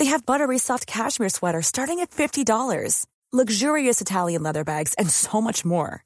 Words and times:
They 0.00 0.06
have 0.06 0.24
buttery 0.24 0.56
soft 0.56 0.86
cashmere 0.86 1.28
sweaters 1.28 1.66
starting 1.66 2.00
at 2.00 2.10
$50, 2.10 3.04
luxurious 3.32 4.00
Italian 4.00 4.42
leather 4.42 4.64
bags, 4.64 4.94
and 4.94 5.10
so 5.10 5.42
much 5.42 5.62
more. 5.62 6.04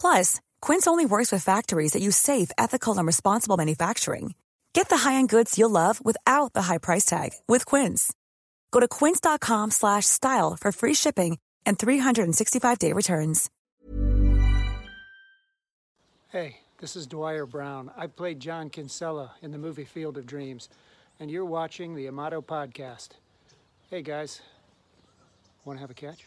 Plus, 0.00 0.40
Quince 0.60 0.88
only 0.88 1.06
works 1.06 1.30
with 1.30 1.44
factories 1.44 1.92
that 1.92 2.02
use 2.02 2.16
safe, 2.16 2.50
ethical, 2.58 2.98
and 2.98 3.06
responsible 3.06 3.56
manufacturing. 3.56 4.34
Get 4.72 4.88
the 4.88 4.96
high-end 4.96 5.28
goods 5.28 5.56
you'll 5.56 5.70
love 5.70 6.04
without 6.04 6.52
the 6.52 6.62
high 6.62 6.78
price 6.78 7.04
tag 7.04 7.30
with 7.46 7.64
Quince. 7.64 8.12
Go 8.72 8.80
to 8.80 8.88
quince.com/style 8.88 10.56
for 10.60 10.72
free 10.72 10.94
shipping 10.94 11.38
and 11.64 11.78
365-day 11.78 12.92
returns. 12.92 13.50
Hey, 16.30 16.56
this 16.80 16.96
is 16.96 17.06
Dwier 17.06 17.48
Brown. 17.48 17.92
I 17.96 18.08
played 18.08 18.40
John 18.40 18.68
Kinsella 18.68 19.36
in 19.42 19.52
the 19.52 19.58
movie 19.58 19.84
Field 19.84 20.18
of 20.18 20.26
Dreams, 20.26 20.68
and 21.20 21.30
you're 21.30 21.44
watching 21.44 21.94
the 21.94 22.06
Amato 22.06 22.40
podcast. 22.40 23.10
Hey 23.90 24.02
guys, 24.02 24.40
want 25.64 25.78
to 25.78 25.80
have 25.80 25.90
a 25.90 25.94
catch? 25.94 26.26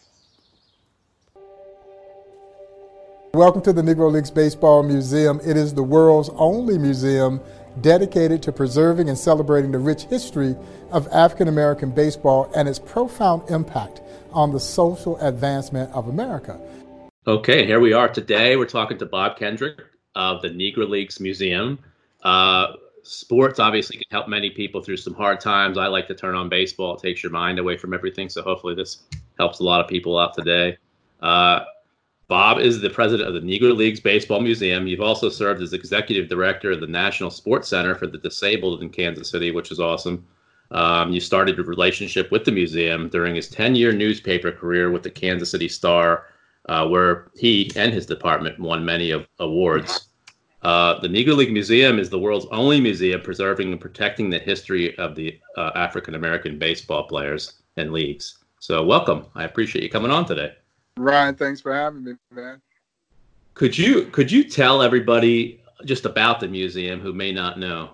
Welcome 3.33 3.61
to 3.63 3.73
the 3.73 3.81
Negro 3.81 4.11
Leagues 4.11 4.31
Baseball 4.31 4.83
Museum. 4.83 5.41
It 5.45 5.57
is 5.57 5.73
the 5.73 5.83
world's 5.83 6.29
only 6.35 6.77
museum 6.77 7.41
dedicated 7.81 8.41
to 8.43 8.51
preserving 8.51 9.09
and 9.09 9.17
celebrating 9.17 9.71
the 9.71 9.79
rich 9.79 10.03
history 10.03 10.55
of 10.91 11.07
African 11.11 11.49
American 11.49 11.91
baseball 11.91 12.49
and 12.55 12.69
its 12.69 12.79
profound 12.79 13.49
impact 13.49 14.01
on 14.31 14.53
the 14.53 14.59
social 14.59 15.17
advancement 15.19 15.91
of 15.93 16.07
America. 16.07 16.59
Okay, 17.27 17.65
here 17.65 17.79
we 17.81 17.91
are 17.91 18.07
today. 18.07 18.55
We're 18.55 18.65
talking 18.67 18.97
to 18.99 19.05
Bob 19.05 19.37
Kendrick 19.37 19.81
of 20.15 20.41
the 20.41 20.49
Negro 20.49 20.87
Leagues 20.87 21.19
Museum. 21.19 21.79
Uh, 22.23 22.67
sports 23.05 23.59
obviously 23.59 23.97
can 23.97 24.07
help 24.11 24.27
many 24.27 24.49
people 24.49 24.81
through 24.81 24.97
some 24.97 25.13
hard 25.13 25.39
times. 25.39 25.77
I 25.77 25.87
like 25.87 26.07
to 26.07 26.15
turn 26.15 26.35
on 26.35 26.49
baseball; 26.49 26.95
it 26.95 27.01
takes 27.01 27.23
your 27.23 27.31
mind 27.31 27.59
away 27.59 27.77
from 27.77 27.93
everything. 27.93 28.29
So 28.29 28.41
hopefully, 28.41 28.75
this 28.75 29.03
helps 29.37 29.59
a 29.59 29.63
lot 29.63 29.81
of 29.81 29.87
people 29.87 30.17
out 30.17 30.33
today. 30.33 30.77
Uh, 31.21 31.61
Bob 32.27 32.57
is 32.57 32.81
the 32.81 32.89
president 32.89 33.27
of 33.27 33.35
the 33.35 33.39
Negro 33.39 33.75
Leagues 33.75 33.99
Baseball 33.99 34.41
Museum. 34.41 34.87
You've 34.87 35.01
also 35.01 35.29
served 35.29 35.61
as 35.61 35.73
executive 35.73 36.27
director 36.27 36.71
of 36.71 36.79
the 36.79 36.87
National 36.87 37.29
Sports 37.29 37.67
Center 37.67 37.93
for 37.93 38.07
the 38.07 38.17
Disabled 38.17 38.81
in 38.81 38.89
Kansas 38.89 39.29
City, 39.29 39.51
which 39.51 39.71
is 39.71 39.79
awesome. 39.79 40.25
Um, 40.71 41.11
you 41.11 41.19
started 41.19 41.59
a 41.59 41.63
relationship 41.63 42.31
with 42.31 42.43
the 42.43 42.51
museum 42.51 43.09
during 43.09 43.35
his 43.35 43.47
10 43.47 43.75
year 43.75 43.91
newspaper 43.91 44.51
career 44.51 44.89
with 44.89 45.03
the 45.03 45.11
Kansas 45.11 45.51
City 45.51 45.69
Star, 45.69 46.25
uh, 46.67 46.87
where 46.87 47.29
he 47.35 47.71
and 47.75 47.93
his 47.93 48.07
department 48.07 48.59
won 48.59 48.83
many 48.83 49.11
of, 49.11 49.27
awards. 49.37 50.07
Uh, 50.65 50.99
the 50.99 51.07
Negro 51.07 51.35
League 51.35 51.53
Museum 51.53 51.99
is 51.99 52.09
the 52.09 52.17
world's 52.17 52.47
only 52.47 52.81
museum 52.81 53.21
preserving 53.21 53.71
and 53.71 53.79
protecting 53.79 54.31
the 54.31 54.39
history 54.39 54.97
of 54.97 55.13
the 55.13 55.39
uh, 55.57 55.69
African 55.75 56.15
American 56.15 56.57
baseball 56.57 57.03
players 57.03 57.61
and 57.77 57.93
leagues. 57.93 58.39
So, 58.59 58.83
welcome. 58.83 59.27
I 59.35 59.43
appreciate 59.43 59.83
you 59.83 59.91
coming 59.91 60.09
on 60.09 60.25
today. 60.25 60.55
Ryan, 60.97 61.35
thanks 61.35 61.61
for 61.61 61.71
having 61.71 62.03
me, 62.03 62.13
man. 62.31 62.63
Could 63.53 63.77
you 63.77 64.05
could 64.05 64.31
you 64.31 64.43
tell 64.43 64.81
everybody 64.81 65.61
just 65.85 66.03
about 66.03 66.39
the 66.39 66.47
museum 66.47 66.99
who 66.99 67.13
may 67.13 67.31
not 67.31 67.59
know? 67.59 67.91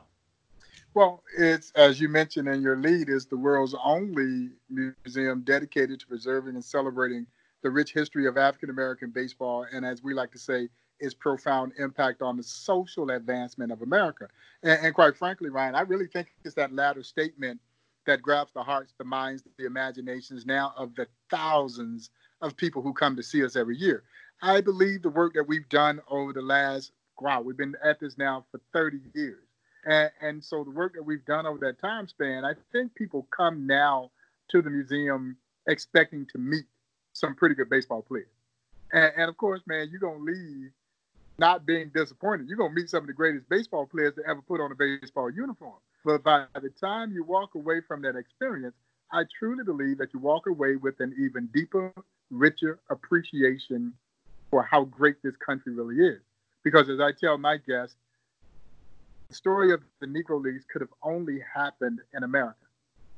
Well, 0.93 1.23
it's 1.37 1.71
as 1.71 1.99
you 1.99 2.07
mentioned 2.07 2.47
in 2.47 2.61
your 2.61 2.77
lead, 2.77 3.09
is 3.09 3.25
the 3.25 3.35
world's 3.35 3.75
only 3.83 4.51
museum 4.69 5.41
dedicated 5.41 5.99
to 5.99 6.07
preserving 6.07 6.55
and 6.55 6.63
celebrating 6.63 7.27
the 7.63 7.69
rich 7.69 7.91
history 7.91 8.27
of 8.27 8.37
African 8.37 8.69
American 8.69 9.09
baseball, 9.09 9.65
and 9.73 9.85
as 9.85 10.01
we 10.01 10.13
like 10.13 10.31
to 10.31 10.39
say, 10.39 10.69
its 11.01 11.13
profound 11.13 11.73
impact 11.79 12.21
on 12.21 12.37
the 12.37 12.43
social 12.43 13.09
advancement 13.09 13.71
of 13.71 13.81
America. 13.81 14.27
And, 14.63 14.85
and 14.85 14.95
quite 14.95 15.17
frankly, 15.17 15.49
Ryan, 15.49 15.75
I 15.75 15.81
really 15.81 16.07
think 16.07 16.27
it's 16.45 16.55
that 16.55 16.73
latter 16.73 17.03
statement 17.03 17.59
that 18.05 18.21
grabs 18.21 18.51
the 18.53 18.63
hearts, 18.63 18.93
the 18.97 19.03
minds, 19.03 19.43
the 19.57 19.65
imaginations 19.65 20.45
now 20.45 20.73
of 20.77 20.95
the 20.95 21.07
thousands 21.29 22.09
of 22.41 22.55
people 22.55 22.81
who 22.81 22.93
come 22.93 23.15
to 23.15 23.23
see 23.23 23.43
us 23.43 23.55
every 23.55 23.77
year. 23.77 24.03
I 24.41 24.61
believe 24.61 25.01
the 25.01 25.09
work 25.09 25.33
that 25.33 25.47
we've 25.47 25.69
done 25.69 26.01
over 26.09 26.33
the 26.33 26.41
last, 26.41 26.91
wow, 27.19 27.41
we've 27.41 27.57
been 27.57 27.75
at 27.83 27.99
this 27.99 28.17
now 28.17 28.45
for 28.51 28.59
30 28.73 28.99
years. 29.13 29.43
And, 29.85 30.11
and 30.21 30.43
so 30.43 30.63
the 30.63 30.71
work 30.71 30.93
that 30.95 31.03
we've 31.03 31.25
done 31.25 31.45
over 31.45 31.59
that 31.65 31.79
time 31.79 32.07
span, 32.07 32.45
I 32.45 32.53
think 32.71 32.95
people 32.95 33.27
come 33.35 33.67
now 33.67 34.11
to 34.49 34.61
the 34.61 34.69
museum 34.69 35.37
expecting 35.67 36.25
to 36.31 36.37
meet 36.37 36.65
some 37.13 37.35
pretty 37.35 37.55
good 37.55 37.69
baseball 37.69 38.01
players. 38.01 38.27
And, 38.93 39.11
and 39.15 39.29
of 39.29 39.37
course, 39.37 39.61
man, 39.67 39.89
you're 39.91 39.99
going 39.99 40.19
to 40.19 40.31
leave 40.31 40.71
not 41.37 41.65
being 41.65 41.91
disappointed. 41.93 42.47
You're 42.47 42.57
going 42.57 42.75
to 42.75 42.75
meet 42.75 42.89
some 42.89 43.01
of 43.03 43.07
the 43.07 43.13
greatest 43.13 43.49
baseball 43.49 43.85
players 43.85 44.13
to 44.15 44.21
ever 44.27 44.41
put 44.41 44.61
on 44.61 44.71
a 44.71 44.75
baseball 44.75 45.29
uniform. 45.29 45.79
But 46.03 46.23
by 46.23 46.45
the 46.55 46.69
time 46.69 47.11
you 47.11 47.23
walk 47.23 47.55
away 47.55 47.81
from 47.87 48.01
that 48.03 48.15
experience, 48.15 48.75
I 49.11 49.23
truly 49.37 49.63
believe 49.63 49.97
that 49.97 50.13
you 50.13 50.19
walk 50.19 50.47
away 50.47 50.75
with 50.75 50.99
an 50.99 51.13
even 51.19 51.47
deeper 51.53 51.93
richer 52.29 52.79
appreciation 52.89 53.93
for 54.49 54.63
how 54.63 54.85
great 54.85 55.21
this 55.23 55.35
country 55.35 55.73
really 55.73 55.97
is. 55.97 56.21
Because 56.63 56.89
as 56.89 56.99
I 56.99 57.11
tell 57.11 57.37
my 57.37 57.57
guests, 57.57 57.95
the 59.29 59.35
story 59.35 59.73
of 59.73 59.81
the 59.99 60.07
Negro 60.07 60.41
Leagues 60.41 60.65
could 60.71 60.81
have 60.81 60.93
only 61.03 61.39
happened 61.53 61.99
in 62.13 62.23
America. 62.23 62.57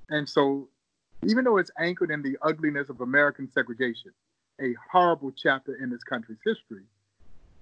And 0.10 0.28
so, 0.28 0.70
even 1.26 1.44
though 1.44 1.58
it's 1.58 1.72
anchored 1.80 2.12
in 2.12 2.22
the 2.22 2.38
ugliness 2.42 2.90
of 2.90 3.02
American 3.02 3.50
segregation, 3.52 4.12
a 4.62 4.76
horrible 4.92 5.32
chapter 5.32 5.76
in 5.76 5.90
this 5.90 6.04
country's 6.04 6.38
history, 6.46 6.84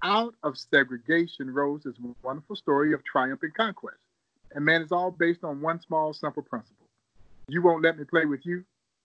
out 0.04 0.36
of 0.44 0.58
segregation 0.58 1.52
rose 1.52 1.84
this 1.84 1.96
wonderful 2.24 2.56
story 2.56 2.94
of 2.94 3.04
triumph 3.04 3.42
and 3.44 3.54
conquest. 3.54 4.00
And 4.54 4.66
man, 4.66 4.82
it's 4.82 4.92
all 4.92 5.12
based 5.12 5.44
on 5.44 5.62
one 5.62 5.80
small, 5.82 6.14
simple 6.14 6.44
principle. 6.44 6.88
You 7.48 7.62
won't 7.62 7.84
let 7.84 7.98
me 7.98 8.04
play 8.04 8.26
with 8.26 8.46
you, 8.46 8.64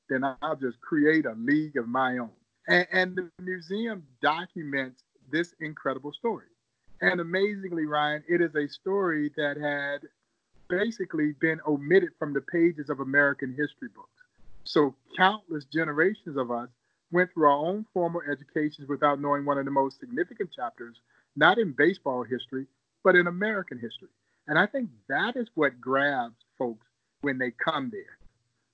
then 0.09 0.23
I'll 0.43 0.57
just 0.57 0.81
create 0.81 1.27
a 1.27 1.33
league 1.33 1.77
of 1.77 1.89
my 1.89 2.19
own. 2.19 2.31
And, 2.69 2.87
and 2.93 3.17
the 3.17 3.31
museum 3.43 4.05
documents 4.23 5.03
this 5.31 5.55
incredible 5.61 6.13
story. 6.13 6.47
And 7.01 7.21
amazingly, 7.21 7.87
Ryan, 7.87 8.23
it 8.29 8.41
is 8.41 8.55
a 8.55 8.69
story 8.69 9.31
that 9.37 9.57
had 9.57 10.09
basically 10.69 11.33
been 11.41 11.61
omitted 11.67 12.11
from 12.19 12.33
the 12.33 12.41
pages 12.41 12.91
of 12.91 13.01
American 13.01 13.51
history 13.51 13.89
books. 13.95 14.11
So 14.65 14.95
countless 15.17 15.65
generations 15.65 16.37
of 16.37 16.51
us 16.51 16.69
went 17.13 17.33
through 17.33 17.47
our 17.47 17.57
own 17.57 17.87
formal 17.93 18.23
educations 18.31 18.89
without 18.89 19.21
knowing 19.21 19.45
one 19.45 19.59
of 19.59 19.65
the 19.65 19.71
most 19.71 20.01
significant 20.01 20.51
chapters, 20.55 21.01
not 21.37 21.59
in 21.59 21.75
baseball 21.77 22.25
history, 22.25 22.67
but 23.05 23.15
in 23.15 23.27
American 23.27 23.79
history. 23.79 24.09
And 24.49 24.59
I 24.59 24.67
think 24.67 24.91
that 25.09 25.37
is 25.37 25.49
what 25.55 25.81
grabs 25.81 26.37
folks 26.59 26.87
when 27.21 27.39
they 27.39 27.51
come 27.51 27.91
there 27.93 28.19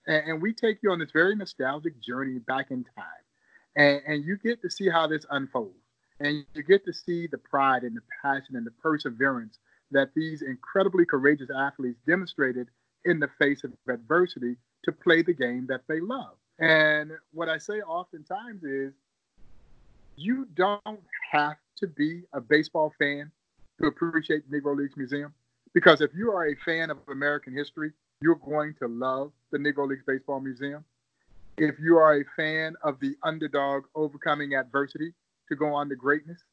and, 0.07 0.31
and, 0.31 0.43
we 0.43 0.53
take 0.53 0.79
you 0.83 0.91
on 0.91 0.99
this 0.99 1.13
very 1.13 1.37
nostalgic 1.37 2.01
journey 2.01 2.39
back 2.39 2.71
in 2.71 2.85
time. 2.97 3.05
And, 3.77 4.01
and 4.07 4.25
you 4.25 4.37
get 4.37 4.61
to 4.63 4.71
see 4.71 4.89
how 4.89 5.07
this 5.07 5.25
unfolds. 5.31 5.77
And 6.21 6.45
you 6.55 6.63
get 6.63 6.85
to 6.85 6.93
see 6.93 7.27
the 7.27 7.39
pride 7.39 7.83
and 7.83 7.97
the 7.97 8.03
passion 8.23 8.57
and 8.57 8.67
the 8.67 8.73
perseverance 8.83 9.59
that 9.91 10.11
these 10.15 10.43
incredibly 10.43 11.05
courageous 11.05 11.49
athletes 11.55 11.99
demonstrated 12.07 12.69
in 13.05 13.19
the 13.21 13.29
face 13.39 13.65
of 13.65 13.73
adversity 13.89 14.57
to 14.85 14.93
play 14.93 15.23
the 15.23 15.35
game 15.35 15.67
that 15.69 15.83
they 15.89 16.01
love. 16.01 16.35
And 16.63 17.11
what 17.33 17.49
I 17.49 17.59
say 17.59 17.81
oftentimes 17.81 18.63
is 18.63 18.93
you 20.15 20.47
don't 20.55 21.01
have 21.33 21.57
to 21.79 21.89
be 21.89 22.23
a 22.33 22.41
baseball 22.41 22.95
fan 23.01 23.33
to 23.81 23.89
appreciate 23.89 24.49
the 24.49 24.61
Negro 24.61 24.77
Leagues 24.77 24.97
Museum. 24.97 25.35
Because 25.75 26.01
if 26.01 26.13
you 26.15 26.31
are 26.31 26.47
a 26.47 26.55
fan 26.65 26.91
of 26.91 26.99
American 27.09 27.53
history, 27.53 27.91
you're 28.21 28.37
going 28.37 28.75
to 28.79 28.87
love 28.87 29.33
the 29.51 29.59
Negro 29.59 29.89
Leagues 29.89 30.05
Baseball 30.07 30.39
Museum. 30.39 30.85
If 31.59 31.81
you 31.81 31.97
are 31.97 32.21
a 32.21 32.25
fan 32.37 32.77
of 32.85 33.01
the 33.01 33.17
underdog 33.25 33.85
overcoming 33.97 34.55
adversity 34.55 35.13
to 35.49 35.57
go 35.57 35.75
on 35.75 35.89
to 35.89 35.97
greatness, 35.97 36.45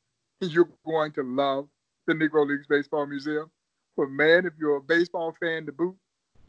you're 0.41 0.69
going 0.88 1.12
to 1.13 1.23
love 1.23 1.67
the 2.07 2.13
Negro 2.13 2.47
Leagues 2.47 2.65
Baseball 2.67 3.05
Museum. 3.05 3.51
But 3.95 4.09
man, 4.09 4.47
if 4.47 4.53
you're 4.59 4.77
a 4.77 4.81
baseball 4.81 5.35
fan 5.39 5.67
to 5.67 5.71
boot, 5.71 5.95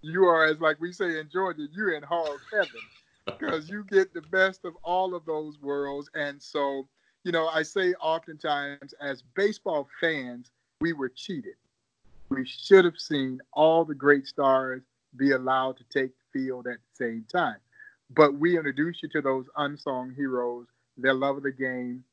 you 0.00 0.24
are, 0.24 0.46
as 0.46 0.60
like 0.60 0.80
we 0.80 0.94
say 0.94 1.18
in 1.20 1.28
Georgia, 1.30 1.66
you're 1.74 1.92
in 1.92 2.02
hog 2.02 2.38
heaven 2.50 2.80
because 3.38 3.68
you 3.68 3.84
get 3.84 4.12
the 4.12 4.22
best 4.22 4.64
of 4.64 4.74
all 4.82 5.14
of 5.14 5.24
those 5.24 5.58
worlds. 5.60 6.10
And 6.14 6.42
so, 6.42 6.88
you 7.24 7.32
know, 7.32 7.48
I 7.48 7.62
say 7.62 7.94
oftentimes 7.94 8.94
as 9.00 9.22
baseball 9.34 9.88
fans, 10.00 10.50
we 10.80 10.92
were 10.92 11.08
cheated. 11.08 11.54
We 12.28 12.46
should 12.46 12.84
have 12.84 12.98
seen 12.98 13.40
all 13.52 13.84
the 13.84 13.94
great 13.94 14.26
stars 14.26 14.82
be 15.16 15.32
allowed 15.32 15.76
to 15.78 15.84
take 15.84 16.12
the 16.12 16.40
field 16.40 16.66
at 16.66 16.78
the 16.78 17.04
same 17.04 17.24
time. 17.30 17.56
But 18.10 18.34
we 18.34 18.56
introduce 18.56 19.02
you 19.02 19.08
to 19.10 19.20
those 19.20 19.46
unsung 19.56 20.12
heroes, 20.14 20.66
their 20.96 21.14
love 21.14 21.36
of 21.36 21.42
the 21.42 21.52
game, 21.52 22.04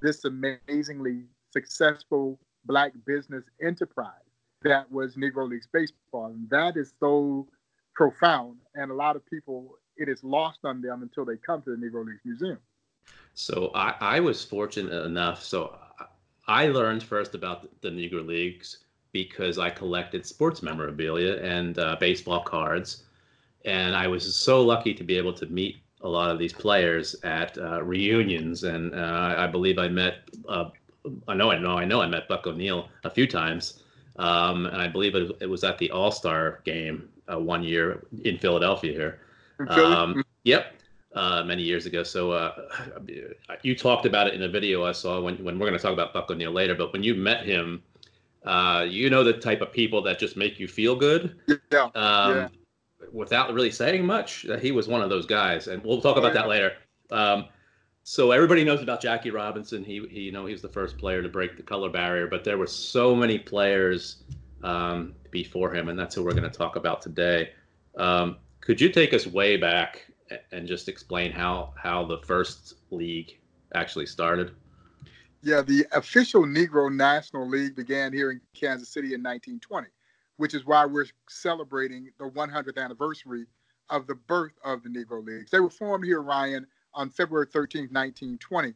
this 0.00 0.24
amazingly 0.24 1.24
successful 1.52 2.38
black 2.66 2.92
business 3.06 3.44
enterprise 3.62 4.10
that 4.62 4.90
was 4.90 5.14
Negro 5.14 5.48
Leagues 5.48 5.68
baseball. 5.72 6.26
And 6.26 6.48
that 6.50 6.76
is 6.76 6.92
so 6.98 7.46
profound. 7.94 8.56
And 8.74 8.90
a 8.90 8.94
lot 8.94 9.14
of 9.14 9.24
people, 9.26 9.78
it 9.96 10.08
is 10.08 10.22
lost 10.24 10.60
on 10.64 10.80
them 10.80 11.02
until 11.02 11.24
they 11.24 11.36
come 11.36 11.62
to 11.62 11.70
the 11.70 11.76
Negro 11.76 12.04
Leagues 12.04 12.20
Museum. 12.24 12.58
So 13.34 13.70
I, 13.74 13.94
I 14.00 14.20
was 14.20 14.44
fortunate 14.44 15.04
enough. 15.04 15.42
So 15.42 15.76
I 16.46 16.68
learned 16.68 17.02
first 17.02 17.34
about 17.34 17.68
the 17.80 17.90
Negro 17.90 18.26
Leagues 18.26 18.84
because 19.12 19.58
I 19.58 19.70
collected 19.70 20.26
sports 20.26 20.62
memorabilia 20.62 21.36
and 21.42 21.78
uh, 21.78 21.96
baseball 22.00 22.42
cards. 22.42 23.04
And 23.64 23.94
I 23.94 24.08
was 24.08 24.34
so 24.36 24.60
lucky 24.62 24.92
to 24.94 25.04
be 25.04 25.16
able 25.16 25.32
to 25.34 25.46
meet 25.46 25.78
a 26.02 26.08
lot 26.08 26.30
of 26.30 26.38
these 26.38 26.52
players 26.52 27.16
at 27.22 27.56
uh, 27.56 27.82
reunions. 27.82 28.64
And 28.64 28.94
uh, 28.94 29.34
I 29.38 29.46
believe 29.46 29.78
I 29.78 29.88
met, 29.88 30.28
uh, 30.48 30.70
I 31.28 31.34
know 31.34 31.50
I 31.50 31.58
know, 31.58 31.78
I 31.78 31.84
know 31.84 32.02
I 32.02 32.06
met 32.06 32.28
Buck 32.28 32.46
O'Neil 32.46 32.88
a 33.04 33.10
few 33.10 33.26
times. 33.26 33.84
Um, 34.16 34.66
and 34.66 34.76
I 34.76 34.86
believe 34.86 35.14
it, 35.14 35.36
it, 35.40 35.46
was 35.46 35.64
at 35.64 35.78
the 35.78 35.90
All 35.90 36.12
Star 36.12 36.60
game 36.64 37.08
uh, 37.32 37.38
one 37.38 37.64
year 37.64 38.06
in 38.24 38.38
Philadelphia 38.38 38.92
here. 38.92 39.20
Um, 39.68 40.24
yep, 40.44 40.74
uh, 41.14 41.44
many 41.44 41.62
years 41.62 41.86
ago. 41.86 42.02
So 42.02 42.32
uh, 42.32 42.68
you 43.62 43.76
talked 43.76 44.06
about 44.06 44.26
it 44.26 44.34
in 44.34 44.42
a 44.42 44.48
video 44.48 44.84
I 44.84 44.92
saw 44.92 45.20
when 45.20 45.42
when 45.44 45.58
we're 45.58 45.66
going 45.66 45.78
to 45.78 45.82
talk 45.82 45.92
about 45.92 46.12
Buck 46.12 46.30
O'Neil 46.30 46.52
later. 46.52 46.74
But 46.74 46.92
when 46.92 47.02
you 47.02 47.14
met 47.14 47.44
him, 47.44 47.82
uh, 48.44 48.86
you 48.88 49.10
know 49.10 49.24
the 49.24 49.34
type 49.34 49.60
of 49.60 49.72
people 49.72 50.02
that 50.02 50.18
just 50.18 50.36
make 50.36 50.58
you 50.58 50.68
feel 50.68 50.96
good. 50.96 51.36
Yeah. 51.70 51.88
Um, 51.94 52.36
yeah. 52.36 52.48
Without 53.12 53.52
really 53.52 53.70
saying 53.70 54.04
much, 54.04 54.46
he 54.60 54.72
was 54.72 54.88
one 54.88 55.02
of 55.02 55.10
those 55.10 55.26
guys, 55.26 55.68
and 55.68 55.82
we'll 55.84 56.00
talk 56.00 56.16
about 56.16 56.32
that 56.32 56.48
later. 56.48 56.72
Um, 57.10 57.46
so 58.02 58.32
everybody 58.32 58.64
knows 58.64 58.82
about 58.82 59.00
Jackie 59.00 59.30
Robinson. 59.30 59.84
He, 59.84 60.06
he, 60.10 60.20
you 60.20 60.32
know, 60.32 60.46
he 60.46 60.52
was 60.52 60.62
the 60.62 60.68
first 60.68 60.98
player 60.98 61.22
to 61.22 61.28
break 61.28 61.56
the 61.56 61.62
color 61.62 61.88
barrier, 61.88 62.26
but 62.26 62.44
there 62.44 62.58
were 62.58 62.66
so 62.66 63.14
many 63.14 63.38
players 63.38 64.24
um, 64.62 65.14
before 65.30 65.72
him, 65.74 65.88
and 65.88 65.98
that's 65.98 66.14
who 66.14 66.24
we're 66.24 66.32
going 66.32 66.42
to 66.42 66.50
talk 66.50 66.76
about 66.76 67.00
today. 67.02 67.50
Um, 67.96 68.36
could 68.64 68.80
you 68.80 68.88
take 68.88 69.12
us 69.12 69.26
way 69.26 69.56
back 69.56 70.10
and 70.50 70.66
just 70.66 70.88
explain 70.88 71.30
how 71.30 71.74
how 71.76 72.04
the 72.04 72.18
first 72.18 72.74
league 72.90 73.38
actually 73.74 74.06
started? 74.06 74.52
Yeah, 75.42 75.60
the 75.60 75.86
official 75.92 76.44
Negro 76.44 76.90
National 76.90 77.46
League 77.46 77.76
began 77.76 78.12
here 78.12 78.30
in 78.30 78.40
Kansas 78.54 78.88
City 78.88 79.08
in 79.08 79.22
1920, 79.22 79.88
which 80.38 80.54
is 80.54 80.64
why 80.64 80.86
we're 80.86 81.04
celebrating 81.28 82.10
the 82.18 82.24
100th 82.24 82.82
anniversary 82.82 83.44
of 83.90 84.06
the 84.06 84.14
birth 84.14 84.54
of 84.64 84.82
the 84.82 84.88
Negro 84.88 85.22
Leagues. 85.24 85.50
They 85.50 85.60
were 85.60 85.68
formed 85.68 86.06
here, 86.06 86.22
Ryan, 86.22 86.66
on 86.94 87.10
February 87.10 87.46
13, 87.52 87.88
1920, 87.92 88.72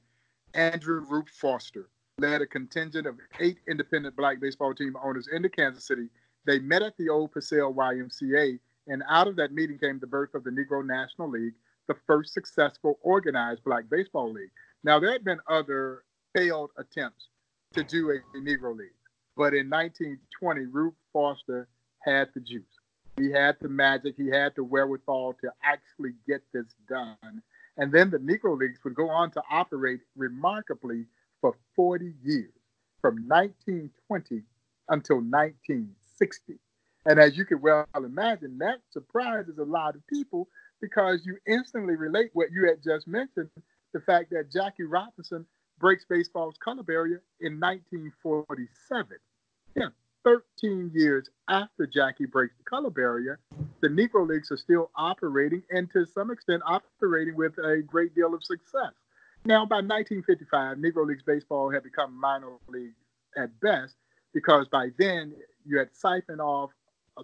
Andrew 0.53 1.07
Rube 1.09 1.31
Foster 1.31 1.89
led 2.19 2.43
a 2.43 2.47
contingent 2.47 3.07
of 3.07 3.17
eight 3.41 3.59
independent 3.67 4.17
black 4.17 4.39
baseball 4.39 4.75
team 4.75 4.95
owners 5.03 5.29
into 5.33 5.49
Kansas 5.49 5.87
City. 5.87 6.09
They 6.45 6.59
met 6.59 6.83
at 6.83 6.99
the 6.99 7.09
old 7.09 7.33
Paseo 7.33 7.73
YMCA, 7.73 8.59
and 8.89 9.03
out 9.09 9.29
of 9.29 9.37
that 9.37 9.53
meeting 9.53 9.79
came 9.79 9.99
the 9.99 10.07
birth 10.07 10.35
of 10.35 10.45
the 10.45 10.51
Negro 10.51 10.85
National 10.85 11.29
League, 11.29 11.55
the 11.87 11.97
first 12.07 12.33
successful 12.33 12.99
organized 13.03 13.63
black 13.65 13.85
baseball 13.91 14.33
league. 14.33 14.51
Now, 14.85 14.99
there 14.99 15.13
had 15.13 15.25
been 15.25 15.41
other 15.49 16.05
failed 16.35 16.71
attempts 16.79 17.29
to 17.75 17.85
do 17.85 18.11
a, 18.11 18.39
Negro 18.39 18.77
League, 18.77 18.89
but 19.37 19.55
in 19.55 19.69
1920, 19.69 20.67
Rube 20.67 20.95
Foster 21.13 21.69
had 22.01 22.29
the 22.35 22.41
juice. 22.41 22.65
He 23.19 23.31
had 23.31 23.57
the 23.61 23.69
magic, 23.69 24.15
he 24.17 24.29
had 24.29 24.53
the 24.55 24.65
wherewithal 24.65 25.35
to 25.41 25.53
actually 25.63 26.13
get 26.27 26.43
this 26.53 26.67
done. 26.89 27.43
And 27.77 27.93
then 27.93 28.11
the 28.11 28.19
Negro 28.19 28.59
Leagues 28.59 28.79
would 28.85 28.95
go 28.95 29.09
on 29.09 29.31
to 29.33 29.43
operate 29.51 30.01
remarkably 30.17 31.05
for 31.41 31.55
40 31.77 32.15
years, 32.23 32.53
from 33.01 33.17
1920 33.29 34.43
until 34.89 35.17
1960. 35.17 36.59
And 37.09 37.19
as 37.19 37.39
you 37.39 37.47
can 37.47 37.63
well 37.63 37.87
imagine, 37.97 38.59
that 38.59 38.81
surprises 38.91 39.57
a 39.57 39.65
lot 39.65 39.95
of 39.95 40.07
people 40.09 40.47
because 40.83 41.25
you 41.25 41.39
instantly 41.47 41.97
relate 41.97 42.29
what 42.35 42.53
you 42.53 42.67
had 42.67 42.83
just 42.85 43.09
mentioned 43.09 43.49
the 43.95 44.01
fact 44.01 44.29
that 44.31 44.53
Jackie 44.53 44.83
Robinson 44.83 45.47
breaks 45.81 46.05
baseball's 46.05 46.57
color 46.63 46.83
barrier 46.83 47.23
in 47.41 47.59
1947. 47.59 49.17
Yeah, 49.75 49.87
13 50.23 50.91
years 50.95 51.31
after 51.49 51.87
Jackie 51.87 52.27
breaks 52.27 52.55
the 52.59 52.65
color 52.65 52.91
barrier, 52.91 53.41
the 53.81 53.89
Negro 53.89 54.29
Leagues 54.29 54.51
are 54.51 54.59
still 54.59 54.91
operating 54.95 55.63
and 55.71 55.91
to 55.93 56.05
some 56.05 56.31
extent 56.31 56.63
operating 56.67 57.37
with 57.37 57.57
a 57.57 57.81
great 57.87 58.15
deal 58.15 58.35
of 58.35 58.45
success. 58.45 58.93
Now, 59.47 59.65
by 59.65 59.77
1955, 59.77 60.77
Negro 60.77 61.07
Leagues 61.07 61.23
baseball 61.23 61.71
had 61.71 61.85
become 61.85 62.21
minor 62.21 62.59
league 62.69 62.93
at 63.35 63.59
best 63.61 63.95
because 64.35 64.69
by 64.69 64.89
then 64.99 65.33
you 65.65 65.79
had 65.79 65.89
siphoned 65.95 66.43
off 66.43 66.71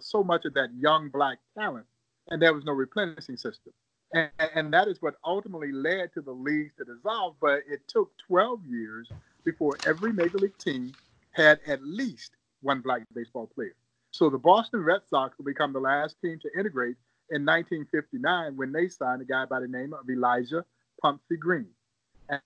so 0.03 0.23
much 0.23 0.45
of 0.45 0.53
that 0.53 0.69
young 0.77 1.09
black 1.09 1.37
talent 1.57 1.85
and 2.29 2.41
there 2.41 2.53
was 2.53 2.65
no 2.65 2.73
replenishing 2.73 3.37
system. 3.37 3.73
And, 4.13 4.29
and 4.53 4.73
that 4.73 4.87
is 4.87 5.01
what 5.01 5.15
ultimately 5.25 5.71
led 5.71 6.13
to 6.13 6.21
the 6.21 6.31
leagues 6.31 6.73
to 6.77 6.85
dissolve. 6.85 7.35
But 7.41 7.61
it 7.69 7.87
took 7.87 8.11
12 8.27 8.65
years 8.65 9.09
before 9.43 9.77
every 9.85 10.13
major 10.13 10.37
league 10.37 10.57
team 10.57 10.93
had 11.31 11.59
at 11.67 11.83
least 11.83 12.31
one 12.61 12.81
black 12.81 13.01
baseball 13.13 13.47
player. 13.47 13.75
So 14.11 14.29
the 14.29 14.37
Boston 14.37 14.81
Red 14.83 15.01
Sox 15.09 15.37
will 15.37 15.45
become 15.45 15.73
the 15.73 15.79
last 15.79 16.15
team 16.21 16.39
to 16.41 16.49
integrate 16.57 16.95
in 17.29 17.45
1959 17.45 18.55
when 18.55 18.71
they 18.71 18.87
signed 18.87 19.21
a 19.21 19.25
guy 19.25 19.45
by 19.45 19.59
the 19.59 19.67
name 19.67 19.93
of 19.93 20.09
Elijah 20.09 20.63
Pumpsie 21.03 21.37
Green. 21.37 21.67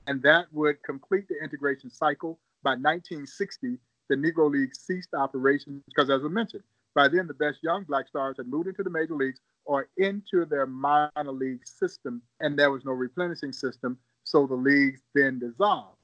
And 0.08 0.22
that 0.24 0.48
would 0.52 0.82
complete 0.84 1.28
the 1.28 1.42
integration 1.42 1.90
cycle. 1.90 2.40
By 2.64 2.72
1960, 2.72 3.78
the 4.10 4.16
Negro 4.16 4.52
League 4.52 4.76
ceased 4.76 5.14
operations 5.14 5.84
because, 5.86 6.10
as 6.10 6.22
I 6.26 6.28
mentioned, 6.28 6.64
by 7.00 7.08
then 7.08 7.28
the 7.28 7.34
best 7.34 7.60
young 7.64 7.86
black 7.86 8.10
stars 8.10 8.36
had 8.36 8.48
moved 8.48 8.68
into 8.68 8.84
the 8.84 8.90
major 8.90 9.16
leagues 9.16 9.40
or 9.64 9.88
into 9.96 10.44
their 10.44 10.66
minor 10.66 11.32
league 11.32 11.66
system, 11.66 12.22
and 12.42 12.60
there 12.60 12.72
was 12.72 12.84
no 12.84 12.92
replenishing 12.92 13.54
system. 13.54 13.98
So 14.26 14.46
the 14.46 14.56
leagues 14.56 15.00
then 15.16 15.40
dissolved. 15.40 15.96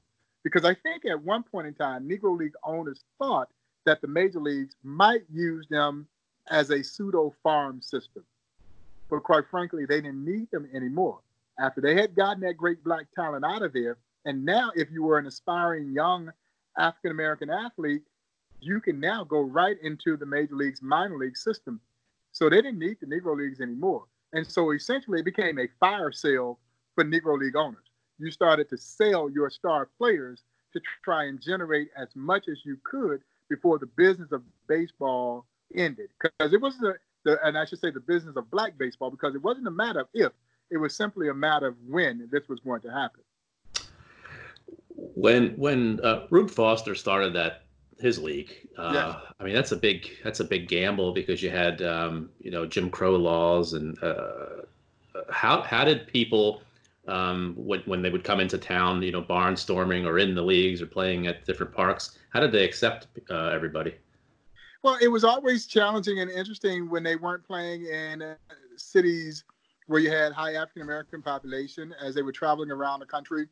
Because 0.42 0.64
I 0.64 0.72
think 0.72 1.04
at 1.04 1.22
one 1.22 1.42
point 1.42 1.66
in 1.66 1.74
time, 1.74 2.08
Negro 2.08 2.34
League 2.34 2.54
owners 2.64 3.04
thought 3.18 3.50
that 3.84 4.00
the 4.00 4.08
major 4.08 4.40
leagues 4.40 4.74
might 4.82 5.20
use 5.30 5.66
them 5.68 6.06
as 6.48 6.70
a 6.70 6.82
pseudo 6.82 7.34
farm 7.42 7.82
system. 7.82 8.24
But 9.10 9.22
quite 9.22 9.44
frankly, 9.50 9.84
they 9.84 10.00
didn't 10.00 10.24
need 10.24 10.50
them 10.50 10.66
anymore. 10.74 11.20
After 11.60 11.82
they 11.82 11.94
had 11.94 12.14
gotten 12.14 12.40
that 12.40 12.56
great 12.56 12.82
black 12.82 13.04
talent 13.14 13.44
out 13.44 13.60
of 13.60 13.74
there, 13.74 13.98
and 14.24 14.46
now 14.46 14.72
if 14.74 14.90
you 14.90 15.02
were 15.02 15.18
an 15.18 15.26
aspiring 15.26 15.92
young 15.92 16.32
African 16.78 17.10
American 17.10 17.50
athlete, 17.50 18.04
you 18.60 18.80
can 18.80 19.00
now 19.00 19.24
go 19.24 19.40
right 19.40 19.76
into 19.82 20.16
the 20.16 20.26
major 20.26 20.54
leagues 20.54 20.82
minor 20.82 21.18
league 21.18 21.36
system. 21.36 21.80
So 22.32 22.50
they 22.50 22.56
didn't 22.56 22.78
need 22.78 22.98
the 23.00 23.06
Negro 23.06 23.36
Leagues 23.36 23.60
anymore. 23.60 24.04
And 24.32 24.46
so 24.46 24.72
essentially 24.72 25.20
it 25.20 25.24
became 25.24 25.58
a 25.58 25.68
fire 25.80 26.12
sale 26.12 26.58
for 26.94 27.04
Negro 27.04 27.38
League 27.38 27.56
owners. 27.56 27.84
You 28.18 28.30
started 28.30 28.68
to 28.70 28.76
sell 28.76 29.30
your 29.30 29.50
star 29.50 29.88
players 29.98 30.42
to 30.72 30.80
try 31.02 31.24
and 31.24 31.40
generate 31.40 31.88
as 31.96 32.08
much 32.14 32.48
as 32.48 32.58
you 32.64 32.76
could 32.84 33.22
before 33.48 33.78
the 33.78 33.86
business 33.86 34.32
of 34.32 34.42
baseball 34.68 35.46
ended. 35.74 36.10
Because 36.20 36.52
it 36.52 36.60
wasn't, 36.60 36.96
the, 37.24 37.38
and 37.46 37.56
I 37.56 37.64
should 37.64 37.78
say 37.78 37.90
the 37.90 38.00
business 38.00 38.36
of 38.36 38.50
black 38.50 38.76
baseball, 38.76 39.10
because 39.10 39.34
it 39.34 39.42
wasn't 39.42 39.68
a 39.68 39.70
matter 39.70 40.00
of 40.00 40.08
if, 40.12 40.32
it 40.70 40.76
was 40.76 40.94
simply 40.94 41.28
a 41.28 41.34
matter 41.34 41.68
of 41.68 41.76
when 41.88 42.28
this 42.30 42.48
was 42.48 42.60
going 42.60 42.82
to 42.82 42.90
happen. 42.90 43.22
When 44.96 45.50
when 45.56 46.00
uh, 46.02 46.26
Rube 46.30 46.50
Foster 46.50 46.94
started 46.94 47.34
that 47.34 47.65
his 47.98 48.18
league, 48.18 48.52
uh, 48.76 48.92
yeah. 48.94 49.20
I 49.40 49.44
mean 49.44 49.54
that's 49.54 49.72
a 49.72 49.76
big 49.76 50.10
that's 50.22 50.40
a 50.40 50.44
big 50.44 50.68
gamble 50.68 51.12
because 51.12 51.42
you 51.42 51.50
had 51.50 51.82
um, 51.82 52.30
you 52.40 52.50
know 52.50 52.66
Jim 52.66 52.90
Crow 52.90 53.16
laws 53.16 53.72
and 53.72 54.02
uh, 54.02 54.62
how 55.30 55.62
how 55.62 55.84
did 55.84 56.06
people 56.06 56.62
um, 57.08 57.54
when 57.56 57.80
when 57.86 58.02
they 58.02 58.10
would 58.10 58.24
come 58.24 58.40
into 58.40 58.58
town, 58.58 59.02
you 59.02 59.12
know, 59.12 59.22
barnstorming 59.22 60.06
or 60.06 60.18
in 60.18 60.34
the 60.34 60.42
leagues 60.42 60.82
or 60.82 60.86
playing 60.86 61.26
at 61.26 61.44
different 61.44 61.72
parks? 61.72 62.18
How 62.30 62.40
did 62.40 62.52
they 62.52 62.64
accept 62.64 63.08
uh, 63.30 63.48
everybody? 63.48 63.94
Well, 64.82 64.98
it 65.00 65.08
was 65.08 65.24
always 65.24 65.66
challenging 65.66 66.20
and 66.20 66.30
interesting 66.30 66.90
when 66.90 67.02
they 67.02 67.16
weren't 67.16 67.44
playing 67.44 67.86
in 67.86 68.22
uh, 68.22 68.34
cities 68.76 69.44
where 69.86 70.00
you 70.00 70.10
had 70.10 70.32
high 70.32 70.54
African 70.54 70.82
American 70.82 71.22
population 71.22 71.94
as 72.02 72.14
they 72.14 72.22
were 72.22 72.32
traveling 72.32 72.70
around 72.70 73.00
the 73.00 73.06
country. 73.06 73.48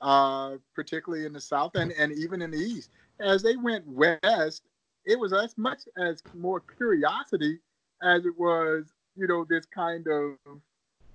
uh, 0.00 0.56
particularly 0.74 1.26
in 1.26 1.32
the 1.32 1.40
South 1.40 1.74
and, 1.74 1.92
and 1.92 2.12
even 2.12 2.42
in 2.42 2.50
the 2.50 2.58
East. 2.58 2.90
As 3.20 3.42
they 3.42 3.56
went 3.56 3.86
west, 3.86 4.62
it 5.04 5.18
was 5.18 5.32
as 5.32 5.56
much 5.56 5.80
as 5.98 6.22
more 6.34 6.60
curiosity 6.60 7.58
as 8.02 8.24
it 8.24 8.38
was, 8.38 8.84
you 9.16 9.26
know, 9.26 9.44
this 9.48 9.66
kind 9.66 10.06
of 10.06 10.36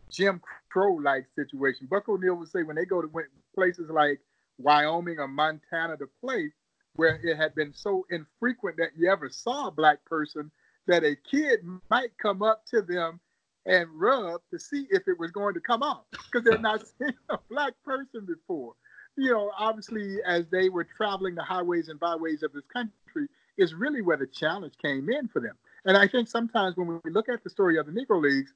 Jim 0.09 0.41
Crow 0.69 0.95
like 0.95 1.25
situation. 1.35 1.87
Buck 1.89 2.09
O'Neil 2.09 2.35
would 2.35 2.49
say 2.49 2.63
when 2.63 2.75
they 2.75 2.85
go 2.85 3.01
to 3.01 3.09
places 3.55 3.89
like 3.89 4.19
Wyoming 4.57 5.19
or 5.19 5.27
Montana 5.27 5.97
to 5.97 6.07
play, 6.21 6.51
where 6.95 7.19
it 7.23 7.37
had 7.37 7.55
been 7.55 7.73
so 7.73 8.05
infrequent 8.11 8.77
that 8.77 8.89
you 8.95 9.09
ever 9.09 9.29
saw 9.29 9.67
a 9.67 9.71
black 9.71 10.03
person, 10.05 10.51
that 10.87 11.03
a 11.03 11.15
kid 11.15 11.61
might 11.89 12.15
come 12.21 12.43
up 12.43 12.65
to 12.67 12.81
them 12.81 13.19
and 13.65 13.87
rub 13.93 14.41
to 14.51 14.59
see 14.59 14.87
if 14.91 15.07
it 15.07 15.17
was 15.17 15.31
going 15.31 15.53
to 15.53 15.61
come 15.61 15.81
off 15.81 16.03
because 16.11 16.43
they've 16.43 16.61
not 16.61 16.81
seen 16.99 17.13
a 17.29 17.37
black 17.49 17.73
person 17.85 18.25
before. 18.25 18.73
You 19.15 19.31
know, 19.31 19.51
obviously, 19.57 20.17
as 20.25 20.45
they 20.51 20.69
were 20.69 20.83
traveling 20.83 21.35
the 21.35 21.43
highways 21.43 21.89
and 21.89 21.99
byways 21.99 22.43
of 22.43 22.51
this 22.53 22.65
country, 22.71 23.27
is 23.57 23.73
really 23.73 24.01
where 24.01 24.17
the 24.17 24.27
challenge 24.27 24.73
came 24.81 25.09
in 25.09 25.27
for 25.27 25.39
them. 25.39 25.55
And 25.85 25.95
I 25.95 26.07
think 26.07 26.27
sometimes 26.27 26.75
when 26.75 26.99
we 27.03 27.11
look 27.11 27.29
at 27.29 27.43
the 27.43 27.49
story 27.49 27.77
of 27.77 27.85
the 27.85 27.91
Negro 27.91 28.21
Leagues, 28.21 28.51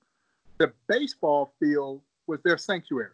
the 0.57 0.73
baseball 0.87 1.53
field 1.59 2.01
was 2.25 2.39
their 2.43 2.57
sanctuary. 2.57 3.11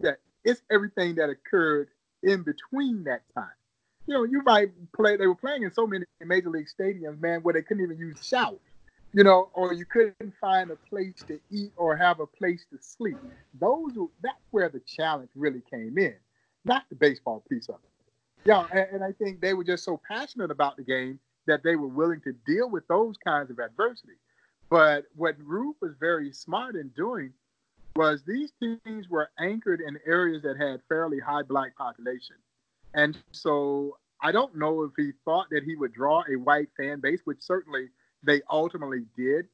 That 0.00 0.18
it's 0.44 0.60
everything 0.70 1.14
that 1.14 1.30
occurred 1.30 1.88
in 2.22 2.42
between 2.42 3.04
that 3.04 3.22
time. 3.34 3.56
You 4.06 4.14
know, 4.14 4.24
you 4.24 4.42
might 4.42 4.70
play, 4.92 5.16
they 5.16 5.26
were 5.26 5.34
playing 5.34 5.62
in 5.62 5.72
so 5.72 5.86
many 5.86 6.04
major 6.20 6.50
league 6.50 6.68
stadiums, 6.68 7.20
man, 7.20 7.40
where 7.40 7.54
they 7.54 7.62
couldn't 7.62 7.84
even 7.84 7.96
use 7.96 8.18
showers 8.26 8.60
you 9.12 9.24
know, 9.24 9.50
or 9.54 9.74
you 9.74 9.84
couldn't 9.84 10.32
find 10.40 10.70
a 10.70 10.76
place 10.76 11.22
to 11.26 11.38
eat 11.50 11.72
or 11.76 11.96
have 11.96 12.20
a 12.20 12.26
place 12.26 12.64
to 12.70 12.78
sleep. 12.80 13.18
Those 13.60 13.92
were 13.94 14.06
that's 14.22 14.36
where 14.50 14.68
the 14.68 14.80
challenge 14.80 15.30
really 15.34 15.62
came 15.70 15.98
in, 15.98 16.14
not 16.64 16.84
the 16.88 16.94
baseball 16.94 17.42
piece 17.48 17.68
of 17.68 17.76
it. 17.76 17.90
Yeah, 18.44 18.66
and, 18.72 18.86
and 18.92 19.04
I 19.04 19.12
think 19.12 19.40
they 19.40 19.54
were 19.54 19.64
just 19.64 19.84
so 19.84 20.00
passionate 20.08 20.50
about 20.50 20.76
the 20.76 20.82
game 20.82 21.18
that 21.46 21.62
they 21.62 21.76
were 21.76 21.88
willing 21.88 22.20
to 22.22 22.32
deal 22.46 22.70
with 22.70 22.86
those 22.88 23.16
kinds 23.16 23.50
of 23.50 23.58
adversity. 23.58 24.14
But 24.70 25.04
what 25.16 25.36
Rube 25.38 25.76
was 25.80 25.92
very 25.98 26.32
smart 26.32 26.76
in 26.76 26.88
doing 26.96 27.32
was 27.94 28.22
these 28.22 28.52
teams 28.60 29.08
were 29.08 29.30
anchored 29.38 29.80
in 29.80 29.98
areas 30.06 30.42
that 30.42 30.56
had 30.56 30.80
fairly 30.88 31.20
high 31.20 31.42
black 31.42 31.76
population. 31.76 32.36
And 32.94 33.18
so 33.32 33.98
I 34.20 34.32
don't 34.32 34.56
know 34.56 34.84
if 34.84 34.92
he 34.96 35.12
thought 35.24 35.48
that 35.50 35.62
he 35.64 35.76
would 35.76 35.92
draw 35.92 36.22
a 36.30 36.36
white 36.36 36.68
fan 36.76 37.00
base, 37.00 37.20
which 37.24 37.40
certainly– 37.40 37.88
they 38.22 38.40
ultimately 38.50 39.04
did. 39.16 39.46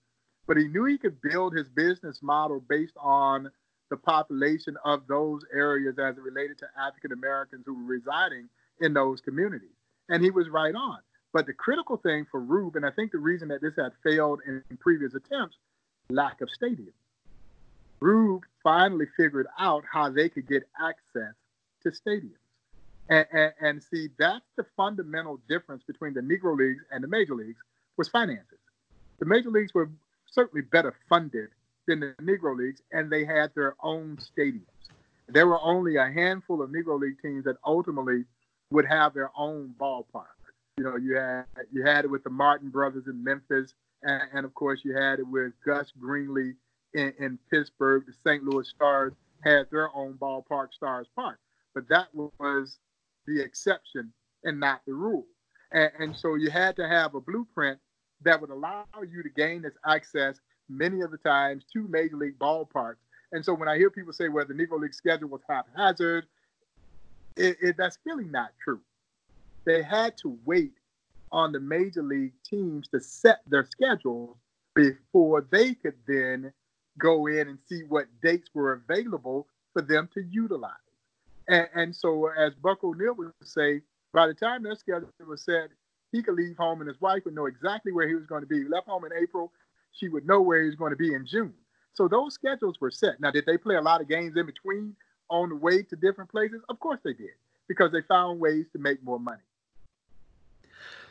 But 0.46 0.56
he 0.56 0.68
knew 0.68 0.84
he 0.84 0.98
could 0.98 1.20
build 1.20 1.54
his 1.54 1.68
business 1.68 2.22
model 2.22 2.60
based 2.68 2.96
on 2.98 3.50
the 3.90 3.96
population 3.96 4.76
of 4.84 5.06
those 5.08 5.42
areas 5.52 5.98
as 5.98 6.16
it 6.16 6.22
related 6.22 6.58
to 6.58 6.66
African 6.78 7.12
Americans 7.12 7.64
who 7.66 7.74
were 7.74 7.94
residing 7.94 8.48
in 8.80 8.92
those 8.94 9.20
communities. 9.20 9.68
And 10.08 10.22
he 10.22 10.30
was 10.30 10.48
right 10.48 10.74
on. 10.74 10.98
But 11.32 11.46
the 11.46 11.52
critical 11.52 11.96
thing 11.96 12.26
for 12.30 12.40
Rube, 12.40 12.76
and 12.76 12.86
I 12.86 12.90
think 12.90 13.12
the 13.12 13.18
reason 13.18 13.48
that 13.48 13.60
this 13.60 13.74
had 13.76 13.92
failed 14.02 14.40
in, 14.46 14.62
previous 14.80 15.14
attempts, 15.14 15.56
lack 16.08 16.40
of 16.40 16.48
stadiums. 16.48 16.92
Rube 18.00 18.44
finally 18.62 19.06
figured 19.16 19.46
out 19.58 19.84
how 19.90 20.08
they 20.08 20.28
could 20.28 20.48
get 20.48 20.62
access 20.80 21.34
to 21.82 21.90
stadiums. 21.90 22.32
And, 23.10 23.26
and, 23.32 23.52
and, 23.60 23.82
see, 23.82 24.08
that's 24.18 24.44
the 24.56 24.64
fundamental 24.76 25.40
difference 25.48 25.82
between 25.86 26.14
the 26.14 26.20
Negro 26.20 26.56
Leagues 26.56 26.84
and 26.90 27.02
the 27.02 27.08
Major 27.08 27.34
Leagues 27.34 27.60
was 27.96 28.08
finances. 28.08 28.58
The 29.18 29.26
major 29.26 29.50
leagues 29.50 29.74
were 29.74 29.90
certainly 30.26 30.62
better 30.62 30.94
funded 31.08 31.48
than 31.88 32.00
the 32.00 32.14
Negro 32.22 32.56
leagues, 32.56 32.82
and 32.92 33.10
they 33.10 33.24
had 33.24 33.50
their 33.54 33.74
own 33.82 34.18
stadiums. 34.18 34.66
There 35.26 35.46
were 35.46 35.60
only 35.60 35.96
a 35.96 36.08
handful 36.08 36.62
of 36.62 36.70
Negro 36.70 37.00
League 37.00 37.20
teams 37.20 37.44
that 37.44 37.56
ultimately 37.64 38.24
would 38.70 38.84
have 38.84 39.14
their 39.14 39.30
own 39.36 39.74
ballpark. 39.80 40.36
You 40.76 40.84
know, 40.84 40.96
you 40.96 41.16
had 41.16 41.44
you 41.72 41.84
had 41.84 42.04
it 42.04 42.10
with 42.10 42.22
the 42.22 42.30
Martin 42.30 42.68
brothers 42.68 43.08
in 43.08 43.24
Memphis, 43.24 43.74
and, 44.02 44.22
and 44.32 44.46
of 44.46 44.54
course 44.54 44.82
you 44.84 44.94
had 44.94 45.18
it 45.18 45.26
with 45.26 45.52
Gus 45.66 45.92
Greenlee 46.00 46.54
in, 46.94 47.12
in 47.18 47.38
Pittsburgh. 47.50 48.04
The 48.06 48.12
St. 48.24 48.44
Louis 48.44 48.68
Stars 48.68 49.14
had 49.42 49.66
their 49.70 49.94
own 49.96 50.14
ballpark, 50.14 50.72
Stars 50.72 51.08
Park, 51.16 51.40
but 51.74 51.88
that 51.88 52.08
was 52.14 52.78
the 53.26 53.42
exception 53.42 54.12
and 54.44 54.60
not 54.60 54.82
the 54.86 54.94
rule. 54.94 55.26
And, 55.72 55.90
and 55.98 56.16
so 56.16 56.34
you 56.34 56.50
had 56.50 56.76
to 56.76 56.86
have 56.86 57.14
a 57.14 57.20
blueprint 57.20 57.78
that 58.22 58.40
would 58.40 58.50
allow 58.50 58.84
you 59.10 59.22
to 59.22 59.28
gain 59.30 59.62
this 59.62 59.74
access 59.86 60.40
many 60.68 61.00
of 61.00 61.10
the 61.10 61.18
times 61.18 61.64
to 61.72 61.86
major 61.88 62.16
league 62.16 62.38
ballparks. 62.38 62.96
And 63.32 63.44
so 63.44 63.54
when 63.54 63.68
I 63.68 63.76
hear 63.76 63.90
people 63.90 64.12
say, 64.12 64.28
well, 64.28 64.46
the 64.46 64.54
Negro 64.54 64.80
League 64.80 64.94
schedule 64.94 65.28
was 65.28 65.42
haphazard, 65.48 66.26
it, 67.36 67.56
it, 67.60 67.76
that's 67.76 67.98
really 68.04 68.24
not 68.24 68.50
true. 68.62 68.80
They 69.64 69.82
had 69.82 70.16
to 70.18 70.38
wait 70.44 70.72
on 71.30 71.52
the 71.52 71.60
major 71.60 72.02
league 72.02 72.32
teams 72.42 72.88
to 72.88 73.00
set 73.00 73.40
their 73.46 73.64
schedules 73.64 74.36
before 74.74 75.46
they 75.50 75.74
could 75.74 75.96
then 76.06 76.52
go 76.98 77.26
in 77.26 77.48
and 77.48 77.58
see 77.68 77.82
what 77.88 78.06
dates 78.22 78.48
were 78.54 78.72
available 78.72 79.46
for 79.72 79.82
them 79.82 80.08
to 80.14 80.22
utilize. 80.22 80.72
And, 81.48 81.68
and 81.74 81.96
so, 81.96 82.28
as 82.28 82.54
Buck 82.54 82.82
O'Neil 82.82 83.14
would 83.14 83.32
say, 83.44 83.82
by 84.12 84.26
the 84.26 84.34
time 84.34 84.62
their 84.62 84.74
schedule 84.74 85.08
was 85.26 85.42
set, 85.42 85.70
he 86.12 86.22
could 86.22 86.34
leave 86.34 86.56
home 86.56 86.80
and 86.80 86.88
his 86.88 87.00
wife 87.00 87.24
would 87.24 87.34
know 87.34 87.46
exactly 87.46 87.92
where 87.92 88.08
he 88.08 88.14
was 88.14 88.26
going 88.26 88.40
to 88.40 88.46
be. 88.46 88.58
He 88.58 88.68
left 88.68 88.88
home 88.88 89.04
in 89.04 89.12
April, 89.12 89.52
she 89.98 90.08
would 90.08 90.26
know 90.26 90.40
where 90.40 90.62
he 90.62 90.66
was 90.66 90.76
going 90.76 90.90
to 90.90 90.96
be 90.96 91.14
in 91.14 91.26
June. 91.26 91.52
So 91.94 92.08
those 92.08 92.34
schedules 92.34 92.80
were 92.80 92.90
set. 92.90 93.20
Now, 93.20 93.30
did 93.30 93.44
they 93.46 93.56
play 93.56 93.76
a 93.76 93.80
lot 93.80 94.00
of 94.00 94.08
games 94.08 94.36
in 94.36 94.46
between 94.46 94.94
on 95.30 95.48
the 95.48 95.56
way 95.56 95.82
to 95.82 95.96
different 95.96 96.30
places? 96.30 96.62
Of 96.68 96.78
course 96.80 97.00
they 97.04 97.12
did, 97.12 97.30
because 97.66 97.90
they 97.92 98.02
found 98.02 98.38
ways 98.38 98.66
to 98.72 98.78
make 98.78 99.02
more 99.02 99.18
money. 99.18 99.42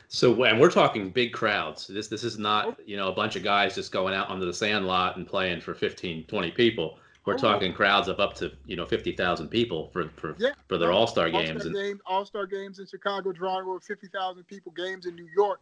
So, 0.09 0.43
and 0.43 0.59
we're 0.59 0.71
talking 0.71 1.09
big 1.09 1.33
crowds. 1.33 1.87
This 1.87 2.07
this 2.07 2.23
is 2.23 2.37
not, 2.37 2.65
oh. 2.67 2.75
you 2.85 2.95
know, 2.95 3.09
a 3.09 3.13
bunch 3.13 3.35
of 3.35 3.43
guys 3.43 3.75
just 3.75 3.91
going 3.91 4.13
out 4.13 4.29
onto 4.29 4.45
the 4.45 4.53
sand 4.53 4.87
lot 4.87 5.17
and 5.17 5.27
playing 5.27 5.59
for 5.59 5.73
15, 5.73 6.23
20 6.23 6.51
people. 6.51 6.97
We're 7.27 7.33
oh, 7.33 7.37
talking 7.37 7.73
crowds 7.73 8.07
of 8.07 8.21
up 8.21 8.35
to 8.35 8.53
you 8.65 8.77
know 8.77 8.85
fifty 8.85 9.11
thousand 9.11 9.49
people 9.49 9.89
for 9.91 10.07
for, 10.15 10.33
yeah. 10.39 10.51
for 10.69 10.77
their 10.77 10.93
All 10.93 11.07
Star 11.07 11.29
games. 11.29 11.65
All-Star 11.65 11.83
game, 11.83 11.99
All 12.05 12.25
Star 12.25 12.45
games 12.45 12.79
in 12.79 12.87
Chicago, 12.87 13.33
drawing 13.33 13.67
over 13.67 13.81
fifty 13.81 14.07
thousand 14.07 14.45
people. 14.45 14.71
Games 14.71 15.05
in 15.05 15.13
New 15.13 15.27
York, 15.35 15.59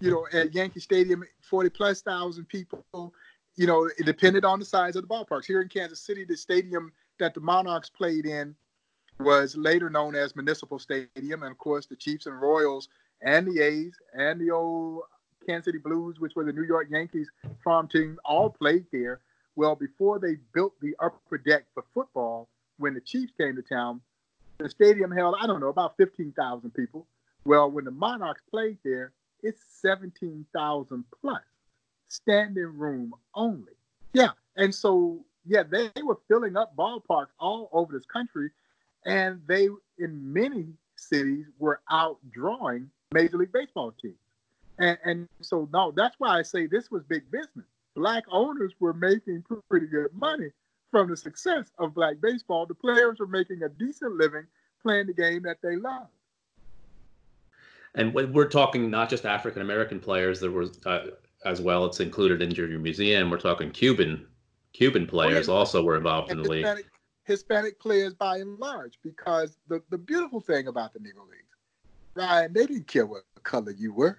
you 0.00 0.10
know, 0.10 0.26
at 0.32 0.54
Yankee 0.54 0.80
Stadium, 0.80 1.24
forty 1.42 1.70
plus 1.70 2.02
thousand 2.02 2.48
people. 2.48 3.12
You 3.56 3.66
know, 3.66 3.86
it 3.86 4.04
depended 4.04 4.44
on 4.44 4.58
the 4.58 4.64
size 4.64 4.96
of 4.96 5.02
the 5.02 5.08
ballparks. 5.08 5.46
Here 5.46 5.62
in 5.62 5.68
Kansas 5.68 6.00
City, 6.00 6.24
the 6.24 6.36
stadium 6.36 6.92
that 7.18 7.32
the 7.32 7.40
Monarchs 7.40 7.88
played 7.88 8.26
in 8.26 8.54
was 9.18 9.56
later 9.56 9.88
known 9.88 10.14
as 10.14 10.36
Municipal 10.36 10.78
Stadium, 10.78 11.42
and 11.42 11.52
of 11.52 11.58
course, 11.58 11.86
the 11.86 11.96
Chiefs 11.96 12.26
and 12.26 12.38
Royals 12.38 12.88
and 13.22 13.46
the 13.46 13.62
A's 13.62 13.94
and 14.12 14.38
the 14.38 14.50
old 14.50 15.02
Kansas 15.46 15.64
City 15.64 15.78
Blues, 15.78 16.20
which 16.20 16.34
were 16.34 16.44
the 16.44 16.52
New 16.52 16.64
York 16.64 16.88
Yankees 16.90 17.30
farm 17.64 17.88
team, 17.88 18.18
all 18.24 18.50
played 18.50 18.84
there. 18.92 19.20
Well, 19.54 19.74
before 19.74 20.18
they 20.18 20.36
built 20.52 20.74
the 20.82 20.94
upper 21.00 21.38
deck 21.38 21.64
for 21.72 21.84
football, 21.94 22.48
when 22.76 22.92
the 22.92 23.00
Chiefs 23.00 23.32
came 23.38 23.56
to 23.56 23.62
town, 23.62 24.02
the 24.58 24.68
stadium 24.68 25.10
held, 25.10 25.36
I 25.40 25.46
don't 25.46 25.60
know, 25.60 25.68
about 25.68 25.96
15,000 25.96 26.70
people. 26.74 27.06
Well, 27.46 27.70
when 27.70 27.84
the 27.86 27.90
Monarchs 27.90 28.42
played 28.50 28.78
there, 28.84 29.12
it's 29.46 29.62
17,000 29.80 31.04
plus 31.20 31.42
standing 32.08 32.76
room 32.76 33.14
only. 33.34 33.72
Yeah. 34.12 34.30
And 34.56 34.74
so, 34.74 35.24
yeah, 35.44 35.62
they, 35.62 35.90
they 35.94 36.02
were 36.02 36.18
filling 36.28 36.56
up 36.56 36.74
ballparks 36.76 37.34
all 37.38 37.68
over 37.72 37.92
this 37.92 38.06
country. 38.06 38.50
And 39.04 39.40
they, 39.46 39.68
in 39.98 40.32
many 40.32 40.66
cities, 40.96 41.46
were 41.58 41.80
outdrawing 41.90 42.86
Major 43.12 43.38
League 43.38 43.52
Baseball 43.52 43.92
teams. 44.02 44.14
And, 44.78 44.98
and 45.04 45.28
so, 45.40 45.68
no, 45.72 45.92
that's 45.94 46.16
why 46.18 46.38
I 46.38 46.42
say 46.42 46.66
this 46.66 46.90
was 46.90 47.02
big 47.04 47.30
business 47.30 47.66
black 47.96 48.24
owners 48.30 48.74
were 48.78 48.92
making 48.92 49.42
pretty 49.68 49.86
good 49.86 50.12
money 50.12 50.50
from 50.92 51.08
the 51.08 51.16
success 51.16 51.72
of 51.78 51.94
black 51.94 52.20
baseball. 52.20 52.66
The 52.66 52.74
players 52.74 53.18
were 53.18 53.26
making 53.26 53.62
a 53.62 53.68
decent 53.68 54.14
living 54.16 54.46
playing 54.82 55.06
the 55.06 55.14
game 55.14 55.42
that 55.42 55.56
they 55.62 55.74
loved. 55.74 56.10
And 57.96 58.12
we're 58.14 58.48
talking 58.48 58.90
not 58.90 59.08
just 59.08 59.24
African 59.24 59.62
American 59.62 59.98
players, 59.98 60.38
there 60.38 60.50
was 60.50 60.78
uh, 60.84 61.08
as 61.44 61.62
well. 61.62 61.86
It's 61.86 61.98
included 62.00 62.42
in 62.42 62.50
your 62.50 62.68
museum. 62.78 63.30
We're 63.30 63.38
talking 63.38 63.70
Cuban 63.70 64.26
Cuban 64.74 65.06
players 65.06 65.48
oh, 65.48 65.52
yeah. 65.52 65.58
also 65.58 65.82
were 65.82 65.96
involved 65.96 66.30
and 66.30 66.40
in 66.40 66.46
the 66.46 66.54
Hispanic, 66.54 66.76
league. 66.76 66.92
Hispanic 67.24 67.80
players 67.80 68.12
by 68.12 68.36
and 68.36 68.58
large, 68.58 68.98
because 69.02 69.56
the, 69.68 69.82
the 69.90 69.96
beautiful 69.96 70.40
thing 70.40 70.68
about 70.68 70.92
the 70.92 70.98
Negro 70.98 71.26
Leagues, 71.30 71.56
Ryan, 72.14 72.52
they 72.52 72.66
didn't 72.66 72.86
care 72.86 73.06
what 73.06 73.22
color 73.42 73.72
you 73.72 73.94
were. 73.94 74.18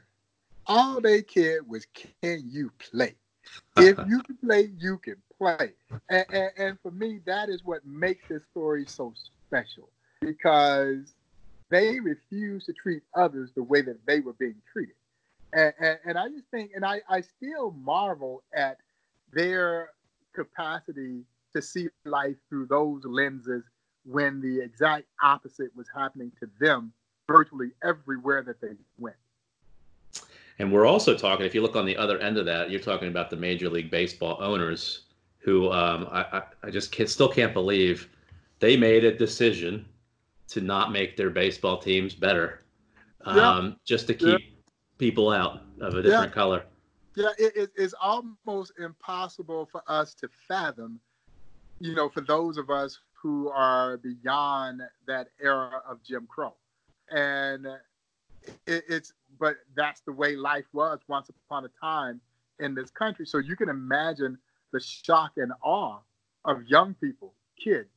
All 0.66 1.00
they 1.00 1.22
cared 1.22 1.68
was 1.68 1.86
can 1.94 2.42
you 2.46 2.72
play? 2.80 3.16
if 3.78 3.98
you 4.08 4.22
can 4.24 4.38
play, 4.38 4.72
you 4.80 4.98
can 4.98 5.16
play. 5.38 5.74
And, 6.10 6.26
and, 6.34 6.52
and, 6.58 6.80
for 6.82 6.92
me, 6.92 7.22
that 7.26 7.50
is 7.50 7.64
what 7.64 7.86
makes 7.86 8.28
this 8.28 8.42
story 8.52 8.86
so 8.88 9.14
special 9.48 9.90
because 10.20 11.14
they 11.70 12.00
refused 12.00 12.66
to 12.68 12.74
treat 12.74 13.04
others 13.16 13.52
the 13.56 13.64
way 13.64 13.82
that 13.82 13.98
they 14.06 14.20
were 14.20 14.34
being 14.34 14.56
treated. 14.72 14.96
And, 15.54 15.74
and, 15.80 15.98
and 16.06 16.18
I 16.18 16.30
just 16.30 16.48
think, 16.52 16.72
and 16.76 16.86
I, 16.86 17.02
I 17.10 17.22
still 17.22 17.72
marvel 17.72 18.44
at 18.56 18.78
their 19.34 19.90
capacity 20.34 21.24
to 21.56 21.62
see 21.62 21.88
life 22.06 22.36
through 22.50 22.68
those 22.68 23.02
lenses 23.06 23.64
when 24.06 24.40
the 24.42 24.62
exact 24.62 25.06
opposite 25.22 25.76
was 25.76 25.88
happening 25.94 26.32
to 26.40 26.50
them 26.60 26.94
virtually 27.28 27.72
everywhere 27.84 28.42
that 28.44 28.62
they 28.62 28.76
went. 28.98 29.16
And 30.60 30.72
we're 30.72 30.86
also 30.86 31.16
talking, 31.16 31.46
if 31.46 31.54
you 31.54 31.62
look 31.62 31.76
on 31.76 31.86
the 31.86 31.98
other 31.98 32.18
end 32.20 32.38
of 32.38 32.46
that, 32.46 32.72
you're 32.72 32.80
talking 32.80 33.10
about 33.10 33.30
the 33.30 33.36
Major 33.36 33.70
League 33.70 33.92
Baseball 33.92 34.38
owners 34.40 35.02
who 35.40 35.72
um, 35.72 36.08
I, 36.12 36.42
I, 36.64 36.70
just 36.72 36.92
can't, 36.92 37.10
still 37.10 37.30
can't 37.30 37.54
believe 37.54 38.10
they 38.60 38.76
made 38.76 39.06
a 39.06 39.16
decision 39.16 39.86
to 40.50 40.62
not 40.62 40.92
make 40.92 41.18
their 41.18 41.30
baseball 41.30 41.78
teams 41.78 42.14
better 42.14 42.62
um, 43.26 43.38
yeah. 43.38 43.72
just 43.86 44.08
to 44.08 44.14
keep 44.14 44.40
yeah. 44.40 44.56
people 44.98 45.32
out 45.32 45.62
of 45.82 45.96
a 45.96 46.02
different 46.02 46.30
yeah. 46.32 46.34
color. 46.34 46.64
Yeah, 47.16 47.30
it, 47.38 47.56
it, 47.56 47.70
it's 47.76 47.96
almost 48.00 48.74
impossible 48.80 49.68
for 49.72 49.82
us 49.88 50.14
to 50.16 50.30
fathom, 50.48 51.00
you 51.80 51.96
know, 51.96 52.10
for 52.10 52.22
those 52.22 52.58
of 52.58 52.70
us 52.70 53.00
who 53.14 53.50
are 53.50 53.98
beyond 53.98 54.82
that 55.08 55.30
era 55.42 55.82
of 55.90 56.02
Jim 56.04 56.28
Crow. 56.28 56.54
And 57.10 57.66
it, 58.68 58.84
it's, 58.88 59.14
but 59.40 59.56
that's 59.76 60.02
the 60.02 60.12
way 60.12 60.36
life 60.36 60.66
was 60.74 61.00
once 61.08 61.30
upon 61.30 61.66
a 61.66 61.70
time 61.82 62.22
in 62.60 62.76
this 62.76 62.92
country. 62.92 63.26
So 63.26 63.40
you 63.40 63.56
can 63.56 63.70
imagine 63.70 64.38
the 64.72 64.80
shock 64.80 65.34
and 65.38 65.52
awe 65.64 66.00
of 66.46 66.68
young 66.68 66.94
people, 66.94 67.34
kids, 67.62 67.90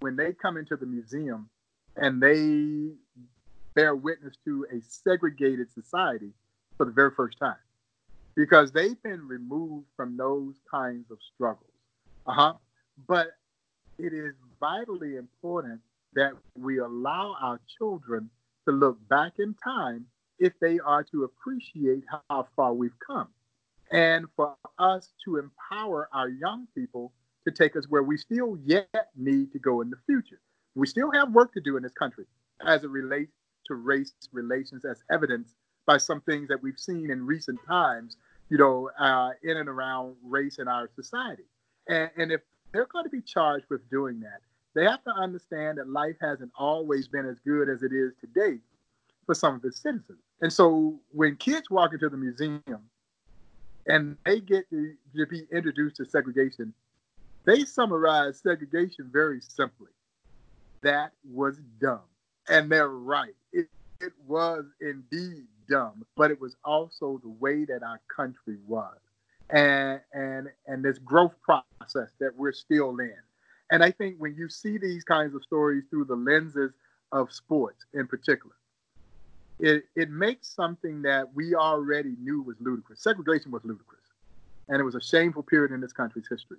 when 0.00 0.16
they 0.16 0.32
come 0.32 0.56
into 0.56 0.76
the 0.76 0.86
museum 0.86 1.48
and 1.96 2.22
they 2.22 2.94
bear 3.74 3.94
witness 3.94 4.34
to 4.44 4.66
a 4.72 4.80
segregated 4.88 5.72
society 5.72 6.30
for 6.76 6.86
the 6.86 6.92
very 6.92 7.10
first 7.10 7.38
time 7.38 7.56
because 8.34 8.72
they've 8.72 9.00
been 9.02 9.26
removed 9.26 9.86
from 9.96 10.16
those 10.16 10.54
kinds 10.70 11.10
of 11.10 11.18
struggles. 11.34 11.70
Uh-huh. 12.26 12.54
But 13.06 13.28
it 13.98 14.12
is 14.12 14.34
vitally 14.60 15.16
important 15.16 15.80
that 16.14 16.32
we 16.56 16.78
allow 16.78 17.36
our 17.40 17.60
children 17.78 18.30
to 18.66 18.74
look 18.74 18.96
back 19.08 19.34
in 19.38 19.54
time 19.62 20.06
if 20.38 20.52
they 20.60 20.78
are 20.80 21.04
to 21.04 21.24
appreciate 21.24 22.04
how 22.28 22.48
far 22.56 22.72
we've 22.72 22.98
come. 23.04 23.28
And 23.90 24.26
for 24.34 24.56
us 24.78 25.12
to 25.24 25.36
empower 25.36 26.08
our 26.12 26.28
young 26.28 26.66
people 26.74 27.12
to 27.46 27.52
take 27.52 27.76
us 27.76 27.84
where 27.88 28.02
we 28.02 28.16
still 28.16 28.56
yet 28.64 29.10
need 29.16 29.52
to 29.52 29.58
go 29.58 29.80
in 29.80 29.90
the 29.90 29.96
future. 30.06 30.40
We 30.74 30.86
still 30.86 31.10
have 31.12 31.32
work 31.32 31.52
to 31.54 31.60
do 31.60 31.76
in 31.76 31.82
this 31.82 31.92
country 31.92 32.26
as 32.66 32.84
it 32.84 32.90
relates 32.90 33.32
to 33.66 33.74
race 33.74 34.12
relations, 34.32 34.84
as 34.84 35.02
evidenced 35.10 35.54
by 35.86 35.98
some 35.98 36.20
things 36.22 36.48
that 36.48 36.62
we've 36.62 36.78
seen 36.78 37.10
in 37.10 37.24
recent 37.26 37.58
times, 37.66 38.16
you 38.48 38.58
know, 38.58 38.90
uh, 38.98 39.30
in 39.42 39.56
and 39.56 39.68
around 39.68 40.16
race 40.24 40.58
in 40.58 40.68
our 40.68 40.88
society. 40.94 41.44
And, 41.88 42.10
and 42.16 42.32
if 42.32 42.40
they're 42.72 42.86
going 42.86 43.04
to 43.04 43.10
be 43.10 43.22
charged 43.22 43.66
with 43.70 43.88
doing 43.90 44.20
that, 44.20 44.40
they 44.74 44.84
have 44.84 45.04
to 45.04 45.10
understand 45.10 45.78
that 45.78 45.88
life 45.88 46.16
hasn't 46.20 46.50
always 46.56 47.06
been 47.06 47.26
as 47.26 47.38
good 47.40 47.68
as 47.68 47.82
it 47.82 47.92
is 47.92 48.12
today 48.20 48.58
for 49.26 49.34
some 49.34 49.54
of 49.54 49.64
its 49.64 49.80
citizens. 49.80 50.18
And 50.40 50.52
so 50.52 50.98
when 51.12 51.36
kids 51.36 51.70
walk 51.70 51.92
into 51.92 52.08
the 52.08 52.16
museum 52.16 52.62
and 53.86 54.16
they 54.26 54.40
get 54.40 54.68
to, 54.70 54.94
to 55.16 55.26
be 55.26 55.46
introduced 55.52 55.96
to 55.96 56.04
segregation, 56.04 56.74
they 57.44 57.64
summarize 57.64 58.40
segregation 58.40 59.10
very 59.12 59.40
simply. 59.40 59.88
That 60.84 61.12
was 61.24 61.58
dumb. 61.80 62.00
And 62.48 62.70
they're 62.70 62.88
right. 62.88 63.34
It, 63.52 63.68
it 64.00 64.12
was 64.26 64.64
indeed 64.80 65.46
dumb, 65.68 66.04
but 66.14 66.30
it 66.30 66.40
was 66.40 66.56
also 66.64 67.20
the 67.22 67.30
way 67.30 67.64
that 67.64 67.82
our 67.82 68.00
country 68.14 68.58
was. 68.66 68.98
And 69.50 70.00
and 70.12 70.48
and 70.66 70.84
this 70.84 70.98
growth 70.98 71.34
process 71.42 72.10
that 72.20 72.30
we're 72.36 72.52
still 72.52 72.98
in. 72.98 73.16
And 73.70 73.82
I 73.82 73.90
think 73.90 74.16
when 74.18 74.34
you 74.36 74.48
see 74.48 74.78
these 74.78 75.04
kinds 75.04 75.34
of 75.34 75.42
stories 75.42 75.84
through 75.90 76.04
the 76.04 76.16
lenses 76.16 76.72
of 77.12 77.32
sports 77.32 77.84
in 77.94 78.06
particular, 78.06 78.54
it, 79.58 79.84
it 79.96 80.10
makes 80.10 80.48
something 80.48 81.02
that 81.02 81.34
we 81.34 81.54
already 81.54 82.14
knew 82.22 82.42
was 82.42 82.56
ludicrous. 82.60 83.02
Segregation 83.02 83.50
was 83.50 83.64
ludicrous. 83.64 84.00
And 84.68 84.80
it 84.80 84.84
was 84.84 84.94
a 84.94 85.00
shameful 85.00 85.42
period 85.42 85.72
in 85.72 85.80
this 85.80 85.92
country's 85.92 86.26
history. 86.28 86.58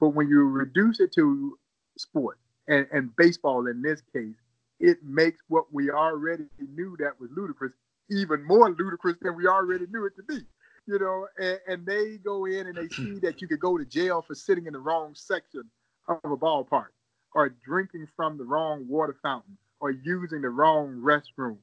But 0.00 0.10
when 0.10 0.28
you 0.28 0.44
reduce 0.48 1.00
it 1.00 1.12
to 1.14 1.58
sport 1.96 2.38
and, 2.68 2.86
and 2.92 3.14
baseball 3.16 3.66
in 3.66 3.82
this 3.82 4.02
case, 4.12 4.34
it 4.80 4.98
makes 5.02 5.40
what 5.48 5.64
we 5.72 5.90
already 5.90 6.44
knew 6.74 6.96
that 6.98 7.20
was 7.20 7.30
ludicrous 7.36 7.72
even 8.10 8.42
more 8.44 8.70
ludicrous 8.70 9.16
than 9.22 9.34
we 9.34 9.46
already 9.46 9.86
knew 9.86 10.04
it 10.04 10.14
to 10.16 10.22
be. 10.22 10.40
You 10.86 10.98
know, 10.98 11.26
and, 11.38 11.58
and 11.66 11.86
they 11.86 12.18
go 12.18 12.44
in 12.44 12.66
and 12.66 12.76
they 12.76 12.88
see 12.94 13.18
that 13.20 13.40
you 13.40 13.48
could 13.48 13.60
go 13.60 13.78
to 13.78 13.84
jail 13.84 14.22
for 14.22 14.34
sitting 14.34 14.66
in 14.66 14.72
the 14.74 14.78
wrong 14.78 15.14
section 15.14 15.64
of 16.08 16.18
a 16.24 16.36
ballpark 16.36 16.88
or 17.34 17.48
drinking 17.64 18.06
from 18.14 18.36
the 18.36 18.44
wrong 18.44 18.86
water 18.88 19.16
fountain 19.22 19.56
or 19.80 19.90
using 19.90 20.42
the 20.42 20.50
wrong 20.50 21.00
restroom 21.02 21.56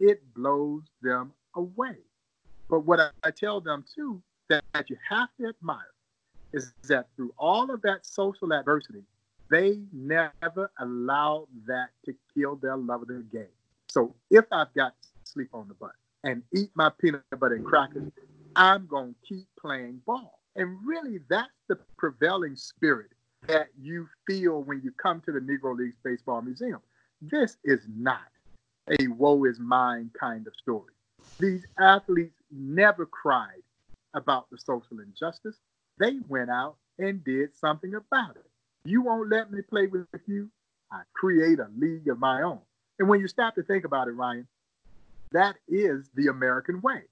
it 0.00 0.22
blows 0.34 0.82
them 1.02 1.32
away. 1.56 1.96
But 2.70 2.80
what 2.80 3.00
I, 3.00 3.10
I 3.24 3.30
tell 3.30 3.60
them 3.60 3.84
too 3.94 4.22
that, 4.48 4.64
that 4.74 4.90
you 4.90 4.96
have 5.08 5.28
to 5.40 5.48
admire 5.48 5.92
is 6.52 6.72
that 6.88 7.08
through 7.16 7.32
all 7.38 7.70
of 7.70 7.82
that 7.82 8.06
social 8.06 8.52
adversity, 8.52 9.02
they 9.50 9.80
never 9.92 10.70
allowed 10.78 11.48
that 11.66 11.88
to 12.04 12.14
kill 12.34 12.56
their 12.56 12.76
love 12.76 13.02
of 13.02 13.08
the 13.08 13.24
game. 13.32 13.46
So 13.88 14.14
if 14.30 14.44
I've 14.52 14.72
got 14.74 14.94
to 15.02 15.08
sleep 15.24 15.48
on 15.54 15.68
the 15.68 15.74
bus 15.74 15.92
and 16.24 16.42
eat 16.54 16.70
my 16.74 16.90
peanut 17.00 17.22
butter 17.38 17.54
and 17.54 17.64
crackers, 17.64 18.10
I'm 18.56 18.86
going 18.86 19.14
to 19.14 19.34
keep 19.34 19.46
playing 19.58 20.02
ball. 20.06 20.40
And 20.56 20.78
really, 20.84 21.20
that's 21.28 21.48
the 21.68 21.78
prevailing 21.96 22.56
spirit 22.56 23.10
that 23.46 23.68
you 23.80 24.08
feel 24.26 24.62
when 24.62 24.80
you 24.82 24.92
come 24.92 25.20
to 25.22 25.32
the 25.32 25.38
Negro 25.38 25.76
Leagues 25.76 25.96
Baseball 26.02 26.42
Museum. 26.42 26.80
This 27.22 27.56
is 27.64 27.80
not 27.96 28.26
a 29.00 29.08
woe 29.08 29.44
is 29.44 29.58
mine 29.58 30.10
kind 30.18 30.46
of 30.46 30.54
story. 30.56 30.92
These 31.38 31.66
athletes 31.78 32.36
never 32.50 33.06
cried 33.06 33.62
about 34.14 34.50
the 34.50 34.58
social 34.58 35.00
injustice. 35.00 35.56
They 35.98 36.18
went 36.28 36.50
out 36.50 36.76
and 36.98 37.22
did 37.22 37.54
something 37.56 37.94
about 37.94 38.36
it. 38.36 38.47
You 38.88 39.02
won't 39.02 39.28
let 39.28 39.52
me 39.52 39.60
play 39.60 39.86
with 39.86 40.06
you. 40.26 40.48
I 40.90 41.02
create 41.14 41.58
a 41.58 41.68
league 41.76 42.08
of 42.08 42.18
my 42.18 42.40
own. 42.40 42.60
And 42.98 43.06
when 43.06 43.20
you 43.20 43.28
stop 43.28 43.54
to 43.56 43.62
think 43.62 43.84
about 43.84 44.08
it, 44.08 44.12
Ryan, 44.12 44.48
that 45.32 45.56
is 45.68 46.08
the 46.14 46.28
American 46.28 46.80
way. 46.80 47.02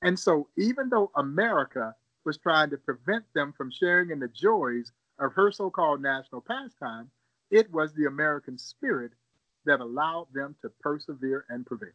And 0.00 0.16
so, 0.16 0.46
even 0.56 0.90
though 0.90 1.10
America 1.16 1.92
was 2.24 2.38
trying 2.38 2.70
to 2.70 2.76
prevent 2.76 3.24
them 3.34 3.52
from 3.56 3.72
sharing 3.72 4.10
in 4.10 4.20
the 4.20 4.28
joys 4.28 4.92
of 5.18 5.32
her 5.32 5.50
so 5.50 5.70
called 5.70 6.00
national 6.00 6.40
pastime, 6.40 7.10
it 7.50 7.72
was 7.72 7.92
the 7.94 8.06
American 8.06 8.56
spirit 8.56 9.10
that 9.64 9.80
allowed 9.80 10.28
them 10.32 10.54
to 10.62 10.68
persevere 10.80 11.46
and 11.48 11.66
prevail. 11.66 11.88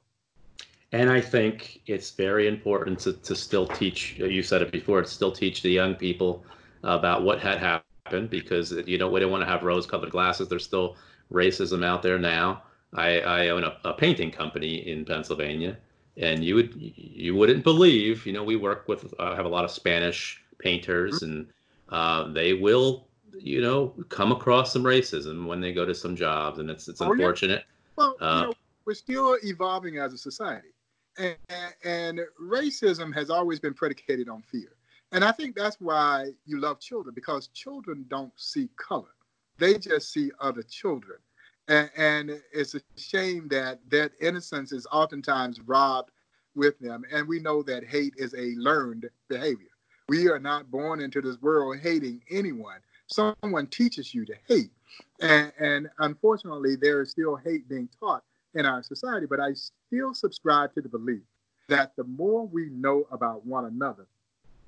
And 0.91 1.09
I 1.09 1.21
think 1.21 1.81
it's 1.85 2.11
very 2.11 2.49
important 2.49 2.99
to, 2.99 3.13
to 3.13 3.35
still 3.37 3.67
teach, 3.67 4.17
you 4.17 4.43
said 4.43 4.61
it 4.61 4.71
before, 4.71 5.01
to 5.01 5.07
still 5.07 5.31
teach 5.31 5.61
the 5.61 5.69
young 5.69 5.95
people 5.95 6.43
about 6.83 7.23
what 7.23 7.39
had 7.39 7.59
happened 7.59 7.88
because 8.29 8.71
you 8.85 8.97
know 8.97 9.09
we 9.09 9.19
don't 9.19 9.31
want 9.31 9.43
to 9.43 9.49
have 9.49 9.63
rose 9.63 9.85
colored 9.85 10.11
glasses. 10.11 10.47
There's 10.47 10.63
still 10.63 10.97
racism 11.31 11.85
out 11.85 12.01
there 12.01 12.19
now. 12.19 12.63
I, 12.93 13.19
I 13.21 13.49
own 13.49 13.63
a, 13.63 13.77
a, 13.85 13.93
painting 13.93 14.31
company 14.31 14.87
in 14.89 15.05
Pennsylvania, 15.05 15.77
and 16.17 16.43
you 16.43 16.55
would 16.55 16.73
you 16.75 17.35
wouldn't 17.35 17.63
believe. 17.63 18.25
You 18.25 18.33
know, 18.33 18.43
we 18.43 18.55
work 18.55 18.87
with 18.87 19.13
uh, 19.19 19.35
have 19.35 19.45
a 19.45 19.49
lot 19.49 19.63
of 19.63 19.71
Spanish 19.71 20.41
painters, 20.57 21.21
and 21.21 21.47
uh, 21.89 22.31
they 22.31 22.53
will 22.53 23.09
you 23.41 23.61
know, 23.61 23.93
come 24.09 24.31
across 24.31 24.73
some 24.73 24.83
racism 24.83 25.45
when 25.45 25.61
they 25.61 25.73
go 25.73 25.85
to 25.85 25.95
some 25.95 26.15
jobs, 26.15 26.59
and 26.59 26.69
it's 26.69 26.87
it's 26.87 27.01
oh, 27.01 27.11
unfortunate. 27.11 27.63
Yeah. 27.67 27.93
Well, 27.95 28.15
uh, 28.19 28.39
you 28.41 28.47
know, 28.47 28.53
we're 28.85 28.93
still 28.93 29.37
evolving 29.43 29.97
as 29.97 30.13
a 30.13 30.17
society, 30.17 30.69
and, 31.17 31.35
and 31.83 32.21
racism 32.41 33.13
has 33.13 33.29
always 33.29 33.59
been 33.59 33.73
predicated 33.73 34.29
on 34.29 34.41
fear. 34.41 34.71
And 35.11 35.23
I 35.23 35.31
think 35.31 35.55
that's 35.55 35.77
why 35.79 36.27
you 36.45 36.59
love 36.59 36.79
children 36.79 37.15
because 37.15 37.47
children 37.47 38.05
don't 38.09 38.33
see 38.35 38.69
color; 38.77 39.15
they 39.57 39.77
just 39.77 40.11
see 40.11 40.31
other 40.39 40.63
children. 40.63 41.19
And, 41.67 41.89
and 41.95 42.41
it's 42.51 42.75
a 42.75 42.81
shame 42.97 43.47
that 43.49 43.79
that 43.89 44.11
innocence 44.21 44.71
is 44.71 44.87
oftentimes 44.91 45.61
robbed 45.61 46.11
with 46.55 46.79
them. 46.79 47.03
And 47.11 47.27
we 47.27 47.39
know 47.39 47.61
that 47.63 47.83
hate 47.83 48.13
is 48.17 48.33
a 48.33 48.55
learned 48.57 49.09
behavior. 49.27 49.67
We 50.07 50.29
are 50.29 50.39
not 50.39 50.71
born 50.71 50.99
into 50.99 51.21
this 51.21 51.39
world 51.41 51.77
hating 51.79 52.23
anyone 52.31 52.79
someone 53.09 53.67
teaches 53.67 54.13
you 54.13 54.25
to 54.25 54.35
hate. 54.47 54.71
And, 55.19 55.51
and 55.59 55.89
unfortunately, 55.99 56.75
there 56.75 57.01
is 57.01 57.11
still 57.11 57.35
hate 57.35 57.67
being 57.67 57.89
taught 57.99 58.23
in 58.55 58.65
our 58.65 58.81
society, 58.83 59.25
but 59.25 59.39
I 59.39 59.53
still 59.53 60.13
subscribe 60.13 60.73
to 60.75 60.81
the 60.81 60.89
belief 60.89 61.21
that 61.67 61.95
the 61.95 62.03
more 62.03 62.47
we 62.47 62.69
know 62.69 63.05
about 63.11 63.45
one 63.45 63.65
another, 63.65 64.07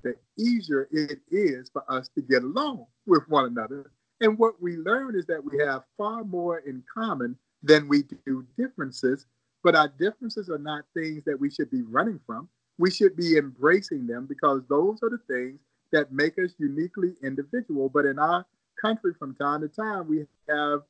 the 0.04 0.16
easier 0.38 0.88
it 0.92 1.20
is 1.30 1.70
for 1.70 1.84
us 1.90 2.10
to 2.16 2.22
get 2.22 2.44
along 2.44 2.86
with 3.06 3.28
one 3.30 3.46
another. 3.46 3.92
And 4.20 4.38
what 4.38 4.62
we 4.62 4.78
learn 4.78 5.16
is 5.16 5.26
that 5.28 5.44
we 5.44 5.64
have 5.66 5.84
far 5.98 6.24
more 6.24 6.60
in 6.60 6.84
common 6.94 7.38
than 7.64 7.88
we 7.88 8.04
do 8.26 8.46
differences, 8.58 9.26
but 9.64 9.76
our 9.76 9.88
differences 9.88 10.50
are 10.50 10.58
not 10.58 10.86
things 10.94 11.24
that 11.26 11.40
we 11.40 11.50
should 11.50 11.70
be 11.70 11.82
running 11.84 12.20
from. 12.26 12.48
We 12.78 12.92
should 12.92 13.16
be 13.16 13.38
embracing 13.38 14.08
them 14.08 14.26
because 14.26 14.62
those 14.68 15.00
are 15.04 15.10
the 15.10 15.20
things 15.28 15.60
that 15.92 16.12
make 16.12 16.40
us 16.40 16.52
uniquely 16.58 17.14
individual. 17.22 17.90
But 17.90 18.06
in 18.06 18.18
our 18.18 18.46
country, 18.82 19.14
from 19.18 19.36
time 19.36 19.62
to 19.62 19.68
time, 19.68 20.08
we 20.08 20.26
have 20.50 20.82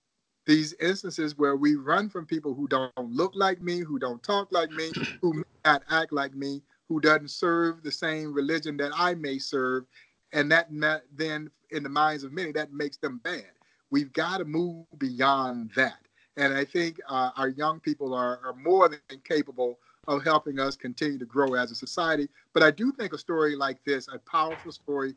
these 0.46 0.74
instances 0.82 1.38
where 1.38 1.56
we 1.56 1.76
run 1.76 2.10
from 2.10 2.26
people 2.26 2.54
who 2.54 2.68
don't 2.68 2.92
look 2.98 3.34
like 3.36 3.62
me, 3.62 3.80
who 3.80 4.00
don't 4.00 4.24
talk 4.24 4.48
like 4.52 4.72
me, 4.72 4.92
who 5.22 5.34
may 5.34 5.44
not 5.66 5.84
act 5.90 6.12
like 6.12 6.34
me, 6.34 6.62
who 6.92 7.00
doesn't 7.00 7.32
serve 7.32 7.82
the 7.84 7.92
same 7.92 8.34
religion 8.34 8.76
that 8.76 8.92
I 8.94 9.16
may 9.16 9.38
serve, 9.38 9.86
and 10.34 10.52
that, 10.52 10.68
then 11.16 11.50
in 11.70 11.84
the 11.84 11.90
minds 11.90 12.26
of 12.26 12.34
many 12.34 12.52
that 12.52 12.74
makes 12.74 12.98
them 12.98 13.22
bad. 13.24 13.46
We've 13.92 14.12
got 14.12 14.40
to 14.40 14.46
move 14.46 14.88
beyond 14.98 15.72
that, 15.78 16.00
and 16.36 16.54
I 16.54 16.66
think 16.66 17.00
uh, 17.08 17.30
our 17.38 17.48
young 17.48 17.80
people 17.80 18.14
are, 18.14 18.42
are 18.44 18.54
more 18.62 18.90
than 18.90 19.00
capable 19.24 19.80
of 20.10 20.26
helping 20.26 20.60
us 20.60 20.76
continue 20.76 21.18
to 21.18 21.26
grow 21.26 21.54
as 21.54 21.72
a 21.72 21.76
society. 21.76 22.28
But 22.52 22.62
I 22.62 22.72
do 22.72 22.92
think 22.92 23.14
a 23.14 23.18
story 23.18 23.56
like 23.56 23.82
this, 23.86 24.10
a 24.10 24.20
powerful 24.20 24.74
story 24.74 25.16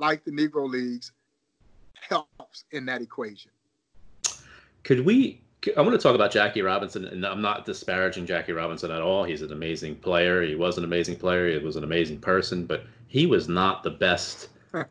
like 0.00 0.24
the 0.24 0.30
Negro 0.30 0.66
Leagues, 0.66 1.12
helps 2.08 2.64
in 2.70 2.86
that 2.86 3.02
equation. 3.02 3.50
Could 4.82 5.00
we? 5.00 5.42
I 5.76 5.80
want 5.80 5.92
to 5.92 5.98
talk 5.98 6.14
about 6.14 6.32
Jackie 6.32 6.62
Robinson, 6.62 7.04
and 7.04 7.24
I'm 7.24 7.40
not 7.40 7.64
disparaging 7.64 8.26
Jackie 8.26 8.52
Robinson 8.52 8.90
at 8.90 9.00
all. 9.00 9.22
He's 9.22 9.42
an 9.42 9.52
amazing 9.52 9.96
player. 9.96 10.42
He 10.42 10.56
was 10.56 10.76
an 10.76 10.84
amazing 10.84 11.16
player. 11.16 11.48
He 11.48 11.64
was 11.64 11.76
an 11.76 11.84
amazing 11.84 12.18
person, 12.18 12.66
but 12.66 12.84
he 13.06 13.26
was 13.26 13.48
not 13.48 13.84
the 13.84 13.90
best 13.90 14.48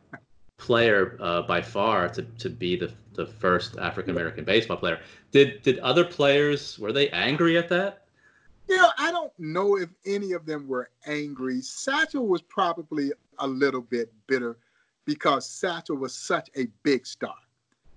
player 0.56 1.18
uh, 1.20 1.42
by 1.42 1.60
far 1.60 2.08
to, 2.08 2.22
to 2.22 2.48
be 2.48 2.76
the, 2.76 2.90
the 3.14 3.26
first 3.26 3.76
African 3.78 4.12
American 4.12 4.44
baseball 4.44 4.78
player. 4.78 5.00
Did 5.30 5.62
did 5.62 5.78
other 5.80 6.04
players 6.04 6.78
were 6.78 6.92
they 6.92 7.10
angry 7.10 7.58
at 7.58 7.68
that? 7.68 8.04
You 8.68 8.76
know, 8.76 8.90
I 8.96 9.10
don't 9.10 9.32
know 9.38 9.76
if 9.76 9.90
any 10.06 10.32
of 10.32 10.46
them 10.46 10.68
were 10.68 10.88
angry. 11.06 11.60
Satchel 11.60 12.26
was 12.26 12.40
probably 12.42 13.12
a 13.38 13.46
little 13.46 13.82
bit 13.82 14.10
bitter 14.26 14.56
because 15.04 15.46
Satchel 15.46 15.96
was 15.96 16.14
such 16.14 16.48
a 16.56 16.66
big 16.82 17.06
star. 17.06 17.34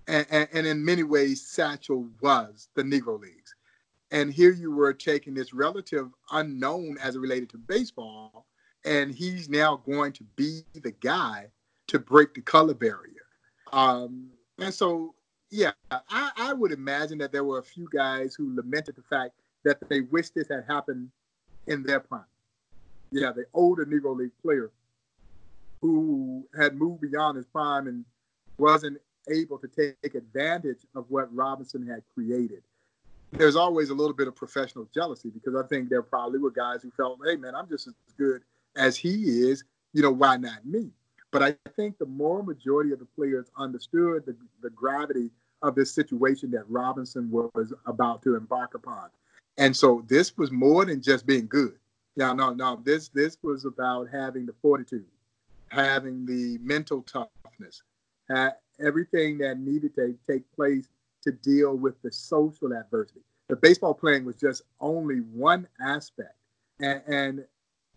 And, 0.07 0.27
and, 0.53 0.67
in 0.67 0.85
many 0.85 1.03
ways, 1.03 1.41
Satchel 1.41 2.07
was 2.21 2.69
the 2.75 2.83
Negro 2.83 3.19
Leagues. 3.19 3.55
And 4.11 4.31
here 4.31 4.51
you 4.51 4.71
were 4.71 4.93
taking 4.93 5.33
this 5.33 5.53
relative 5.53 6.09
unknown 6.31 6.97
as 7.01 7.15
it 7.15 7.19
related 7.19 7.49
to 7.49 7.57
baseball, 7.57 8.45
and 8.85 9.13
he's 9.13 9.49
now 9.49 9.81
going 9.85 10.13
to 10.13 10.23
be 10.35 10.61
the 10.75 10.91
guy 10.91 11.47
to 11.87 11.97
break 11.97 12.35
the 12.35 12.41
color 12.41 12.75
barrier. 12.75 13.25
Um, 13.73 14.29
and 14.59 14.73
so, 14.73 15.15
yeah, 15.49 15.71
I, 15.89 16.31
I 16.37 16.53
would 16.53 16.71
imagine 16.71 17.17
that 17.17 17.31
there 17.31 17.43
were 17.43 17.59
a 17.59 17.63
few 17.63 17.89
guys 17.91 18.35
who 18.35 18.55
lamented 18.55 18.95
the 18.95 19.03
fact 19.03 19.33
that 19.63 19.77
they 19.89 20.01
wish 20.01 20.29
this 20.29 20.47
had 20.49 20.65
happened 20.67 21.09
in 21.65 21.81
their 21.81 21.99
prime. 21.99 22.25
Yeah, 23.11 23.31
the 23.31 23.45
older 23.53 23.85
Negro 23.85 24.15
League 24.15 24.37
player 24.41 24.71
who 25.81 26.47
had 26.57 26.75
moved 26.75 27.01
beyond 27.01 27.37
his 27.37 27.45
prime 27.45 27.87
and 27.87 28.05
wasn't 28.57 28.97
able 29.29 29.57
to 29.59 29.67
take 29.67 30.15
advantage 30.15 30.79
of 30.95 31.05
what 31.09 31.33
Robinson 31.35 31.85
had 31.87 32.03
created. 32.13 32.63
There's 33.31 33.55
always 33.55 33.89
a 33.89 33.93
little 33.93 34.13
bit 34.13 34.27
of 34.27 34.35
professional 34.35 34.87
jealousy 34.93 35.29
because 35.29 35.55
I 35.55 35.67
think 35.67 35.89
there 35.89 36.01
probably 36.01 36.39
were 36.39 36.51
guys 36.51 36.81
who 36.83 36.91
felt, 36.91 37.19
hey, 37.25 37.35
man, 37.35 37.55
I'm 37.55 37.67
just 37.67 37.87
as 37.87 37.93
good 38.17 38.41
as 38.75 38.95
he 38.95 39.49
is. 39.49 39.63
You 39.93 40.01
know, 40.01 40.11
why 40.11 40.37
not 40.37 40.65
me? 40.65 40.91
But 41.31 41.43
I 41.43 41.55
think 41.75 41.97
the 41.97 42.05
more 42.05 42.43
majority 42.43 42.91
of 42.93 42.99
the 42.99 43.05
players 43.05 43.47
understood 43.57 44.25
the, 44.25 44.35
the 44.61 44.69
gravity 44.69 45.31
of 45.61 45.75
this 45.75 45.91
situation 45.91 46.51
that 46.51 46.69
Robinson 46.69 47.29
was 47.29 47.73
about 47.85 48.21
to 48.23 48.35
embark 48.35 48.75
upon. 48.75 49.09
And 49.57 49.75
so 49.75 50.03
this 50.07 50.37
was 50.37 50.51
more 50.51 50.85
than 50.85 51.01
just 51.01 51.25
being 51.25 51.47
good. 51.47 51.77
Yeah, 52.15 52.33
no, 52.33 52.53
no. 52.53 52.79
This 52.83 53.09
this 53.09 53.37
was 53.43 53.65
about 53.65 54.09
having 54.09 54.45
the 54.45 54.53
fortitude, 54.61 55.05
having 55.67 56.25
the 56.25 56.57
mental 56.59 57.01
toughness, 57.01 57.83
everything 58.79 59.37
that 59.39 59.59
needed 59.59 59.95
to 59.95 60.15
take 60.27 60.43
place 60.55 60.87
to 61.23 61.31
deal 61.31 61.75
with 61.75 62.01
the 62.01 62.11
social 62.11 62.73
adversity. 62.73 63.21
The 63.49 63.55
baseball 63.55 63.93
playing 63.93 64.25
was 64.25 64.35
just 64.35 64.63
only 64.79 65.17
one 65.17 65.67
aspect. 65.81 66.35
And, 66.79 67.01
and 67.07 67.45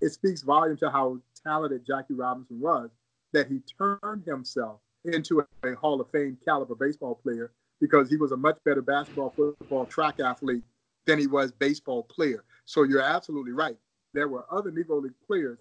it 0.00 0.10
speaks 0.10 0.42
volume 0.42 0.76
to 0.78 0.90
how 0.90 1.18
talented 1.42 1.86
Jackie 1.86 2.14
Robinson 2.14 2.60
was 2.60 2.90
that 3.32 3.48
he 3.48 3.60
turned 3.78 4.24
himself 4.24 4.80
into 5.04 5.40
a, 5.40 5.68
a 5.68 5.74
Hall 5.76 6.00
of 6.00 6.10
Fame 6.10 6.38
caliber 6.44 6.74
baseball 6.74 7.14
player 7.14 7.52
because 7.80 8.10
he 8.10 8.16
was 8.16 8.32
a 8.32 8.36
much 8.36 8.58
better 8.64 8.82
basketball, 8.82 9.30
football, 9.30 9.86
track 9.86 10.20
athlete 10.20 10.64
than 11.06 11.18
he 11.18 11.26
was 11.26 11.52
baseball 11.52 12.02
player. 12.04 12.44
So 12.64 12.82
you're 12.82 13.02
absolutely 13.02 13.52
right. 13.52 13.76
There 14.14 14.28
were 14.28 14.44
other 14.50 14.70
Negro 14.70 15.02
League 15.02 15.12
players 15.26 15.58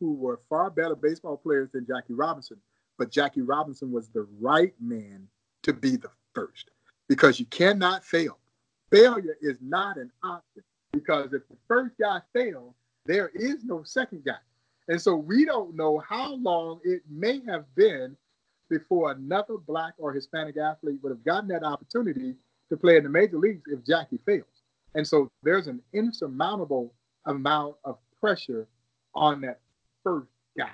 who 0.00 0.14
were 0.14 0.40
far 0.48 0.70
better 0.70 0.96
baseball 0.96 1.36
players 1.36 1.70
than 1.72 1.86
Jackie 1.86 2.14
Robinson, 2.14 2.58
but 3.02 3.10
Jackie 3.10 3.40
Robinson 3.40 3.90
was 3.90 4.06
the 4.10 4.28
right 4.40 4.72
man 4.80 5.26
to 5.64 5.72
be 5.72 5.96
the 5.96 6.10
first 6.36 6.70
because 7.08 7.40
you 7.40 7.46
cannot 7.46 8.04
fail. 8.04 8.38
Failure 8.92 9.36
is 9.40 9.58
not 9.60 9.96
an 9.96 10.12
option 10.22 10.62
because 10.92 11.32
if 11.32 11.42
the 11.48 11.56
first 11.66 11.96
guy 12.00 12.20
fails, 12.32 12.76
there 13.04 13.32
is 13.34 13.64
no 13.64 13.82
second 13.82 14.24
guy. 14.24 14.38
And 14.86 15.02
so 15.02 15.16
we 15.16 15.44
don't 15.44 15.74
know 15.74 15.98
how 15.98 16.34
long 16.34 16.78
it 16.84 17.02
may 17.10 17.40
have 17.48 17.64
been 17.74 18.16
before 18.70 19.10
another 19.10 19.56
black 19.56 19.94
or 19.98 20.12
Hispanic 20.12 20.56
athlete 20.56 21.00
would 21.02 21.10
have 21.10 21.24
gotten 21.24 21.48
that 21.48 21.64
opportunity 21.64 22.36
to 22.68 22.76
play 22.76 22.98
in 22.98 23.02
the 23.02 23.08
major 23.08 23.36
leagues 23.36 23.64
if 23.66 23.84
Jackie 23.84 24.20
fails. 24.24 24.62
And 24.94 25.04
so 25.04 25.28
there's 25.42 25.66
an 25.66 25.82
insurmountable 25.92 26.94
amount 27.26 27.74
of 27.82 27.98
pressure 28.20 28.68
on 29.12 29.40
that 29.40 29.58
first 30.04 30.28
guy. 30.56 30.70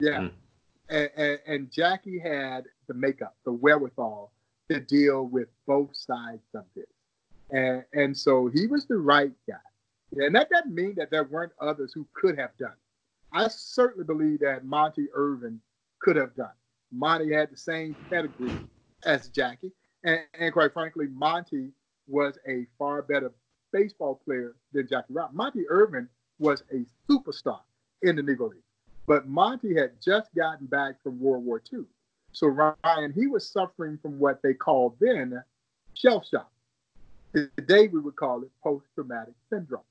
Yeah. 0.00 0.20
Mm 0.20 0.30
and, 0.90 1.38
and, 1.46 1.70
Jackie 1.70 2.18
had 2.18 2.64
the 2.88 2.94
makeup, 2.94 3.36
the 3.44 3.52
wherewithal 3.52 4.32
to 4.70 4.80
deal 4.80 5.24
with 5.24 5.48
both 5.66 5.96
sides 5.96 6.42
of 6.54 6.64
this. 6.74 6.86
And, 7.50 7.84
and 7.92 8.16
so 8.16 8.48
he 8.52 8.66
was 8.66 8.86
the 8.86 8.96
right 8.96 9.32
guy. 9.48 9.54
And 10.12 10.34
that 10.34 10.50
doesn't 10.50 10.74
mean 10.74 10.94
that 10.96 11.10
there 11.10 11.24
weren't 11.24 11.52
others 11.60 11.92
who 11.94 12.06
could 12.14 12.38
have 12.38 12.56
done. 12.58 12.74
I 13.32 13.48
certainly 13.48 14.04
believe 14.04 14.40
that 14.40 14.64
Monte 14.64 15.06
Irvin 15.14 15.60
could 16.00 16.16
have 16.16 16.34
done. 16.34 16.52
Monte 16.92 17.32
had 17.32 17.50
the 17.50 17.56
same 17.56 17.94
pedigree 18.08 18.52
as 19.04 19.28
Jackie. 19.28 19.72
And, 20.02 20.20
and 20.38 20.52
quite 20.52 20.72
frankly, 20.72 21.06
Monte 21.08 21.70
was 22.08 22.38
a 22.48 22.66
far 22.78 23.02
better 23.02 23.32
baseball 23.72 24.20
player 24.24 24.56
than 24.72 24.88
Jackie 24.88 25.12
Robinson. 25.12 25.36
Monte 25.36 25.64
Irvin 25.68 26.08
was 26.38 26.64
a 26.72 26.84
superstar 27.08 27.60
in 28.02 28.16
the 28.16 28.22
Negro 28.22 28.50
League. 28.50 28.62
But 29.10 29.26
Monte 29.26 29.74
had 29.74 30.00
just 30.00 30.32
gotten 30.36 30.66
back 30.66 31.02
from 31.02 31.18
World 31.18 31.44
War 31.44 31.60
II. 31.72 31.80
So 32.30 32.46
Ryan, 32.46 33.12
he 33.12 33.26
was 33.26 33.50
suffering 33.50 33.98
from 34.00 34.20
what 34.20 34.40
they 34.40 34.54
called 34.54 34.94
then 35.00 35.42
shell 35.94 36.22
shock. 36.22 36.48
Today 37.34 37.88
we 37.88 37.98
would 37.98 38.14
call 38.14 38.42
it 38.42 38.50
post-traumatic 38.62 39.34
syndrome. 39.52 39.82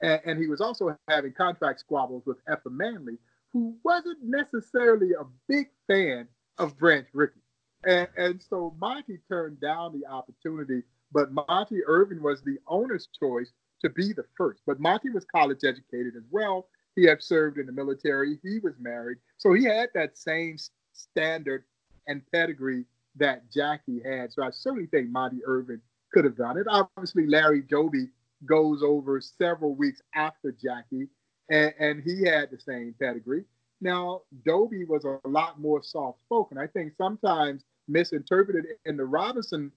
And, 0.00 0.20
and, 0.24 0.40
he 0.40 0.46
was 0.46 0.60
also 0.60 0.96
having 1.08 1.32
contract 1.32 1.80
squabbles 1.80 2.22
with 2.24 2.36
Effa 2.44 2.70
Manley, 2.70 3.18
who 3.52 3.76
wasn't 3.82 4.18
necessarily 4.22 5.10
a 5.10 5.24
big 5.48 5.70
fan 5.88 6.28
of 6.58 6.78
Branch 6.78 7.08
Rickey. 7.12 7.40
And, 7.84 8.06
and 8.16 8.40
so 8.48 8.76
Monte 8.78 9.18
turned 9.28 9.60
down 9.60 10.00
the 10.00 10.06
opportunity, 10.06 10.84
but 11.10 11.32
Monte 11.32 11.80
Irvin 11.84 12.22
was 12.22 12.42
the 12.42 12.58
owner's 12.68 13.08
choice 13.18 13.50
to 13.82 13.90
be 13.90 14.12
the 14.12 14.24
first. 14.36 14.60
But 14.68 14.78
Monte 14.78 15.10
was 15.10 15.24
college 15.24 15.64
educated 15.64 16.14
as 16.16 16.22
well, 16.30 16.68
he 16.98 17.06
had 17.06 17.22
served 17.22 17.58
in 17.58 17.66
the 17.66 17.72
military. 17.72 18.38
He 18.42 18.58
was 18.58 18.74
married. 18.80 19.18
So 19.36 19.52
he 19.52 19.64
had 19.64 19.88
that 19.94 20.18
same 20.18 20.56
standard 20.92 21.62
and 22.08 22.22
pedigree 22.32 22.84
that 23.16 23.52
Jackie 23.52 24.00
had. 24.04 24.32
So 24.32 24.42
I 24.42 24.50
certainly 24.50 24.86
think 24.86 25.10
Monte 25.10 25.38
Irvin 25.46 25.80
could 26.12 26.24
have 26.24 26.36
done 26.36 26.58
it. 26.58 26.66
Obviously, 26.68 27.26
Larry 27.26 27.62
Doby 27.62 28.08
goes 28.46 28.82
over 28.82 29.20
several 29.20 29.74
weeks 29.76 30.02
after 30.14 30.50
Jackie, 30.52 31.08
and, 31.50 31.72
and 31.78 32.02
he 32.02 32.24
had 32.24 32.50
the 32.50 32.58
same 32.58 32.94
pedigree. 33.00 33.44
Now, 33.80 34.22
Doby 34.44 34.84
was 34.84 35.04
a 35.04 35.20
lot 35.28 35.60
more 35.60 35.82
soft 35.82 36.20
spoken. 36.22 36.58
I 36.58 36.66
think 36.66 36.94
sometimes 36.96 37.62
misinterpreted 37.86 38.64
in 38.86 38.96
the 38.96 39.04
Robinson 39.04 39.70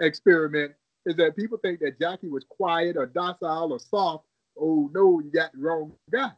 experiment 0.00 0.72
is 1.06 1.16
that 1.16 1.34
people 1.34 1.58
think 1.58 1.80
that 1.80 1.98
Jackie 1.98 2.28
was 2.28 2.44
quiet 2.48 2.96
or 2.96 3.06
docile 3.06 3.72
or 3.72 3.80
soft. 3.80 4.26
Oh, 4.60 4.90
no, 4.92 5.20
you 5.20 5.30
got 5.32 5.52
the 5.52 5.58
wrong 5.58 5.92
guy. 6.12 6.30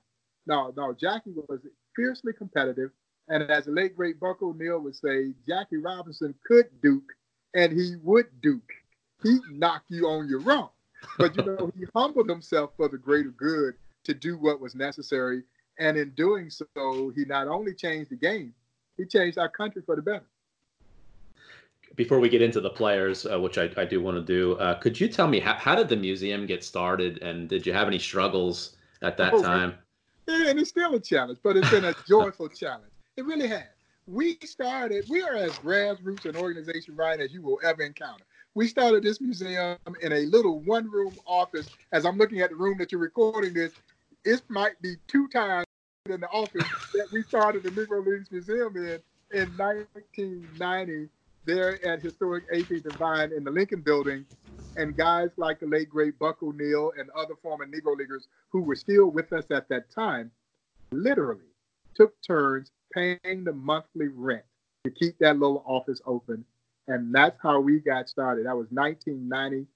No, 0.47 0.73
no, 0.77 0.95
Jackie 0.95 1.33
was 1.35 1.61
fiercely 1.95 2.33
competitive. 2.33 2.91
And 3.29 3.45
as 3.45 3.67
the 3.67 3.73
late 3.73 3.97
great 3.97 4.19
Buck 4.19 4.43
O'Neil 4.43 4.81
would 4.81 4.97
say, 4.97 5.33
Jackie 5.47 5.77
Robinson 5.77 6.35
could 6.45 6.67
duke 6.83 7.13
and 7.55 7.73
he 7.73 7.97
would 8.03 8.27
duke. 8.41 8.71
He'd 9.23 9.41
knock 9.53 9.85
you 9.89 10.07
on 10.07 10.29
your 10.29 10.41
rump. 10.41 10.73
But 11.19 11.37
you 11.37 11.45
know, 11.45 11.71
he 11.79 11.87
humbled 11.95 12.29
himself 12.29 12.73
for 12.77 12.89
the 12.89 12.99
greater 12.99 13.31
good 13.31 13.75
to 14.05 14.15
do 14.15 14.37
what 14.37 14.61
was 14.61 14.75
necessary. 14.75 15.43
And 15.79 15.97
in 15.97 16.11
doing 16.11 16.51
so, 16.51 17.13
he 17.15 17.25
not 17.25 17.49
only 17.49 17.75
changed 17.75 18.11
the 18.11 18.17
game, 18.17 18.55
he 18.97 19.07
changed 19.07 19.39
our 19.39 19.49
country 19.49 19.83
for 19.85 19.97
the 19.97 20.03
better. 20.03 20.27
Before 21.97 22.21
we 22.21 22.29
get 22.29 22.43
into 22.43 22.61
the 22.61 22.71
players, 22.71 23.27
uh, 23.27 23.41
which 23.41 23.59
I, 23.59 23.71
I, 23.77 23.85
do 23.85 24.01
want 24.01 24.17
to 24.17 24.23
do, 24.23 24.55
uh, 24.59 24.75
could 24.75 24.99
you 24.99 25.09
tell 25.09 25.27
me 25.27 25.41
how, 25.41 25.55
how 25.55 25.75
did 25.75 25.89
the 25.89 25.97
museum 25.97 26.47
get 26.47 26.63
started 26.63 27.21
and 27.23 27.49
did 27.49 27.67
you 27.67 27.73
have 27.73 27.89
any 27.89 27.99
struggles 27.99 28.77
at 29.03 29.17
that 29.17 29.35
oh, 29.35 29.43
time? 29.43 29.75
And 30.31 30.59
it's 30.59 30.71
still 30.71 30.95
a 30.95 31.01
challenge, 31.01 31.39
but 31.43 31.57
it's 31.57 31.71
been 31.71 31.85
a 31.85 31.95
joyful 32.09 32.49
challenge. 32.49 32.93
It 33.17 33.25
really 33.25 33.49
has. 33.49 33.65
We 34.07 34.39
started, 34.45 35.05
we 35.09 35.23
are 35.23 35.35
as 35.35 35.53
grassroots 35.59 36.25
an 36.25 36.37
organization, 36.37 36.97
right, 36.97 37.21
as 37.21 37.33
you 37.33 37.43
will 37.43 37.61
ever 37.63 37.83
encounter. 37.83 38.25
We 38.55 38.67
started 38.67 39.05
this 39.05 39.21
museum 39.21 39.77
in 40.01 40.13
a 40.13 40.21
little 40.27 40.61
one 40.61 40.91
room 40.91 41.15
office. 41.27 41.69
As 41.93 42.05
I'm 42.05 42.19
looking 42.19 42.41
at 42.41 42.51
the 42.51 42.57
room 42.57 42.79
that 42.79 42.91
you're 42.91 43.01
recording 43.01 43.55
this, 43.55 43.73
it 44.25 44.43
might 44.49 44.81
be 44.83 44.97
two 45.07 45.29
times 45.29 45.67
in 46.07 46.21
the 46.21 46.29
office 46.29 46.67
that 46.95 47.07
we 47.13 47.23
started 47.23 47.63
the 47.63 47.71
Negro 47.71 48.05
Leagues 48.05 48.31
Museum 48.33 48.77
in 48.77 49.01
in 49.33 49.49
1990 49.57 51.09
there 51.45 51.85
at 51.87 52.03
historic 52.03 52.51
18th 52.53 52.85
and 52.85 52.95
Vine 52.95 53.33
in 53.33 53.45
the 53.45 53.51
Lincoln 53.51 53.81
Building. 53.81 54.27
And 54.77 54.97
guys 54.97 55.31
like 55.37 55.61
the 55.61 55.67
late 55.67 55.91
great 55.91 56.19
Buck 56.19 56.43
O'Neil 56.43 56.93
and 56.99 57.11
other 57.11 57.35
former 57.43 57.67
Negro 57.67 57.97
Leaguers 57.97 58.29
who 58.51 58.63
were 58.63 58.77
still 58.77 59.11
with 59.11 59.33
us 59.33 59.45
at 59.51 59.69
that 59.69 59.91
time 59.91 60.31
literally 60.93 61.51
took 61.95 62.15
turns 62.23 62.71
paying 62.93 63.45
the 63.45 63.53
monthly 63.53 64.09
rent 64.09 64.45
to 64.85 64.91
keep 64.91 65.19
that 65.19 65.39
little 65.39 65.65
office 65.67 66.01
open. 66.07 66.45
And 66.89 67.15
that's 67.15 67.39
how 67.43 67.61
we 67.61 67.79
got 67.79 68.09
started. 68.09 68.47
That 68.47 68.57
was 68.57 68.69
1990. 68.71 69.67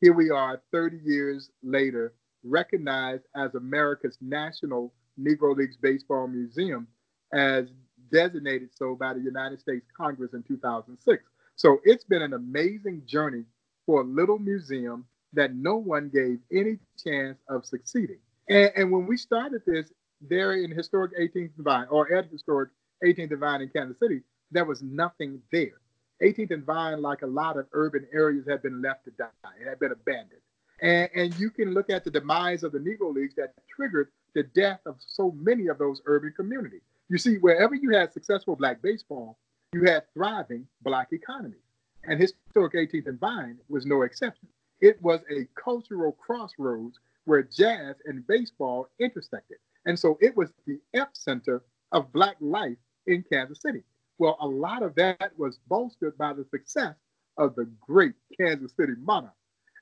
Here 0.00 0.12
we 0.12 0.30
are 0.30 0.60
30 0.72 0.98
years 1.04 1.50
later, 1.62 2.12
recognized 2.44 3.24
as 3.36 3.54
America's 3.54 4.18
National 4.20 4.92
Negro 5.20 5.56
Leagues 5.56 5.76
Baseball 5.76 6.26
Museum 6.26 6.86
as 7.32 7.66
designated 8.10 8.70
so 8.74 8.94
by 8.94 9.12
the 9.12 9.20
United 9.20 9.60
States 9.60 9.86
Congress 9.96 10.32
in 10.32 10.42
2006. 10.42 11.22
So 11.56 11.80
it's 11.84 12.04
been 12.04 12.22
an 12.22 12.34
amazing 12.34 13.02
journey 13.06 13.44
for 13.88 14.02
a 14.02 14.04
little 14.04 14.38
museum 14.38 15.06
that 15.32 15.54
no 15.54 15.76
one 15.76 16.10
gave 16.10 16.38
any 16.52 16.76
chance 17.02 17.38
of 17.48 17.64
succeeding. 17.64 18.18
And, 18.50 18.70
and 18.76 18.92
when 18.92 19.06
we 19.06 19.16
started 19.16 19.62
this 19.66 19.90
there 20.20 20.52
in 20.52 20.70
historic 20.70 21.12
18th 21.18 21.52
and 21.56 21.64
Vine, 21.64 21.86
or 21.88 22.12
at 22.12 22.26
historic 22.30 22.68
18th 23.02 23.30
and 23.30 23.40
Vine 23.40 23.62
in 23.62 23.70
Kansas 23.70 23.98
City, 23.98 24.20
there 24.50 24.66
was 24.66 24.82
nothing 24.82 25.40
there. 25.52 25.80
18th 26.22 26.50
and 26.50 26.64
Vine, 26.66 27.00
like 27.00 27.22
a 27.22 27.26
lot 27.26 27.56
of 27.56 27.66
urban 27.72 28.06
areas, 28.12 28.44
had 28.46 28.60
been 28.60 28.82
left 28.82 29.06
to 29.06 29.10
die. 29.12 29.28
It 29.58 29.66
had 29.66 29.80
been 29.80 29.92
abandoned. 29.92 30.42
And, 30.82 31.08
and 31.14 31.38
you 31.38 31.48
can 31.48 31.72
look 31.72 31.88
at 31.88 32.04
the 32.04 32.10
demise 32.10 32.64
of 32.64 32.72
the 32.72 32.78
Negro 32.78 33.14
Leagues 33.14 33.36
that 33.36 33.54
triggered 33.74 34.08
the 34.34 34.42
death 34.42 34.80
of 34.84 34.96
so 34.98 35.30
many 35.30 35.68
of 35.68 35.78
those 35.78 36.02
urban 36.04 36.34
communities. 36.36 36.82
You 37.08 37.16
see, 37.16 37.36
wherever 37.36 37.74
you 37.74 37.96
had 37.96 38.12
successful 38.12 38.54
black 38.54 38.82
baseball, 38.82 39.38
you 39.72 39.84
had 39.84 40.02
thriving 40.12 40.66
black 40.82 41.08
economies. 41.12 41.60
And 42.04 42.20
historic 42.20 42.74
18th 42.74 43.06
and 43.06 43.20
Vine 43.20 43.58
was 43.68 43.86
no 43.86 44.02
exception. 44.02 44.48
It 44.80 45.00
was 45.02 45.20
a 45.30 45.46
cultural 45.62 46.12
crossroads 46.12 46.98
where 47.24 47.42
jazz 47.42 47.96
and 48.06 48.26
baseball 48.26 48.88
intersected. 48.98 49.58
And 49.86 49.98
so 49.98 50.18
it 50.20 50.36
was 50.36 50.50
the 50.66 50.80
epicenter 50.94 51.60
of 51.92 52.12
black 52.12 52.36
life 52.40 52.76
in 53.06 53.24
Kansas 53.30 53.60
City. 53.60 53.82
Well, 54.18 54.36
a 54.40 54.46
lot 54.46 54.82
of 54.82 54.94
that 54.96 55.32
was 55.36 55.58
bolstered 55.68 56.16
by 56.18 56.32
the 56.32 56.44
success 56.44 56.94
of 57.36 57.54
the 57.54 57.70
great 57.80 58.14
Kansas 58.38 58.72
City 58.76 58.94
Monarch. 59.00 59.32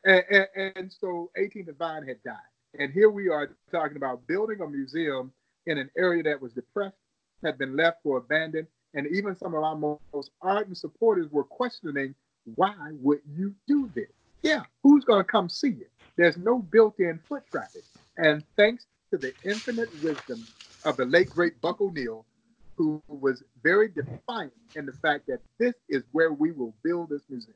And, 0.04 0.22
and, 0.30 0.72
and 0.76 0.92
so 0.92 1.30
18th 1.38 1.68
and 1.68 1.78
Vine 1.78 2.06
had 2.06 2.22
died. 2.22 2.36
And 2.78 2.92
here 2.92 3.10
we 3.10 3.28
are 3.28 3.56
talking 3.70 3.96
about 3.96 4.26
building 4.26 4.60
a 4.60 4.68
museum 4.68 5.32
in 5.66 5.78
an 5.78 5.90
area 5.96 6.22
that 6.24 6.40
was 6.40 6.52
depressed, 6.52 6.96
had 7.42 7.58
been 7.58 7.76
left 7.76 8.02
for 8.02 8.18
abandoned, 8.18 8.66
and 8.96 9.06
even 9.14 9.36
some 9.36 9.54
of 9.54 9.62
our 9.62 9.76
most 9.76 10.30
ardent 10.40 10.76
supporters 10.76 11.30
were 11.30 11.44
questioning, 11.44 12.14
why 12.56 12.74
would 13.02 13.20
you 13.36 13.54
do 13.68 13.90
this? 13.94 14.10
Yeah, 14.42 14.62
who's 14.82 15.04
going 15.04 15.20
to 15.20 15.30
come 15.30 15.48
see 15.48 15.68
it? 15.68 15.90
There's 16.16 16.38
no 16.38 16.60
built-in 16.60 17.20
foot 17.28 17.42
traffic. 17.50 17.82
And 18.16 18.42
thanks 18.56 18.86
to 19.10 19.18
the 19.18 19.34
infinite 19.44 19.90
wisdom 20.02 20.46
of 20.84 20.96
the 20.96 21.04
late 21.04 21.28
great 21.28 21.60
Buck 21.60 21.80
O'Neil, 21.80 22.24
who 22.76 23.02
was 23.08 23.42
very 23.62 23.88
defiant 23.88 24.52
in 24.74 24.86
the 24.86 24.92
fact 24.92 25.26
that 25.26 25.40
this 25.58 25.74
is 25.88 26.02
where 26.12 26.32
we 26.32 26.52
will 26.52 26.74
build 26.82 27.10
this 27.10 27.22
museum. 27.28 27.54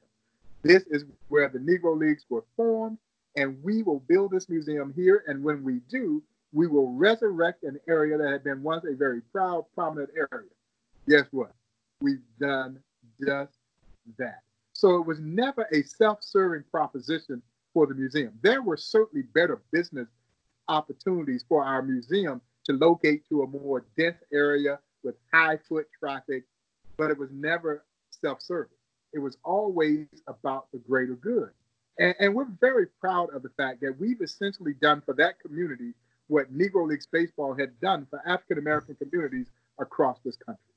This 0.62 0.82
is 0.90 1.04
where 1.28 1.48
the 1.48 1.58
Negro 1.58 1.98
Leagues 1.98 2.26
were 2.28 2.44
formed, 2.54 2.98
and 3.36 3.62
we 3.62 3.82
will 3.82 4.00
build 4.00 4.32
this 4.32 4.50
museum 4.50 4.92
here. 4.94 5.24
And 5.26 5.42
when 5.42 5.62
we 5.64 5.80
do, 5.88 6.22
we 6.52 6.66
will 6.66 6.92
resurrect 6.92 7.62
an 7.62 7.80
area 7.88 8.18
that 8.18 8.30
had 8.30 8.44
been 8.44 8.62
once 8.62 8.84
a 8.84 8.94
very 8.94 9.22
proud, 9.32 9.64
prominent 9.74 10.10
area. 10.14 10.50
Guess 11.10 11.26
what? 11.32 11.50
We've 12.00 12.22
done 12.40 12.78
just 13.20 13.58
that. 14.16 14.42
So 14.72 14.94
it 14.94 15.04
was 15.04 15.18
never 15.18 15.66
a 15.72 15.82
self 15.82 16.22
serving 16.22 16.62
proposition 16.70 17.42
for 17.74 17.88
the 17.88 17.94
museum. 17.94 18.32
There 18.42 18.62
were 18.62 18.76
certainly 18.76 19.26
better 19.34 19.60
business 19.72 20.06
opportunities 20.68 21.44
for 21.48 21.64
our 21.64 21.82
museum 21.82 22.40
to 22.66 22.74
locate 22.74 23.28
to 23.28 23.42
a 23.42 23.46
more 23.48 23.84
dense 23.98 24.22
area 24.32 24.78
with 25.02 25.16
high 25.34 25.58
foot 25.68 25.88
traffic, 25.98 26.44
but 26.96 27.10
it 27.10 27.18
was 27.18 27.30
never 27.32 27.84
self 28.10 28.40
serving. 28.40 28.70
It 29.12 29.18
was 29.18 29.36
always 29.44 30.06
about 30.28 30.70
the 30.72 30.78
greater 30.78 31.16
good. 31.16 31.50
And, 31.98 32.14
and, 32.20 32.34
we're 32.34 32.46
very 32.60 32.86
proud 33.00 33.34
of 33.34 33.42
the 33.42 33.50
fact 33.56 33.80
that 33.80 33.98
we've 33.98 34.20
essentially 34.22 34.74
done 34.80 35.02
for 35.04 35.14
that 35.14 35.40
community 35.40 35.92
what 36.28 36.56
Negro 36.56 36.86
Leagues 36.86 37.08
Baseball 37.10 37.52
had 37.54 37.78
done 37.80 38.06
for 38.08 38.22
African 38.24 38.58
American 38.58 38.94
communities 38.94 39.48
across 39.80 40.20
this 40.24 40.36
country. 40.36 40.69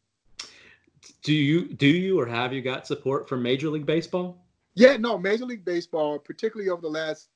Do 1.24 1.34
you 1.34 1.68
do 1.74 1.88
you 1.88 2.20
or 2.20 2.26
have 2.26 2.54
you 2.54 2.62
got 2.62 2.88
support 2.88 3.28
from 3.28 3.42
Major 3.42 3.70
League 3.70 3.86
Baseball? 3.86 4.38
Yeah, 4.76 4.98
no, 4.98 5.18
Major 5.18 5.46
League 5.46 5.66
Baseball, 5.66 6.20
particularly 6.20 6.70
over 6.70 6.82
the 6.82 6.90
last 6.90 7.30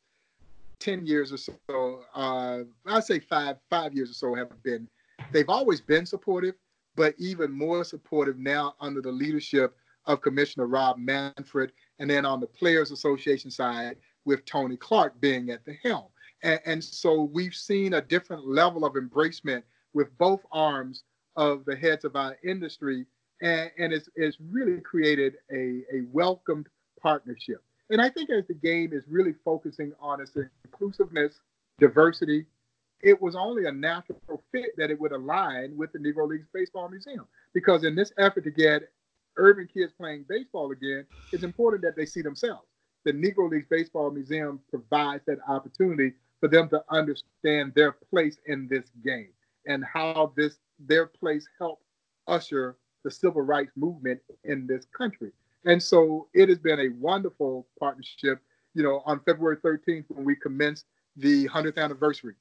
ten 0.80 1.06
years 1.06 1.32
or 1.32 1.38
so, 1.38 2.02
uh, 2.14 2.60
I'd 2.86 3.04
say 3.04 3.20
five 3.20 3.58
five 3.70 3.94
years 3.94 4.10
or 4.10 4.14
so, 4.14 4.36
have 4.36 4.62
been. 4.64 4.88
They've 5.32 5.50
always 5.50 5.82
been 5.82 6.06
supportive, 6.06 6.56
but 6.96 7.16
even 7.18 7.52
more 7.52 7.84
supportive 7.84 8.38
now 8.38 8.76
under 8.80 9.02
the 9.02 9.12
leadership 9.12 9.76
of 10.06 10.22
Commissioner 10.22 10.68
Rob 10.68 10.98
Manfred, 10.98 11.72
and 12.00 12.10
then 12.10 12.26
on 12.26 12.40
the 12.40 12.48
Players 12.48 12.92
Association 12.92 13.52
side 13.52 13.98
with 14.26 14.46
Tony 14.46 14.78
Clark 14.78 15.20
being 15.20 15.50
at 15.50 15.66
the 15.66 15.74
helm. 15.84 16.06
And, 16.44 16.60
and 16.66 16.84
so 16.84 17.24
we've 17.24 17.56
seen 17.56 17.94
a 17.94 18.02
different 18.02 18.48
level 18.48 18.86
of 18.86 18.94
embracement 18.94 19.64
with 19.94 20.16
both 20.18 20.46
arms 20.52 21.04
of 21.36 21.66
the 21.66 21.76
heads 21.76 22.06
of 22.06 22.16
our 22.16 22.38
industry. 22.44 23.06
And, 23.42 23.72
and 23.78 23.94
it's, 23.94 24.10
it's 24.16 24.38
really 24.50 24.82
created 24.82 25.36
a, 25.52 25.84
a 25.94 26.02
welcomed 26.12 26.68
partnership. 27.02 27.64
And 27.90 28.02
I 28.02 28.10
think 28.10 28.30
as 28.30 28.46
the 28.48 28.54
game 28.54 28.92
is 28.94 29.04
really 29.08 29.34
focusing 29.46 29.94
on 30.02 30.22
its 30.22 30.34
inclusiveness, 30.66 31.40
diversity, 31.80 32.46
it 33.02 33.22
was 33.22 33.36
only 33.36 33.66
a 33.66 33.72
natural 33.72 34.44
fit 34.52 34.72
that 34.78 34.90
it 34.90 35.00
would 35.00 35.12
align 35.12 35.78
with 35.78 35.92
the 35.94 36.00
Negro 36.00 36.28
Leagues 36.28 36.48
Baseball 36.54 36.90
Museum. 36.90 37.26
Because 37.54 37.84
in 37.84 37.96
this 37.96 38.12
effort 38.18 38.44
to 38.44 38.52
get 38.52 38.90
urban 39.38 39.68
kids 39.72 39.94
playing 39.98 40.26
baseball 40.28 40.72
again, 40.72 41.06
it's 41.32 41.44
important 41.44 41.84
that 41.84 41.96
they 41.96 42.06
see 42.06 42.22
themselves. 42.22 42.68
The 43.06 43.14
Negro 43.14 43.50
Leagues 43.50 43.68
Baseball 43.70 44.12
Museum 44.12 44.60
provides 44.70 45.24
that 45.28 45.38
opportunity 45.48 46.14
for 46.40 46.50
them 46.50 46.68
to 46.70 46.84
understand 46.90 47.74
their 47.76 47.92
place 47.92 48.38
in 48.48 48.68
this 48.68 48.86
game 49.04 49.30
and 49.66 49.84
how 49.86 50.34
this 50.36 50.58
their 50.80 51.06
place 51.08 51.48
helped 51.60 51.84
usher 52.28 52.78
the 53.04 53.12
civil 53.12 53.42
rights 53.42 53.72
movement 53.76 54.20
in 54.44 54.68
this 54.68 54.86
country. 54.98 55.32
And 55.66 55.82
so 55.82 56.28
it 56.34 56.50
has 56.50 56.60
been 56.60 56.80
a 56.80 56.90
wonderful 57.00 57.68
partnership. 57.80 58.40
You 58.74 58.84
know, 58.84 59.02
on 59.06 59.20
February 59.26 59.58
13th, 59.58 60.06
when 60.10 60.26
we 60.26 60.36
commenced 60.36 60.86
the 61.16 61.48
100th 61.50 61.78
anniversary 61.78 62.36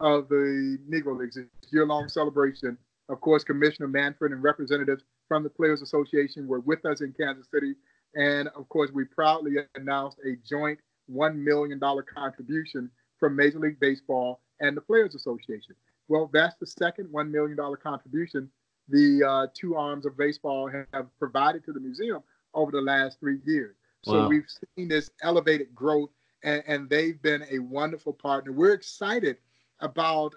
of 0.00 0.28
the 0.28 0.78
Negro 0.90 1.16
Leagues, 1.18 1.38
year-long 1.70 2.08
celebration. 2.08 2.76
Of 3.08 3.20
course, 3.20 3.44
Commissioner 3.44 3.88
Manfred 3.88 4.32
and 4.32 4.42
representatives 4.42 5.04
from 5.28 5.42
the 5.42 5.50
Players 5.50 5.82
Association 5.82 6.46
were 6.46 6.60
with 6.60 6.84
us 6.84 7.02
in 7.02 7.12
Kansas 7.12 7.46
City. 7.52 7.74
And 8.14 8.48
of 8.48 8.68
course, 8.68 8.90
we 8.92 9.04
proudly 9.04 9.56
announced 9.76 10.18
a 10.26 10.36
joint 10.48 10.78
$1 11.10 11.36
million 11.36 11.80
contribution 12.14 12.90
from 13.18 13.36
Major 13.36 13.58
League 13.58 13.80
Baseball 13.80 14.40
and 14.60 14.76
the 14.76 14.80
Players 14.80 15.14
Association. 15.14 15.74
Well, 16.08 16.30
that's 16.32 16.56
the 16.60 16.66
second 16.66 17.08
$1 17.12 17.30
million 17.30 17.56
contribution 17.82 18.50
the 18.92 19.24
uh, 19.26 19.46
two 19.54 19.74
arms 19.74 20.04
of 20.04 20.16
baseball 20.16 20.70
have 20.92 21.06
provided 21.18 21.64
to 21.64 21.72
the 21.72 21.80
museum 21.80 22.22
over 22.54 22.70
the 22.70 22.80
last 22.80 23.18
three 23.18 23.38
years. 23.46 23.74
So 24.04 24.20
wow. 24.20 24.28
we've 24.28 24.46
seen 24.76 24.88
this 24.88 25.10
elevated 25.22 25.74
growth, 25.74 26.10
and, 26.44 26.62
and 26.66 26.90
they've 26.90 27.20
been 27.22 27.44
a 27.50 27.58
wonderful 27.58 28.12
partner. 28.12 28.52
We're 28.52 28.74
excited 28.74 29.38
about 29.80 30.34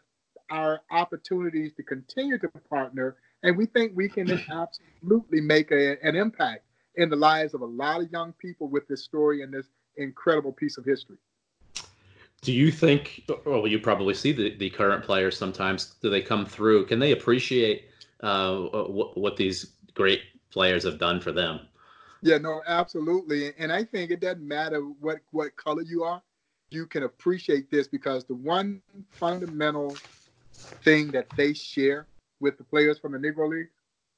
our 0.50 0.82
opportunities 0.90 1.74
to 1.74 1.84
continue 1.84 2.38
to 2.40 2.48
partner, 2.70 3.18
and 3.44 3.58
we 3.58 3.66
think 3.66 3.92
we 3.94 4.08
can 4.08 4.32
absolutely 4.52 5.42
make 5.42 5.72
a, 5.72 5.98
an 6.02 6.16
impact 6.16 6.64
in 6.96 7.10
the 7.10 7.16
lives 7.16 7.54
of 7.54 7.62
a 7.62 7.66
lot 7.66 8.02
of 8.02 8.10
young 8.12 8.32
people 8.34 8.70
with 8.70 8.88
this 8.88 9.04
story 9.04 9.44
and 9.44 9.54
this 9.54 9.68
incredible 9.98 10.54
piece 10.54 10.78
of 10.78 10.86
history. 10.86 11.18
Do 12.42 12.54
you 12.54 12.72
think, 12.72 13.24
well, 13.46 13.68
you 13.68 13.80
probably 13.80 14.14
see 14.14 14.32
the, 14.32 14.56
the 14.56 14.70
current 14.70 15.04
players 15.04 15.36
sometimes, 15.36 15.96
do 16.02 16.10
they 16.10 16.22
come 16.22 16.46
through? 16.46 16.86
Can 16.86 17.00
they 17.00 17.12
appreciate 17.12 17.90
uh, 18.22 18.58
what, 18.58 19.18
what 19.18 19.38
these 19.38 19.74
great 19.94 20.22
players 20.52 20.84
have 20.84 21.00
done 21.00 21.20
for 21.20 21.32
them? 21.32 21.60
Yeah, 22.22 22.38
no, 22.38 22.62
absolutely. 22.66 23.54
And 23.58 23.72
I 23.72 23.84
think 23.84 24.12
it 24.12 24.20
doesn't 24.20 24.46
matter 24.46 24.82
what, 24.82 25.20
what 25.32 25.56
color 25.56 25.84
you 25.84 26.04
are, 26.04 26.22
you 26.72 26.88
can 26.88 27.04
appreciate 27.04 27.70
this 27.70 27.88
because 27.88 28.26
the 28.26 28.36
one 28.36 28.82
fundamental 29.12 29.96
thing 30.84 31.12
that 31.12 31.28
they 31.38 31.54
share 31.54 32.08
with 32.40 32.58
the 32.58 32.64
players 32.64 32.98
from 32.98 33.12
the 33.12 33.18
Negro 33.18 33.50
League, 33.50 33.70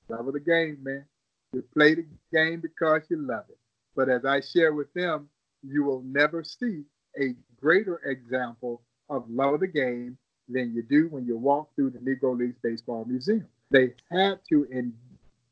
love 0.10 0.28
of 0.28 0.34
the 0.34 0.40
game, 0.40 0.78
man. 0.82 1.06
You 1.54 1.64
play 1.74 1.96
the 1.96 2.06
game 2.34 2.62
because 2.62 3.04
you 3.10 3.18
love 3.18 3.46
it. 3.50 3.58
But 3.96 4.10
as 4.10 4.26
I 4.26 4.42
share 4.42 4.74
with 4.74 4.94
them, 4.94 5.30
you 5.64 5.84
will 5.84 6.02
never 6.04 6.44
see 6.44 6.84
a 7.20 7.36
greater 7.60 7.98
example 8.06 8.82
of 9.10 9.30
love 9.30 9.56
of 9.56 9.60
the 9.62 9.68
game 9.68 10.18
than 10.50 10.74
you 10.74 10.84
do 10.84 11.08
when 11.10 11.26
you 11.26 11.38
walk 11.38 11.74
through 11.76 11.92
the 11.92 12.00
Negro 12.00 12.38
Leagues 12.38 12.58
Baseball 12.62 13.06
Museum. 13.06 13.48
They 13.70 13.94
had 14.12 14.40
to 14.50 14.66
in, 14.72 14.94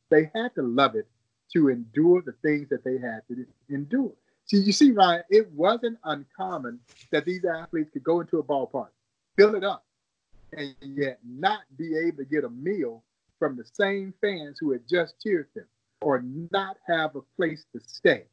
they 0.10 0.32
had 0.34 0.56
to 0.56 0.62
love 0.62 0.96
it 0.96 1.08
to 1.54 1.70
endure 1.70 2.22
the 2.22 2.34
things 2.42 2.70
that 2.70 2.84
they 2.84 2.98
had 2.98 3.22
to 3.30 3.46
endure. 3.70 4.14
See, 4.46 4.58
you 4.58 4.72
see, 4.72 4.92
Ryan, 4.92 5.24
it 5.30 5.52
wasn't 5.52 5.98
uncommon 6.04 6.80
that 7.12 7.26
these 7.26 7.46
athletes 7.46 7.90
could 7.92 8.04
go 8.04 8.22
into 8.22 8.38
a 8.38 8.44
ballpark, 8.44 8.90
fill 9.36 9.56
it 9.56 9.64
up, 9.64 9.86
and 10.54 10.76
yet 10.82 11.20
not 11.26 11.62
be 11.78 11.98
able 11.98 12.18
to 12.18 12.26
get 12.26 12.44
a 12.44 12.50
meal 12.50 13.04
from 13.40 13.58
the 13.58 13.66
same 13.66 14.14
fans 14.22 14.58
who 14.60 14.72
had 14.72 14.88
just 14.88 15.22
cheered 15.22 15.48
them 15.56 15.66
or 16.02 16.24
not 16.52 16.78
have 16.88 17.16
a 17.16 17.22
place 17.36 17.66
to 17.74 17.80
stay. 17.80 18.26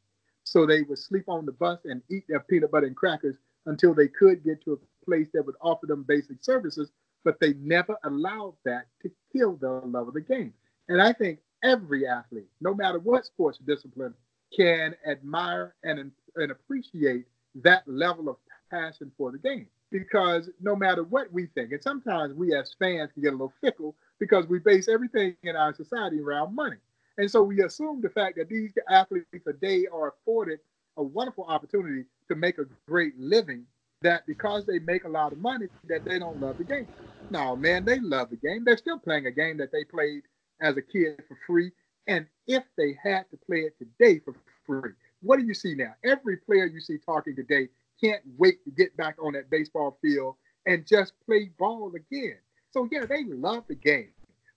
So 0.43 0.65
they 0.65 0.83
would 0.83 0.99
sleep 0.99 1.27
on 1.27 1.45
the 1.45 1.51
bus 1.51 1.79
and 1.85 2.01
eat 2.09 2.25
their 2.27 2.41
peanut 2.41 2.71
butter 2.71 2.85
and 2.85 2.95
crackers 2.95 3.35
until 3.65 3.93
they 3.93 4.07
could 4.07 4.43
get 4.43 4.63
to 4.63 4.73
a 4.73 5.05
place 5.05 5.27
that 5.33 5.45
would 5.45 5.55
offer 5.61 5.87
them 5.87 6.03
basic 6.03 6.43
services, 6.43 6.91
but 7.23 7.39
they 7.39 7.53
never 7.55 7.97
allowed 8.03 8.55
that 8.65 8.85
to 9.01 9.11
kill 9.31 9.55
the 9.55 9.69
love 9.69 10.07
of 10.07 10.13
the 10.13 10.21
game. 10.21 10.53
And 10.89 11.01
I 11.01 11.13
think 11.13 11.39
every 11.63 12.07
athlete, 12.07 12.49
no 12.61 12.73
matter 12.73 12.99
what 12.99 13.25
sports 13.25 13.57
discipline, 13.59 14.13
can 14.55 14.95
admire 15.09 15.75
and, 15.83 16.11
and 16.35 16.51
appreciate 16.51 17.25
that 17.55 17.87
level 17.87 18.29
of 18.29 18.37
passion 18.69 19.11
for 19.17 19.31
the 19.31 19.37
game. 19.37 19.67
Because 19.91 20.49
no 20.59 20.75
matter 20.75 21.03
what 21.03 21.31
we 21.31 21.45
think, 21.53 21.71
and 21.71 21.81
sometimes 21.81 22.33
we 22.33 22.55
as 22.55 22.75
fans 22.79 23.11
can 23.13 23.21
get 23.21 23.29
a 23.29 23.37
little 23.37 23.53
fickle 23.61 23.95
because 24.19 24.47
we 24.47 24.57
base 24.57 24.87
everything 24.87 25.35
in 25.43 25.55
our 25.55 25.73
society 25.73 26.19
around 26.19 26.55
money. 26.55 26.77
And 27.19 27.29
so 27.29 27.43
we 27.43 27.61
assume 27.61 28.01
the 28.01 28.09
fact 28.09 28.37
that 28.37 28.49
these 28.49 28.71
athletes 28.89 29.27
today 29.45 29.85
are 29.93 30.09
afforded 30.09 30.59
a 30.97 31.03
wonderful 31.03 31.45
opportunity 31.45 32.05
to 32.27 32.35
make 32.35 32.57
a 32.57 32.65
great 32.87 33.17
living, 33.19 33.65
that 34.03 34.25
because 34.27 34.65
they 34.65 34.79
make 34.79 35.05
a 35.05 35.09
lot 35.09 35.31
of 35.31 35.39
money, 35.39 35.67
that 35.89 36.05
they 36.05 36.19
don't 36.19 36.39
love 36.39 36.57
the 36.57 36.63
game. 36.63 36.87
No, 37.29 37.55
man, 37.55 37.85
they 37.85 37.99
love 37.99 38.29
the 38.29 38.37
game. 38.37 38.63
They're 38.63 38.77
still 38.77 38.99
playing 38.99 39.25
a 39.25 39.31
game 39.31 39.57
that 39.57 39.71
they 39.71 39.83
played 39.83 40.23
as 40.61 40.77
a 40.77 40.81
kid 40.81 41.21
for 41.27 41.37
free. 41.47 41.71
And 42.07 42.27
if 42.47 42.63
they 42.77 42.97
had 43.01 43.23
to 43.31 43.37
play 43.37 43.59
it 43.59 43.77
today 43.77 44.19
for 44.23 44.35
free, 44.65 44.91
what 45.21 45.39
do 45.39 45.45
you 45.45 45.53
see 45.53 45.73
now? 45.73 45.95
Every 46.03 46.37
player 46.37 46.65
you 46.65 46.81
see 46.81 46.97
talking 46.97 47.35
today 47.35 47.69
can't 48.03 48.21
wait 48.37 48.63
to 48.65 48.71
get 48.71 48.95
back 48.97 49.15
on 49.23 49.33
that 49.33 49.49
baseball 49.49 49.97
field 50.01 50.35
and 50.65 50.85
just 50.85 51.13
play 51.25 51.49
ball 51.57 51.93
again. 51.95 52.37
So, 52.71 52.87
yeah, 52.91 53.05
they 53.05 53.23
love 53.25 53.63
the 53.67 53.75
game. 53.75 54.11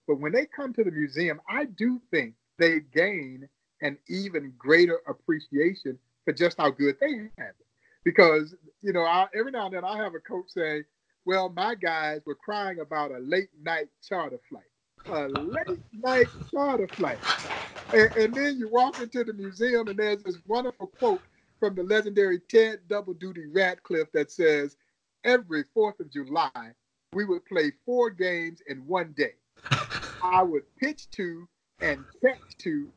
But 0.07 0.19
when 0.19 0.31
they 0.31 0.45
come 0.45 0.73
to 0.73 0.83
the 0.83 0.91
museum, 0.91 1.39
I 1.49 1.65
do 1.65 2.01
think 2.11 2.33
they 2.57 2.79
gain 2.93 3.47
an 3.81 3.97
even 4.09 4.53
greater 4.57 4.99
appreciation 5.07 5.99
for 6.25 6.33
just 6.33 6.57
how 6.57 6.71
good 6.71 6.97
they 6.99 7.13
have 7.37 7.53
it. 7.59 7.66
Because, 8.07 8.55
you 8.81 8.93
know, 8.93 9.01
I, 9.01 9.27
every 9.37 9.51
now 9.51 9.65
and 9.65 9.75
then 9.75 9.83
I 9.83 9.97
have 9.97 10.15
a 10.15 10.19
coach 10.19 10.45
say, 10.47 10.85
well, 11.25 11.49
my 11.49 11.75
guys 11.75 12.21
were 12.25 12.35
crying 12.35 12.79
about 12.79 13.11
a 13.11 13.19
late 13.19 13.49
night 13.61 13.89
charter 14.01 14.39
flight. 14.47 14.63
A 15.07 15.27
late 15.27 15.81
night 15.91 16.27
charter 16.49 16.87
flight. 16.87 17.17
And, 17.91 18.09
and 18.15 18.33
then 18.33 18.59
you 18.59 18.69
walk 18.69 19.01
into 19.01 19.25
the 19.25 19.33
museum 19.33 19.89
and 19.89 19.99
there's 19.99 20.23
this 20.23 20.37
wonderful 20.47 20.87
quote 20.87 21.19
from 21.59 21.75
the 21.75 21.83
legendary 21.83 22.39
Ted 22.49 22.79
Double 22.87 23.13
Duty 23.13 23.47
Radcliffe 23.53 24.13
that 24.13 24.31
says, 24.31 24.77
every 25.25 25.65
4th 25.75 25.99
of 25.99 26.09
July, 26.09 26.71
we 27.11 27.25
would 27.25 27.43
play 27.45 27.73
four 27.85 28.09
games 28.09 28.61
in 28.69 28.87
one 28.87 29.13
day. 29.17 29.33
I 30.23 30.43
would 30.43 30.63
pitch 30.77 31.09
two 31.11 31.45
and 31.81 32.05
catch 32.21 32.39
two 32.57 32.87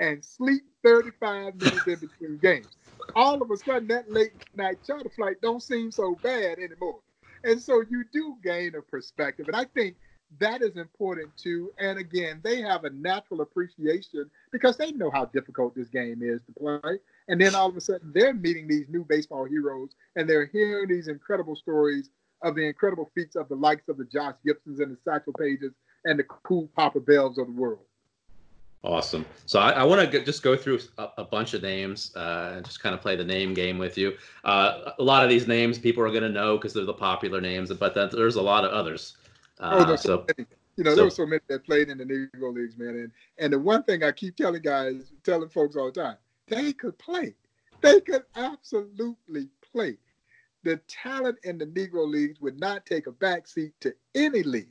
and 0.00 0.24
sleep 0.24 0.64
35 0.82 1.54
minutes 1.54 1.86
in 1.86 2.00
between 2.00 2.38
games. 2.38 2.76
All 3.14 3.40
of 3.40 3.50
a 3.50 3.56
sudden, 3.56 3.88
that 3.88 4.10
late 4.10 4.32
night 4.54 4.78
charter 4.86 5.10
flight 5.10 5.36
don't 5.42 5.62
seem 5.62 5.90
so 5.90 6.16
bad 6.22 6.58
anymore. 6.58 7.00
And 7.44 7.60
so 7.60 7.82
you 7.88 8.04
do 8.12 8.36
gain 8.42 8.74
a 8.74 8.82
perspective. 8.82 9.46
And 9.46 9.56
I 9.56 9.64
think 9.64 9.96
that 10.40 10.62
is 10.62 10.76
important 10.76 11.30
too. 11.36 11.70
And 11.78 11.98
again, 11.98 12.40
they 12.42 12.60
have 12.60 12.84
a 12.84 12.90
natural 12.90 13.40
appreciation 13.40 14.28
because 14.52 14.76
they 14.76 14.92
know 14.92 15.10
how 15.10 15.26
difficult 15.26 15.74
this 15.74 15.88
game 15.88 16.20
is 16.22 16.42
to 16.42 16.52
play. 16.52 16.98
And 17.28 17.40
then 17.40 17.54
all 17.54 17.68
of 17.68 17.76
a 17.76 17.80
sudden, 17.80 18.12
they're 18.14 18.34
meeting 18.34 18.66
these 18.66 18.88
new 18.88 19.04
baseball 19.04 19.44
heroes 19.44 19.90
and 20.16 20.28
they're 20.28 20.46
hearing 20.46 20.88
these 20.88 21.08
incredible 21.08 21.56
stories 21.56 22.10
of 22.42 22.54
the 22.54 22.66
incredible 22.66 23.10
feats 23.14 23.36
of 23.36 23.48
the 23.48 23.54
likes 23.54 23.88
of 23.88 23.96
the 23.96 24.04
Josh 24.04 24.36
Gibsons 24.44 24.80
and 24.80 24.92
the 24.92 24.98
Satchel 25.04 25.32
Paiges 25.38 25.72
and 26.04 26.18
the 26.18 26.24
cool 26.24 26.68
Papa 26.76 27.00
Bells 27.00 27.38
of 27.38 27.46
the 27.46 27.52
world. 27.52 27.86
Awesome. 28.84 29.26
So 29.46 29.58
I, 29.58 29.70
I 29.70 29.82
want 29.84 30.12
to 30.12 30.24
just 30.24 30.42
go 30.42 30.56
through 30.56 30.78
a, 30.98 31.08
a 31.18 31.24
bunch 31.24 31.54
of 31.54 31.62
names 31.62 32.14
uh, 32.14 32.52
and 32.56 32.64
just 32.64 32.80
kind 32.80 32.94
of 32.94 33.00
play 33.00 33.16
the 33.16 33.24
name 33.24 33.52
game 33.52 33.78
with 33.78 33.98
you. 33.98 34.16
Uh, 34.44 34.92
a 34.98 35.02
lot 35.02 35.24
of 35.24 35.28
these 35.28 35.48
names 35.48 35.78
people 35.78 36.04
are 36.04 36.10
going 36.10 36.22
to 36.22 36.28
know 36.28 36.56
because 36.56 36.72
they're 36.72 36.84
the 36.84 36.94
popular 36.94 37.40
names, 37.40 37.72
but 37.72 37.94
that, 37.94 38.12
there's 38.12 38.36
a 38.36 38.42
lot 38.42 38.64
of 38.64 38.70
others. 38.70 39.16
Uh, 39.58 39.84
oh, 39.88 39.96
so, 39.96 40.24
so 40.28 40.44
you 40.76 40.84
know, 40.84 40.90
so, 40.90 40.96
there 40.96 41.04
were 41.04 41.10
so 41.10 41.26
many 41.26 41.40
that 41.48 41.64
played 41.64 41.88
in 41.88 41.98
the 41.98 42.04
Negro 42.04 42.54
Leagues, 42.54 42.76
man. 42.76 42.88
And 42.96 43.12
and 43.38 43.52
the 43.52 43.58
one 43.58 43.82
thing 43.82 44.02
I 44.02 44.12
keep 44.12 44.36
telling 44.36 44.62
guys, 44.62 45.12
telling 45.24 45.48
folks 45.48 45.74
all 45.74 45.90
the 45.90 46.00
time, 46.00 46.16
they 46.46 46.72
could 46.72 46.98
play. 46.98 47.34
They 47.80 48.00
could 48.00 48.24
absolutely 48.36 49.48
play. 49.72 49.98
The 50.62 50.76
talent 50.88 51.38
in 51.44 51.58
the 51.58 51.66
Negro 51.66 52.08
Leagues 52.08 52.40
would 52.40 52.60
not 52.60 52.86
take 52.86 53.06
a 53.06 53.12
backseat 53.12 53.72
to 53.80 53.94
any 54.14 54.42
league. 54.42 54.68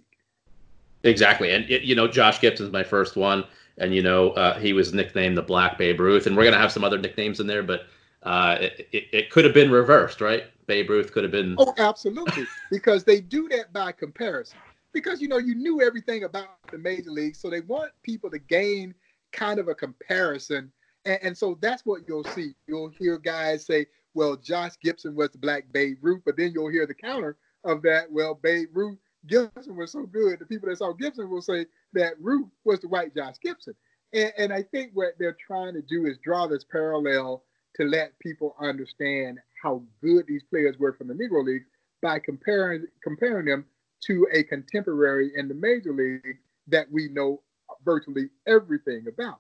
Exactly, 1.04 1.52
and 1.52 1.70
it, 1.70 1.84
you 1.84 1.96
know, 1.96 2.08
Josh 2.08 2.40
Gibson's 2.40 2.72
my 2.72 2.84
first 2.84 3.16
one 3.16 3.44
and 3.78 3.94
you 3.94 4.02
know 4.02 4.32
uh, 4.32 4.58
he 4.60 4.74
was 4.74 4.94
nicknamed 4.94 5.38
the 5.38 5.42
Black 5.42 5.78
Babe 5.78 6.00
Ruth, 6.00 6.28
and 6.28 6.36
we're 6.36 6.46
gonna 6.46 6.58
have 6.58 6.72
some 6.72 6.84
other 6.84 6.98
nicknames 6.98 7.40
in 7.40 7.48
there, 7.48 7.64
but 7.64 7.88
uh, 8.24 8.58
it, 8.60 8.88
it, 8.92 9.04
it 9.12 9.30
could 9.30 9.46
have 9.46 9.54
been 9.54 9.72
reversed, 9.72 10.22
right? 10.22 10.46
Babe 10.68 10.90
Ruth 10.90 11.12
could 11.12 11.24
have 11.24 11.32
been. 11.32 11.56
Oh, 11.58 11.74
absolutely, 11.78 12.46
because 12.72 13.04
they 13.04 13.22
do 13.22 13.48
that 13.50 13.72
by 13.74 13.92
comparison. 13.92 14.58
Because 14.94 15.22
you 15.22 15.28
know 15.28 15.38
you 15.38 15.56
knew 15.56 15.82
everything 15.82 16.24
about 16.24 16.48
the 16.72 16.78
major 16.78 17.12
leagues, 17.12 17.40
so 17.40 17.50
they 17.50 17.62
want 17.62 17.92
people 18.04 18.30
to 18.32 18.40
gain 18.40 18.94
kind 19.32 19.60
of 19.60 19.68
a 19.68 19.76
comparison, 19.76 20.72
and, 21.04 21.20
and 21.22 21.38
so 21.38 21.58
that's 21.62 21.86
what 21.86 22.08
you'll 22.08 22.24
see. 22.24 22.56
You'll 22.68 22.90
hear 22.90 23.18
guys 23.18 23.66
say, 23.66 23.88
"Well, 24.14 24.38
Josh 24.38 24.74
Gibson 24.82 25.16
was 25.16 25.32
the 25.32 25.38
Black 25.38 25.66
Babe 25.72 25.98
Ruth," 26.02 26.22
but 26.26 26.38
then 26.38 26.52
you'll 26.54 26.72
hear 26.72 26.88
the 26.88 26.94
counter 26.94 27.38
of 27.66 27.82
that. 27.82 28.10
Well, 28.12 28.36
Babe 28.36 28.70
Ruth 28.74 28.98
Gibson 29.28 29.76
was 29.76 29.92
so 29.92 30.06
good, 30.06 30.40
the 30.40 30.46
people 30.46 30.70
that 30.70 30.78
saw 30.78 30.94
Gibson 30.94 31.30
will 31.30 31.42
say 31.42 31.66
that 31.94 32.14
Ruth 32.20 32.50
was 32.64 32.80
the 32.80 32.88
white 32.88 33.16
Josh 33.16 33.36
Gibson. 33.42 33.74
And, 34.14 34.32
and 34.38 34.54
I 34.54 34.64
think 34.64 34.92
what 34.94 35.14
they're 35.20 35.38
trying 35.46 35.74
to 35.74 35.82
do 35.82 36.06
is 36.06 36.18
draw 36.24 36.48
this 36.48 36.64
parallel 36.64 37.44
to 37.76 37.84
let 37.84 38.18
people 38.20 38.56
understand 38.60 39.40
how 39.62 39.84
good 40.02 40.26
these 40.28 40.44
players 40.44 40.78
were 40.78 40.94
from 40.94 41.08
the 41.08 41.14
Negro 41.14 41.44
League 41.44 41.66
by 42.02 42.20
comparing 42.20 42.86
comparing 43.04 43.46
them 43.46 43.66
to 44.02 44.28
a 44.32 44.44
contemporary 44.44 45.32
in 45.36 45.48
the 45.48 45.54
major 45.54 45.92
league 45.92 46.38
that 46.68 46.92
we 46.92 47.10
know 47.10 47.42
virtually 47.84 48.30
everything 48.48 49.06
about. 49.08 49.40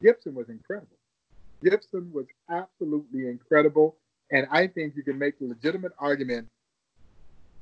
Gibson 0.00 0.34
was 0.34 0.48
incredible. 0.48 0.96
Gibson 1.62 2.10
was 2.12 2.26
absolutely 2.50 3.28
incredible. 3.28 3.96
And 4.30 4.46
I 4.50 4.66
think 4.66 4.96
you 4.96 5.02
can 5.02 5.18
make 5.18 5.38
the 5.38 5.46
legitimate 5.46 5.92
argument 5.98 6.48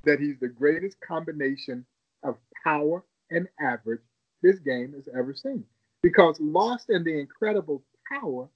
that 0.05 0.21
he's 0.21 0.39
the 0.41 0.49
greatest 0.49 0.97
combination 1.01 1.85
of 2.23 2.37
power 2.65 3.05
and 3.31 3.49
average 3.61 4.01
this 4.43 4.59
game 4.59 4.93
has 4.95 5.09
ever 5.17 5.35
seen. 5.35 5.65
Because 6.03 6.39
lost 6.41 6.91
in 6.91 7.05
the 7.05 7.19
incredible 7.19 7.83
power 8.11 8.49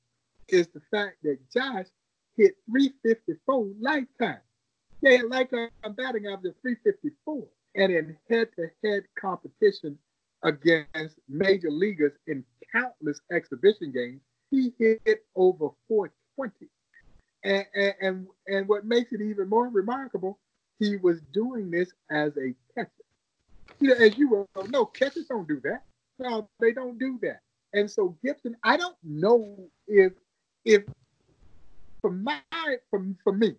is 0.49 0.67
the 0.69 0.81
fact 0.91 1.17
that 1.23 1.39
Josh 1.53 1.87
hit 2.37 2.57
354 2.71 3.69
lifetime. 3.81 4.41
Yeah, 5.01 5.19
lifetime 5.29 5.69
batting 5.97 6.27
average 6.27 6.55
of 6.55 6.63
354. 6.63 7.45
And 7.77 7.93
in 7.93 8.17
head 8.31 8.49
to 8.57 8.69
head 8.83 9.03
competition 9.21 9.99
against 10.43 11.19
major 11.29 11.71
leaguers 11.71 12.13
in 12.27 12.45
countless 12.73 13.21
exhibition 13.31 13.93
games, 13.93 14.21
he 14.51 14.73
hit 14.79 15.25
over 15.35 15.69
420. 15.89 16.69
And, 17.43 17.67
and, 17.75 17.95
and, 18.01 18.27
and 18.47 18.69
what 18.69 18.87
makes 18.87 19.13
it 19.13 19.21
even 19.21 19.49
more 19.49 19.69
remarkable 19.69 20.39
he 20.79 20.97
was 20.97 21.21
doing 21.33 21.71
this 21.71 21.93
as 22.11 22.37
a 22.37 22.55
catcher. 22.75 22.91
You 23.81 23.89
know, 23.91 23.95
as 23.97 24.17
you 24.19 24.29
well 24.31 24.67
know, 24.69 24.85
catchers 24.85 25.27
don't 25.27 25.49
do 25.49 25.61
that. 25.65 25.83
No, 26.19 26.49
they 26.61 26.73
don't 26.73 26.99
do 26.99 27.19
that. 27.23 27.41
And 27.73 27.91
so 27.91 28.17
Gibson, 28.25 28.57
I 28.63 28.77
don't 28.77 28.97
know 29.03 29.69
if 29.89 30.13
if 30.65 30.85
for 32.01 32.11
my 32.11 32.41
from 32.91 33.17
for 33.25 33.33
me, 33.33 33.57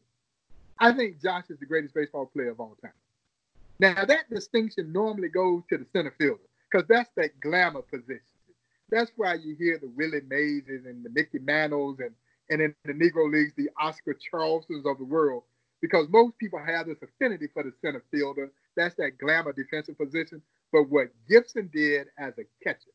I 0.80 0.94
think 0.94 1.22
Josh 1.22 1.46
is 1.50 1.60
the 1.60 1.66
greatest 1.66 1.94
baseball 1.94 2.28
player 2.28 2.52
of 2.52 2.60
all 2.60 2.78
time. 2.82 2.94
Now 3.80 4.06
that 4.06 4.30
distinction 4.30 4.94
normally 4.94 5.30
goes 5.30 5.64
to 5.70 5.78
the 5.78 5.86
center 5.92 6.14
fielder 6.18 6.40
because 6.72 6.88
that's 6.88 7.10
that 7.18 7.40
glamour 7.42 7.82
position. 7.82 8.22
That's 8.90 9.12
why 9.18 9.34
you 9.36 9.56
hear 9.58 9.80
the 9.80 9.90
Willie 9.96 10.22
Mayses 10.30 10.86
and 10.86 11.04
the 11.04 11.10
Mickey 11.10 11.40
Mantles 11.40 12.00
and 12.00 12.12
and 12.50 12.62
in 12.62 12.76
the 12.86 12.94
Negro 12.94 13.30
Leagues 13.32 13.54
the 13.58 13.70
Oscar 13.80 14.16
Charlestons 14.32 14.86
of 14.86 14.98
the 14.98 15.04
world 15.04 15.44
because 15.86 16.08
most 16.10 16.36
people 16.40 16.58
have 16.58 16.88
this 16.88 16.98
affinity 17.04 17.46
for 17.54 17.62
the 17.62 17.72
center 17.80 18.04
fielder. 18.10 18.50
That's 18.76 18.96
that 18.96 19.20
glamour 19.20 19.54
defensive 19.54 19.96
position. 19.96 20.42
But 20.74 20.90
what 20.90 21.10
Gibson 21.30 21.70
did 21.72 22.08
as 22.18 22.34
a 22.40 22.46
catcher, 22.64 22.90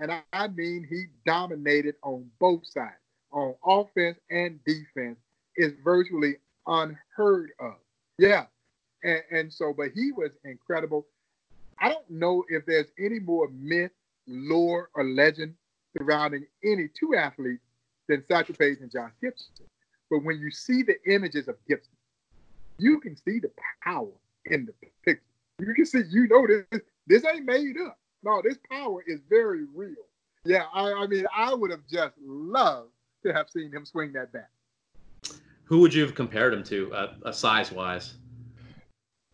and 0.00 0.10
I, 0.10 0.22
I 0.32 0.48
mean 0.48 0.84
he 0.90 1.04
dominated 1.24 1.94
on 2.02 2.28
both 2.40 2.66
sides. 2.66 2.96
on 3.30 3.54
offense 3.64 4.18
and 4.28 4.58
defense 4.64 5.20
is 5.56 5.74
virtually 5.84 6.34
unheard 6.66 7.50
of. 7.60 7.76
Yeah. 8.18 8.46
And, 9.04 9.22
and 9.30 9.52
so, 9.52 9.72
but 9.72 9.90
he 9.94 10.10
was 10.10 10.32
incredible. 10.44 11.06
I 11.78 11.90
don't 11.90 12.10
know 12.10 12.42
if 12.48 12.66
there's 12.66 12.88
any 12.98 13.20
more 13.20 13.48
myth, 13.52 13.92
lore, 14.26 14.90
or 14.94 15.04
legend 15.04 15.54
surrounding 15.96 16.44
any 16.64 16.88
two 16.98 17.14
athletes 17.14 17.62
than 18.08 18.24
Satchel 18.26 18.56
Paige 18.56 18.78
and 18.80 18.90
Josh 18.90 19.12
Gibson. 19.22 19.52
But 20.10 20.24
when 20.24 20.40
you 20.40 20.50
see 20.50 20.82
the 20.82 20.96
images 21.06 21.46
of 21.46 21.54
Gibson, 21.68 21.92
you 22.82 23.00
can 23.00 23.16
see 23.16 23.38
the 23.38 23.50
power 23.82 24.10
in 24.46 24.66
the 24.66 24.72
picture. 25.04 25.22
You 25.58 25.74
can 25.74 25.86
see, 25.86 26.02
you 26.10 26.26
know, 26.28 26.46
this 26.46 26.82
this 27.06 27.24
ain't 27.24 27.44
made 27.44 27.76
up. 27.86 27.98
No, 28.22 28.42
this 28.42 28.58
power 28.70 29.02
is 29.06 29.20
very 29.28 29.64
real. 29.74 29.94
Yeah, 30.44 30.64
I, 30.74 30.92
I 30.92 31.06
mean, 31.06 31.24
I 31.34 31.54
would 31.54 31.70
have 31.70 31.86
just 31.90 32.14
loved 32.20 32.90
to 33.24 33.32
have 33.32 33.48
seen 33.48 33.70
him 33.70 33.84
swing 33.84 34.12
that 34.12 34.32
bat. 34.32 34.50
Who 35.64 35.80
would 35.80 35.94
you 35.94 36.02
have 36.02 36.14
compared 36.14 36.52
him 36.52 36.64
to, 36.64 36.92
uh, 36.92 37.14
uh 37.24 37.32
size 37.32 37.70
wise? 37.70 38.14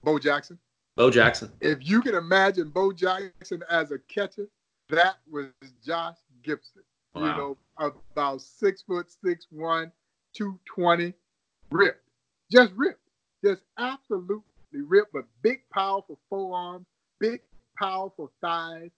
Bo 0.05 0.19
Jackson. 0.19 0.59
Bo 0.97 1.11
Jackson. 1.11 1.51
If 1.61 1.79
you 1.89 2.03
can 2.03 2.15
imagine 2.15 2.69
Bo 2.69 2.93
Jackson 2.93 3.63
as 3.71 3.91
a 3.91 3.99
catcher, 4.01 4.49
that 4.91 5.17
was 5.31 5.47
Josh 5.85 6.17
Gibson. 6.43 6.83
Wow. 7.15 7.23
You 7.23 7.29
know, 7.29 7.95
about 8.13 8.43
six 8.43 8.83
foot 8.83 9.07
six 9.25 9.47
one, 9.51 9.91
two 10.35 10.59
twenty, 10.67 11.15
ripped, 11.71 12.09
just 12.51 12.73
ripped, 12.75 13.08
just 13.45 13.63
absolutely 13.79 14.43
ripped, 14.73 15.13
but 15.13 15.25
big, 15.43 15.61
powerful 15.73 16.19
forearms, 16.29 16.87
big, 17.19 17.41
powerful 17.77 18.31
thighs, 18.41 18.91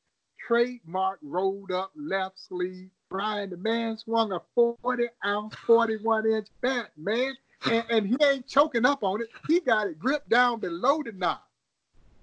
trademark 0.47 1.19
rolled 1.23 1.71
up 1.71 1.93
left 1.97 2.39
sleeve. 2.39 2.91
Brian, 3.09 3.51
the 3.51 3.57
man 3.57 3.99
swung 3.99 4.33
a 4.33 4.41
40 4.55 5.05
ounce, 5.25 5.55
41 5.67 6.27
inch 6.27 6.49
bat, 6.61 6.91
man. 6.97 7.35
And, 7.71 7.85
and, 7.91 8.07
he 8.07 8.17
ain't 8.25 8.47
choking 8.47 8.87
up 8.87 9.03
on 9.03 9.21
it. 9.21 9.29
He 9.47 9.61
got 9.61 9.87
it 9.87 9.99
gripped 9.99 10.31
down 10.31 10.61
below 10.61 11.03
the 11.03 11.13
knob. 11.13 11.41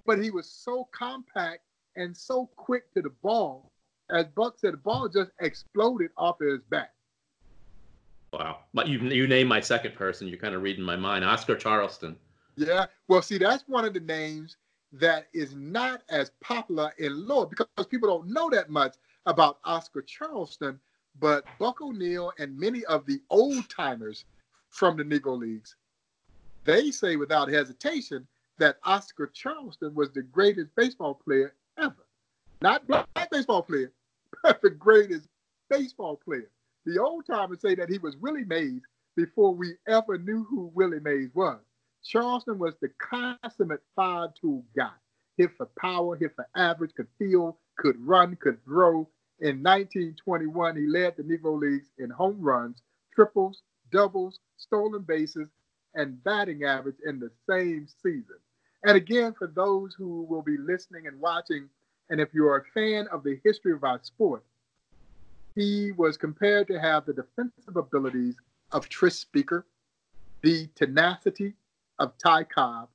But 0.04 0.20
he 0.20 0.30
was 0.30 0.50
so 0.50 0.88
compact 0.90 1.60
and 1.94 2.16
so 2.16 2.50
quick 2.56 2.92
to 2.94 3.02
the 3.02 3.10
ball. 3.22 3.70
As 4.10 4.26
Buck 4.34 4.58
said, 4.58 4.72
the 4.72 4.78
ball 4.78 5.08
just 5.08 5.30
exploded 5.40 6.10
off 6.16 6.40
of 6.40 6.48
his 6.48 6.62
back. 6.70 6.92
Wow. 8.32 8.60
You 8.86 8.98
you 9.00 9.26
named 9.26 9.48
my 9.48 9.60
second 9.60 9.94
person. 9.94 10.28
You're 10.28 10.38
kind 10.38 10.54
of 10.54 10.62
reading 10.62 10.84
my 10.84 10.96
mind. 10.96 11.24
Oscar 11.24 11.56
Charleston. 11.56 12.16
Yeah. 12.56 12.86
Well, 13.06 13.22
see, 13.22 13.38
that's 13.38 13.64
one 13.66 13.84
of 13.84 13.94
the 13.94 14.00
names 14.00 14.56
that 14.92 15.28
is 15.32 15.54
not 15.54 16.02
as 16.08 16.30
popular 16.40 16.92
in 16.98 17.26
lore 17.26 17.46
because 17.46 17.86
people 17.86 18.08
don't 18.08 18.28
know 18.28 18.48
that 18.50 18.70
much 18.70 18.96
about 19.26 19.58
Oscar 19.64 20.02
Charleston. 20.02 20.78
But 21.20 21.44
Buck 21.58 21.80
O'Neil 21.80 22.32
and 22.38 22.58
many 22.58 22.84
of 22.84 23.04
the 23.06 23.20
old 23.30 23.68
timers 23.68 24.24
from 24.70 24.96
the 24.96 25.02
Negro 25.02 25.38
Leagues, 25.38 25.76
they 26.64 26.90
say 26.90 27.16
without 27.16 27.48
hesitation 27.48 28.26
that 28.58 28.78
Oscar 28.84 29.26
Charleston 29.26 29.94
was 29.94 30.10
the 30.12 30.22
greatest 30.22 30.74
baseball 30.76 31.14
player 31.14 31.54
ever. 31.78 32.06
Not 32.60 32.86
black 32.86 33.06
baseball 33.30 33.62
player, 33.62 33.92
but 34.42 34.60
the 34.62 34.70
greatest 34.70 35.28
baseball 35.70 36.16
player. 36.16 36.50
The 36.88 36.98
old 36.98 37.26
timers 37.26 37.60
say 37.60 37.74
that 37.74 37.90
he 37.90 37.98
was 37.98 38.16
Willie 38.16 38.46
Mays 38.46 38.80
before 39.14 39.54
we 39.54 39.74
ever 39.86 40.16
knew 40.16 40.44
who 40.44 40.72
Willie 40.74 41.00
Mays 41.00 41.28
was. 41.34 41.60
Charleston 42.02 42.58
was 42.58 42.76
the 42.80 42.88
consummate 42.98 43.82
five 43.94 44.30
tool 44.40 44.64
guy. 44.74 44.94
Hit 45.36 45.50
for 45.58 45.66
power, 45.78 46.16
hit 46.16 46.34
for 46.34 46.48
average, 46.56 46.94
could 46.94 47.08
field, 47.18 47.56
could 47.76 48.00
run, 48.00 48.36
could 48.36 48.64
throw. 48.64 49.06
In 49.40 49.62
1921, 49.62 50.76
he 50.76 50.86
led 50.86 51.14
the 51.18 51.24
Negro 51.24 51.60
Leagues 51.60 51.90
in 51.98 52.08
home 52.08 52.40
runs, 52.40 52.80
triples, 53.14 53.60
doubles, 53.92 54.40
stolen 54.56 55.02
bases, 55.02 55.48
and 55.94 56.24
batting 56.24 56.64
average 56.64 56.96
in 57.04 57.20
the 57.20 57.30
same 57.46 57.86
season. 58.02 58.38
And 58.84 58.96
again, 58.96 59.34
for 59.34 59.48
those 59.48 59.94
who 59.94 60.22
will 60.22 60.40
be 60.40 60.56
listening 60.56 61.06
and 61.06 61.20
watching, 61.20 61.68
and 62.08 62.18
if 62.18 62.32
you're 62.32 62.56
a 62.56 62.64
fan 62.72 63.08
of 63.08 63.24
the 63.24 63.38
history 63.44 63.72
of 63.72 63.84
our 63.84 64.02
sport, 64.02 64.42
he 65.58 65.90
was 65.90 66.16
compared 66.16 66.68
to 66.68 66.78
have 66.78 67.04
the 67.04 67.12
defensive 67.12 67.76
abilities 67.76 68.36
of 68.70 68.88
Tris 68.88 69.18
Speaker, 69.18 69.66
the 70.40 70.68
tenacity 70.76 71.54
of 71.98 72.12
Ty 72.16 72.44
Cobb. 72.44 72.88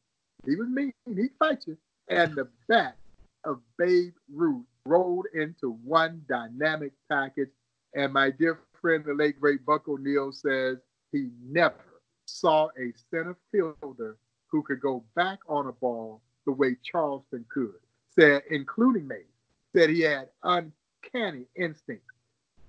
He 0.45 0.55
was 0.55 0.70
mean, 0.70 0.93
he'd 1.05 1.32
fight 1.38 1.66
you. 1.68 1.78
And 2.07 2.34
the 2.36 2.47
bat 2.70 2.95
of 3.43 3.59
Babe 3.78 4.14
Ruth 4.32 4.66
rolled 4.86 5.26
into 5.34 5.78
one 5.84 6.22
dynamic 6.30 6.93
package. 7.09 7.49
And 7.95 8.14
my 8.14 8.32
dear 8.32 8.59
friend, 8.82 9.03
the 9.03 9.14
late 9.14 9.41
great 9.41 9.66
Buck 9.66 9.89
O'Neil, 9.89 10.32
says 10.32 10.78
he 11.11 11.32
never 11.45 11.76
saw 12.28 12.70
a 12.80 12.93
center 13.11 13.36
fielder 13.51 14.16
who 14.47 14.64
could 14.64 14.80
go 14.80 15.03
back 15.18 15.39
on 15.49 15.68
a 15.68 15.74
ball 15.74 16.22
the 16.45 16.53
way 16.53 16.78
Charleston 16.82 17.43
could. 17.49 17.76
Said, 18.18 18.43
including 18.49 19.05
me, 19.05 19.18
said 19.76 19.89
he 19.89 20.01
had 20.01 20.30
uncanny 20.43 21.45
instinct. 21.57 22.05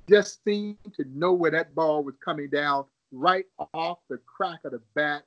Just 0.09 0.45
seemed 0.45 0.79
to 0.97 1.05
know 1.15 1.33
where 1.33 1.51
that 1.51 1.75
ball 1.75 2.05
was 2.05 2.15
coming 2.25 2.51
down 2.51 2.85
right 3.11 3.47
off 3.73 3.99
the 4.09 4.19
crack 4.27 4.61
of 4.65 4.73
the 4.73 4.83
bat 4.95 5.25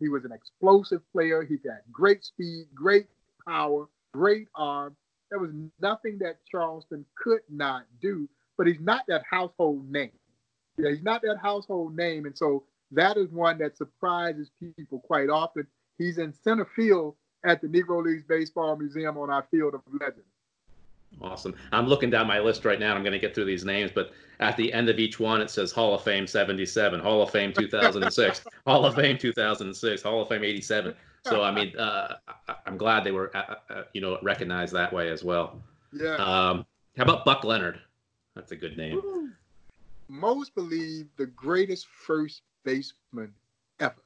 he 0.00 0.08
was 0.08 0.24
an 0.24 0.32
explosive 0.32 1.00
player. 1.12 1.42
He 1.42 1.56
had 1.64 1.80
great 1.92 2.24
speed, 2.24 2.66
great 2.74 3.06
power, 3.46 3.88
great 4.12 4.48
arm. 4.54 4.96
There 5.30 5.40
was 5.40 5.50
nothing 5.80 6.18
that 6.18 6.38
Charleston 6.50 7.04
could 7.16 7.42
not 7.50 7.84
do, 8.00 8.28
but 8.56 8.66
he's 8.66 8.80
not 8.80 9.04
that 9.08 9.22
household 9.28 9.90
name. 9.90 10.12
Yeah, 10.78 10.90
he's 10.90 11.02
not 11.02 11.22
that 11.22 11.38
household 11.42 11.96
name. 11.96 12.26
And 12.26 12.36
so 12.36 12.64
that 12.92 13.16
is 13.16 13.28
one 13.30 13.58
that 13.58 13.76
surprises 13.76 14.50
people 14.60 15.00
quite 15.00 15.28
often. 15.28 15.66
He's 15.98 16.18
in 16.18 16.32
center 16.32 16.64
field 16.76 17.16
at 17.44 17.60
the 17.60 17.66
Negro 17.66 18.02
Leagues 18.02 18.24
Baseball 18.28 18.76
Museum 18.76 19.18
on 19.18 19.30
our 19.30 19.46
field 19.50 19.74
of 19.74 19.82
legends. 20.00 20.24
Awesome. 21.20 21.54
I'm 21.72 21.86
looking 21.86 22.10
down 22.10 22.26
my 22.26 22.38
list 22.38 22.64
right 22.64 22.78
now. 22.78 22.94
I'm 22.94 23.02
going 23.02 23.12
to 23.12 23.18
get 23.18 23.34
through 23.34 23.46
these 23.46 23.64
names, 23.64 23.90
but 23.94 24.12
at 24.40 24.56
the 24.56 24.72
end 24.72 24.88
of 24.88 24.98
each 24.98 25.18
one, 25.18 25.40
it 25.40 25.50
says 25.50 25.72
Hall 25.72 25.94
of 25.94 26.02
Fame 26.02 26.26
77, 26.26 27.00
Hall 27.00 27.22
of 27.22 27.30
Fame 27.30 27.52
2006, 27.52 28.44
Hall 28.66 28.84
of 28.84 28.94
Fame 28.94 29.18
2006, 29.18 30.02
Hall 30.02 30.22
of 30.22 30.28
Fame 30.28 30.44
87. 30.44 30.94
So, 31.24 31.42
I 31.42 31.50
mean, 31.50 31.76
uh, 31.76 32.14
I'm 32.64 32.78
glad 32.78 33.04
they 33.04 33.10
were, 33.10 33.36
uh, 33.36 33.56
uh, 33.68 33.82
you 33.92 34.00
know, 34.00 34.18
recognized 34.22 34.72
that 34.74 34.92
way 34.92 35.10
as 35.10 35.22
well. 35.22 35.60
Yeah. 35.92 36.14
Um, 36.14 36.64
how 36.96 37.04
about 37.04 37.24
Buck 37.24 37.44
Leonard? 37.44 37.80
That's 38.34 38.52
a 38.52 38.56
good 38.56 38.76
name. 38.76 39.34
Most 40.08 40.54
believe 40.54 41.08
the 41.16 41.26
greatest 41.26 41.86
first 41.86 42.42
baseman 42.64 43.34
ever. 43.80 44.02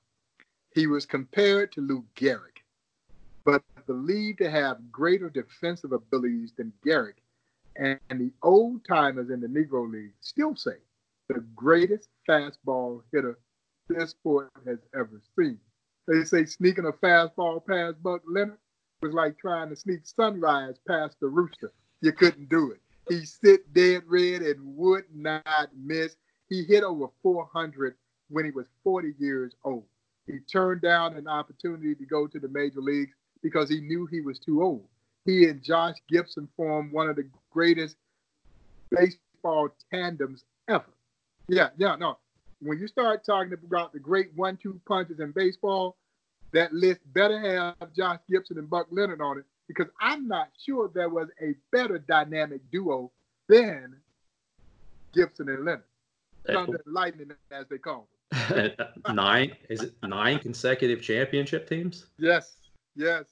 He 0.75 0.87
was 0.87 1.07
compared 1.07 1.71
to 1.73 1.81
Lou 1.81 2.05
Gehrig, 2.17 2.52
believed 3.87 4.39
to 4.39 4.51
have 4.51 4.91
greater 4.91 5.31
defensive 5.31 5.93
abilities 5.93 6.53
than 6.57 6.73
Gehrig. 6.85 7.15
And 7.77 7.99
the 8.11 8.33
old 8.43 8.85
timers 8.85 9.31
in 9.31 9.41
the 9.41 9.47
Negro 9.47 9.91
League 9.91 10.15
still 10.21 10.55
say 10.55 10.77
the 11.29 11.41
greatest 11.57 12.09
fastball 12.29 13.03
hitter 13.13 13.39
this 13.89 14.11
sport 14.11 14.51
has 14.67 14.79
ever 14.95 15.21
seen. 15.39 15.59
They 16.07 16.25
say 16.25 16.45
sneaking 16.45 16.87
a 16.87 16.93
fastball 16.93 17.65
past 17.65 18.03
Buck 18.03 18.23
Leonard 18.27 18.59
was 19.01 19.15
like 19.15 19.39
trying 19.39 19.71
to 19.71 19.77
sneak 19.77 20.01
sunrise 20.05 20.77
past 20.87 21.17
the 21.21 21.29
rooster. 21.29 21.73
You 22.01 22.13
couldn't 22.13 22.49
do 22.49 22.73
it. 22.73 22.81
He 23.09 23.25
sit 23.25 23.73
dead 23.73 24.03
red 24.07 24.43
and 24.43 24.77
would 24.77 25.05
not 25.15 25.71
miss. 25.77 26.17
He 26.49 26.65
hit 26.65 26.85
over 26.85 27.07
400 27.23 27.95
when 28.29 28.45
he 28.45 28.51
was 28.51 28.67
40 28.85 29.15
years 29.19 29.55
old. 29.65 29.85
He 30.27 30.39
turned 30.41 30.83
down 30.83 31.17
an 31.17 31.27
opportunity 31.27 31.95
to 31.95 32.07
go 32.07 32.27
to 32.27 32.39
the 32.39 32.49
major 32.49 32.81
leagues 32.81 33.15
because 33.43 33.69
he 33.69 33.81
knew 33.81 34.07
he 34.07 34.21
was 34.21 34.39
too 34.39 34.63
old. 34.63 34.85
He 35.25 35.49
and 35.49 35.63
Josh 35.63 35.97
Gibson 36.09 36.49
formed 36.57 36.93
one 36.93 37.09
of 37.09 37.17
the 37.17 37.29
greatest 37.51 37.97
baseball 38.91 39.69
tandems 39.93 40.45
ever. 40.69 40.85
Yeah, 41.49 41.69
yeah, 41.77 41.97
no. 41.97 42.19
When 42.61 42.79
you 42.79 42.87
start 42.87 43.25
talking 43.25 43.53
about 43.53 43.93
the 43.93 43.99
great 43.99 44.31
one-two 44.37 44.81
punches 44.87 45.21
in 45.21 45.33
baseball, 45.33 45.97
that 46.53 46.73
list 46.73 47.01
better 47.13 47.39
have 47.41 47.95
Josh 47.95 48.21
Gibson 48.31 48.59
and 48.59 48.69
Buck 48.69 48.87
Leonard 48.91 49.21
on 49.21 49.39
it 49.39 49.45
because 49.69 49.89
I'm 50.01 50.29
not 50.29 50.49
sure 50.65 50.91
there 50.93 51.09
was 51.09 51.29
a 51.41 51.55
better 51.71 51.99
dynamic 51.99 52.61
duo 52.71 53.11
than 53.49 53.97
Gibson 55.15 55.49
and 55.49 55.65
Leonard. 55.65 55.85
Thunder 56.47 56.83
and 56.85 56.95
lightning, 56.95 57.31
as 57.51 57.67
they 57.69 57.79
call 57.79 58.09
them. 58.31 58.73
nine 59.15 59.55
is 59.69 59.83
it 59.83 59.95
nine 60.03 60.39
consecutive 60.39 61.03
championship 61.03 61.69
teams? 61.69 62.07
Yes, 62.19 62.57
yes. 62.97 63.27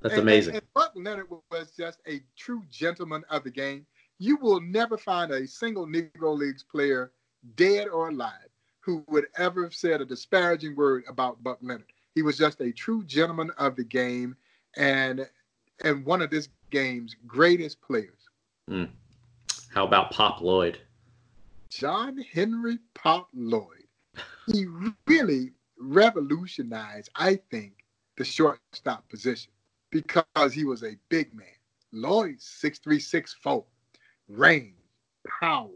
That's 0.00 0.14
and, 0.14 0.22
amazing. 0.22 0.54
And, 0.54 0.62
and 0.62 0.74
Buck 0.74 0.92
Leonard 0.94 1.26
was 1.50 1.70
just 1.76 2.00
a 2.06 2.20
true 2.36 2.62
gentleman 2.70 3.24
of 3.30 3.44
the 3.44 3.50
game. 3.50 3.86
You 4.18 4.36
will 4.36 4.60
never 4.60 4.96
find 4.96 5.30
a 5.30 5.46
single 5.46 5.86
Negro 5.86 6.36
Leagues 6.36 6.62
player, 6.62 7.12
dead 7.56 7.88
or 7.88 8.08
alive, 8.08 8.48
who 8.80 9.04
would 9.08 9.26
ever 9.36 9.64
have 9.64 9.74
said 9.74 10.00
a 10.00 10.04
disparaging 10.04 10.76
word 10.76 11.04
about 11.08 11.42
Buck 11.42 11.58
Leonard. 11.60 11.92
He 12.14 12.22
was 12.22 12.38
just 12.38 12.60
a 12.60 12.72
true 12.72 13.04
gentleman 13.04 13.50
of 13.58 13.76
the 13.76 13.84
game 13.84 14.36
and 14.76 15.26
and 15.84 16.04
one 16.06 16.22
of 16.22 16.30
this 16.30 16.48
game's 16.70 17.16
greatest 17.26 17.80
players. 17.82 18.28
Mm. 18.70 18.88
How 19.74 19.84
about 19.86 20.10
Pop 20.10 20.40
Lloyd? 20.40 20.78
John 21.68 22.16
Henry 22.32 22.78
Pop 22.94 23.28
Lloyd. 23.34 23.84
He 24.46 24.66
really 25.06 25.52
revolutionized, 25.78 27.10
I 27.14 27.36
think, 27.50 27.84
the 28.16 28.24
shortstop 28.24 29.06
position 29.10 29.52
because 30.02 30.52
he 30.52 30.64
was 30.64 30.82
a 30.82 30.96
big 31.08 31.34
man. 31.34 31.46
Lloyd, 31.92 32.36
six 32.40 32.78
three, 32.78 32.98
six 32.98 33.34
four, 33.42 33.64
range, 34.28 34.74
power, 35.40 35.70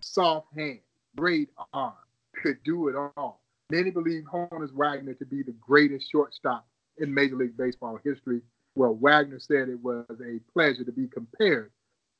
soft 0.00 0.48
hand, 0.56 0.80
great 1.16 1.48
arm, 1.72 1.94
could 2.42 2.62
do 2.64 2.88
it 2.88 2.96
all. 3.16 3.42
Many 3.70 3.90
believe 3.90 4.24
Honus 4.24 4.72
Wagner 4.72 5.14
to 5.14 5.24
be 5.24 5.42
the 5.42 5.54
greatest 5.60 6.10
shortstop 6.10 6.66
in 6.98 7.12
Major 7.12 7.36
League 7.36 7.56
Baseball 7.56 7.98
history. 8.04 8.42
Well, 8.74 8.94
Wagner 8.94 9.40
said 9.40 9.68
it 9.68 9.82
was 9.82 10.04
a 10.10 10.40
pleasure 10.52 10.84
to 10.84 10.92
be 10.92 11.06
compared 11.06 11.70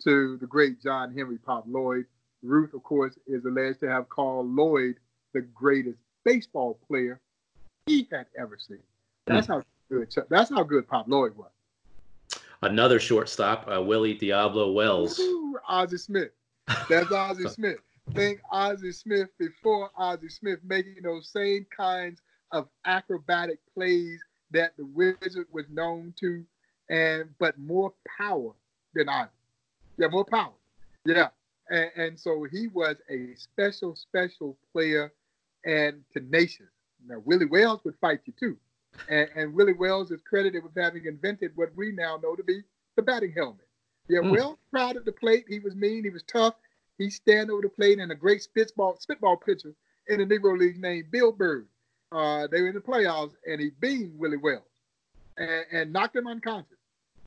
to 0.05 0.38
the 0.38 0.46
great 0.46 0.82
John 0.82 1.14
Henry 1.14 1.38
Pop 1.38 1.64
Lloyd. 1.66 2.07
Ruth, 2.42 2.74
of 2.74 2.82
course, 2.82 3.18
is 3.26 3.44
alleged 3.44 3.80
to 3.80 3.88
have 3.88 4.09
called 4.09 4.48
Lloyd 4.48 4.96
the 5.34 5.42
greatest 5.42 5.98
baseball 6.24 6.78
player 6.88 7.20
he 7.86 8.09
had 8.11 8.26
ever 8.38 8.59
seen. 8.59 8.82
That's 9.26 9.46
mm. 9.46 9.55
how 9.55 9.62
good. 9.93 10.26
That's 10.28 10.51
how 10.51 10.62
good 10.62 10.88
Pop 10.88 11.07
Lloyd 11.09 11.36
was. 11.36 11.51
Another 12.62 13.01
shortstop, 13.01 13.68
uh, 13.72 13.82
Willie 13.82 14.14
Diablo 14.14 14.72
Wells. 14.72 15.18
Ooh, 15.18 15.59
Ozzie 15.68 15.99
Smith. 15.99 16.30
That's 16.88 17.11
Ozzie 17.11 17.49
Smith. 17.49 17.78
Think 18.14 18.40
Ozzie 18.51 18.93
Smith 18.93 19.28
before 19.38 19.90
Ozzie 19.97 20.28
Smith 20.28 20.61
making 20.64 21.03
those 21.03 21.28
same 21.28 21.66
kinds 21.76 22.20
of 22.53 22.68
acrobatic 22.84 23.59
plays 23.74 24.20
that 24.51 24.76
the 24.76 24.86
Wizard 24.86 25.47
was 25.51 25.64
known 25.70 26.14
to, 26.20 26.45
and 26.88 27.30
but 27.38 27.59
more 27.59 27.93
power 28.18 28.53
than 28.95 29.09
Ozzie. 29.09 29.30
Yeah, 29.99 30.09
more 30.09 30.24
power. 30.24 30.53
Yeah. 31.05 31.28
And, 31.70 31.90
and 31.97 32.20
so 32.20 32.47
he 32.51 32.68
was 32.68 32.97
a 33.11 33.34
special, 33.36 33.97
special 33.97 34.57
player 34.72 35.12
and 35.64 36.03
tenacious. 36.12 36.66
Now, 37.07 37.22
Willie 37.24 37.47
Wells 37.47 37.80
would 37.84 37.97
fight 38.01 38.20
you 38.24 38.32
too. 38.38 38.57
And, 39.09 39.28
and 39.34 39.55
Willie 39.55 39.72
Wells 39.72 40.11
is 40.11 40.20
credited 40.28 40.62
with 40.62 40.76
having 40.76 41.07
invented 41.07 41.53
what 41.55 41.74
we 41.76 41.93
now 41.93 42.18
know 42.22 42.34
to 42.34 42.43
be 42.43 42.62
the 42.97 43.03
batting 43.03 43.32
helmet. 43.32 43.66
Yeah, 44.09 44.20
mm. 44.20 44.32
Wells 44.32 44.59
proud 44.70 44.97
of 44.97 45.05
the 45.05 45.12
plate. 45.12 45.45
He 45.49 45.59
was 45.59 45.74
mean. 45.74 46.05
He 46.05 46.11
was 46.11 46.22
tough. 46.24 46.55
He 46.99 47.11
stand 47.11 47.51
over 47.51 47.62
the 47.62 47.68
plate 47.68 47.99
and 47.99 48.12
a 48.12 48.16
great 48.16 48.43
spitball 48.43 48.97
spitball 49.01 49.36
pitcher 49.36 49.74
in 50.09 50.18
the 50.18 50.26
Negro 50.26 50.59
League 50.59 50.80
named 50.80 51.11
Bill 51.11 51.32
Byrd. 51.32 51.66
Uh, 52.11 52.47
they 52.49 52.61
were 52.61 52.68
in 52.68 52.74
the 52.74 52.80
playoffs 52.80 53.32
and 53.47 53.61
he 53.61 53.70
beat 53.80 54.11
Willie 54.14 54.36
Wells 54.36 54.62
and, 55.36 55.64
and 55.72 55.93
knocked 55.93 56.16
him 56.16 56.26
unconscious. 56.26 56.76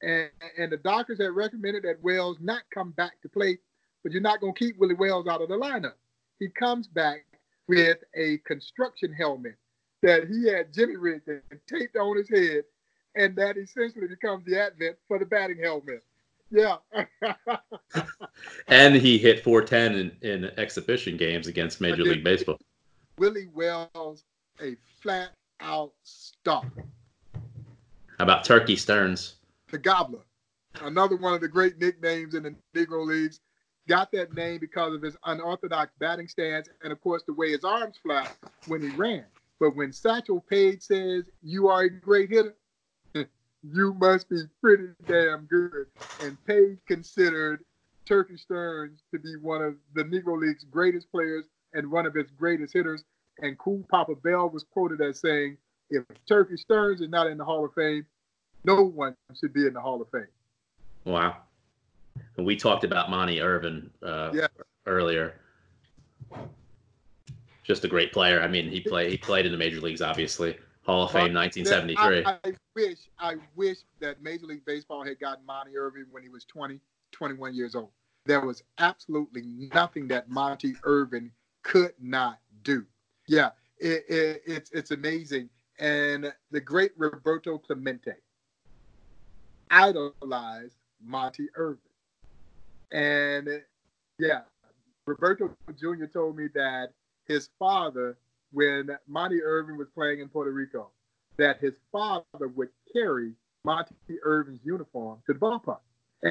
And, 0.02 0.30
and 0.58 0.72
the 0.72 0.78
doctors 0.78 1.20
had 1.20 1.32
recommended 1.32 1.84
that 1.84 2.04
Wells 2.04 2.38
not 2.40 2.62
come 2.72 2.92
back 2.92 3.20
to 3.22 3.30
play, 3.30 3.58
but 4.04 4.12
you're 4.12 4.22
not 4.22 4.42
going 4.42 4.54
to 4.54 4.60
keep 4.60 4.78
Willie 4.78 4.94
Wells 4.94 5.28
out 5.28 5.42
of 5.42 5.50
the 5.50 5.56
lineup. 5.56 5.96
He 6.38 6.50
comes 6.50 6.88
back 6.88 7.26
with 7.68 7.98
a 8.16 8.38
construction 8.40 9.12
helmet 9.12 9.56
that 10.06 10.28
he 10.28 10.48
had 10.48 10.72
Jimmy 10.72 10.98
rigged 10.98 11.28
and 11.28 11.42
taped 11.68 11.98
on 11.98 12.16
his 12.16 12.30
head, 12.30 12.64
and 13.16 13.36
that 13.38 13.58
essentially 13.58 14.08
becomes 14.08 14.46
the 14.46 14.62
advent 14.62 14.98
for 15.08 15.18
the 15.18 15.26
batting 15.26 15.58
helmet. 15.58 16.04
Yeah. 16.52 16.78
and 18.68 18.96
he 18.96 19.18
hit 19.18 19.44
410 19.44 19.96
in, 20.22 20.44
in 20.44 20.52
exhibition 20.60 21.18
games 21.18 21.48
against 21.48 21.82
Major 21.82 22.04
League 22.04 22.24
Baseball. 22.24 22.60
Willie 23.18 23.50
Wells, 23.52 24.24
a 24.62 24.76
flat 25.02 25.30
out 25.60 25.94
star. 26.04 26.64
How 27.34 28.24
about 28.24 28.44
Turkey 28.44 28.76
Stearnes? 28.76 29.34
The 29.72 29.80
Gobbler, 29.80 30.22
another 30.82 31.16
one 31.16 31.34
of 31.34 31.42
the 31.42 31.48
great 31.48 31.80
nicknames 31.80 32.36
in 32.36 32.44
the 32.44 32.56
Negro 32.76 33.08
Leagues. 33.08 33.40
Got 33.88 34.12
that 34.12 34.36
name 34.36 34.60
because 34.60 34.94
of 34.94 35.02
his 35.02 35.18
unorthodox 35.26 35.94
batting 35.98 36.28
stance 36.28 36.70
and, 36.84 36.92
of 36.92 37.02
course, 37.02 37.24
the 37.24 37.34
way 37.34 37.52
his 37.52 37.64
arms 37.64 37.98
flapped 38.04 38.38
when 38.68 38.84
he 38.84 38.90
ran. 38.90 39.26
But 39.60 39.76
when 39.76 39.94
Satchel 39.94 40.42
Paige 40.50 40.82
says 40.82 41.30
you 41.42 41.68
are 41.68 41.84
a 41.84 41.90
great 41.90 42.30
hitter, 42.30 42.56
you 43.14 43.94
must 43.94 44.30
be 44.30 44.42
pretty 44.62 44.90
damn 45.08 45.46
good. 45.46 45.88
And 46.22 46.38
Paige 46.46 46.80
considered 46.88 47.64
Turkey 48.06 48.36
Stearnes 48.36 49.00
to 49.12 49.20
be 49.20 49.36
one 49.38 49.62
of 49.62 49.76
the 49.94 50.04
Negro 50.04 50.40
League's 50.40 50.66
greatest 50.66 51.10
players 51.12 51.46
and 51.74 51.90
one 51.90 52.06
of 52.06 52.16
its 52.16 52.32
greatest 52.32 52.74
hitters. 52.74 53.04
And 53.40 53.58
Cool 53.58 53.86
Papa 53.90 54.16
Bell 54.16 54.50
was 54.50 54.64
quoted 54.64 55.02
as 55.02 55.20
saying, 55.20 55.58
if 55.90 56.04
Turkey 56.28 56.56
Stearnes 56.56 57.02
is 57.02 57.10
not 57.10 57.28
in 57.28 57.38
the 57.38 57.46
Hall 57.46 57.66
of 57.66 57.74
Fame, 57.74 58.06
no 58.64 58.84
one 58.84 59.16
should 59.40 59.54
be 59.54 59.68
in 59.68 59.74
the 59.74 59.82
Hall 59.82 60.02
of 60.02 60.10
Fame. 60.10 60.28
Wow. 61.06 61.38
And 62.38 62.46
we 62.46 62.56
talked 62.56 62.84
about 62.84 63.10
Monte 63.10 63.42
Irvin 63.42 63.90
uh, 64.02 64.32
yeah. 64.34 64.48
earlier 64.86 65.36
just 67.66 67.84
a 67.84 67.88
great 67.88 68.14
player. 68.14 68.42
I 68.42 68.48
mean, 68.48 68.70
he 68.70 68.80
played 68.80 69.12
he 69.12 69.18
played 69.18 69.46
in 69.46 69.52
the 69.52 69.58
major 69.58 69.82
leagues, 69.82 70.02
obviously. 70.02 70.58
Hall 70.86 71.06
of 71.06 71.12
Fame, 71.12 71.34
1973. 71.34 72.26
I, 72.26 72.38
I, 72.44 72.54
wish 72.76 72.98
I 73.18 73.36
wish 73.56 73.80
that 74.00 74.22
Major 74.22 74.46
League 74.46 74.64
Baseball 74.66 75.04
had 75.04 75.20
gotten 75.20 75.44
Monte 75.44 75.76
Irvin 75.76 76.06
when 76.12 76.22
he 76.22 76.30
was 76.30 76.46
20, 76.46 76.80
21 77.12 77.56
years 77.56 77.74
old. 77.74 77.90
There 78.28 78.42
was 78.42 78.62
absolutely 78.78 79.42
nothing 79.74 80.08
that 80.10 80.30
Monte 80.30 80.76
Irvin 80.84 81.32
could 81.64 81.94
not 82.00 82.38
do. 82.62 82.86
Yeah, 83.28 83.50
it, 83.80 84.06
it, 84.08 84.42
it's 84.46 84.70
it's 84.72 84.92
amazing. 84.92 85.50
And 85.80 86.32
the 86.52 86.62
great 86.62 86.92
Roberto 86.98 87.58
Clemente 87.58 88.14
idolized 89.72 90.78
Monte 91.04 91.48
Irvin. 91.56 91.80
And 92.92 93.64
yeah, 94.20 94.42
Roberto 95.08 95.50
Jr. 95.80 96.06
told 96.06 96.38
me 96.38 96.48
that 96.54 96.92
his 97.28 97.50
father 97.60 98.18
when 98.52 98.90
Monte 99.08 99.42
Irvin 99.42 99.78
was 99.78 99.88
playing 99.94 100.20
in 100.20 100.30
Puerto 100.30 100.52
Rico, 100.52 100.90
that 101.38 101.60
his 101.60 101.74
father 101.92 102.48
would 102.56 102.70
carry 102.94 103.34
Monte 103.64 103.94
Irvin's 104.24 104.62
uniform 104.64 105.20
to 105.26 105.34
the 105.34 105.40
ballpark. 105.40 105.80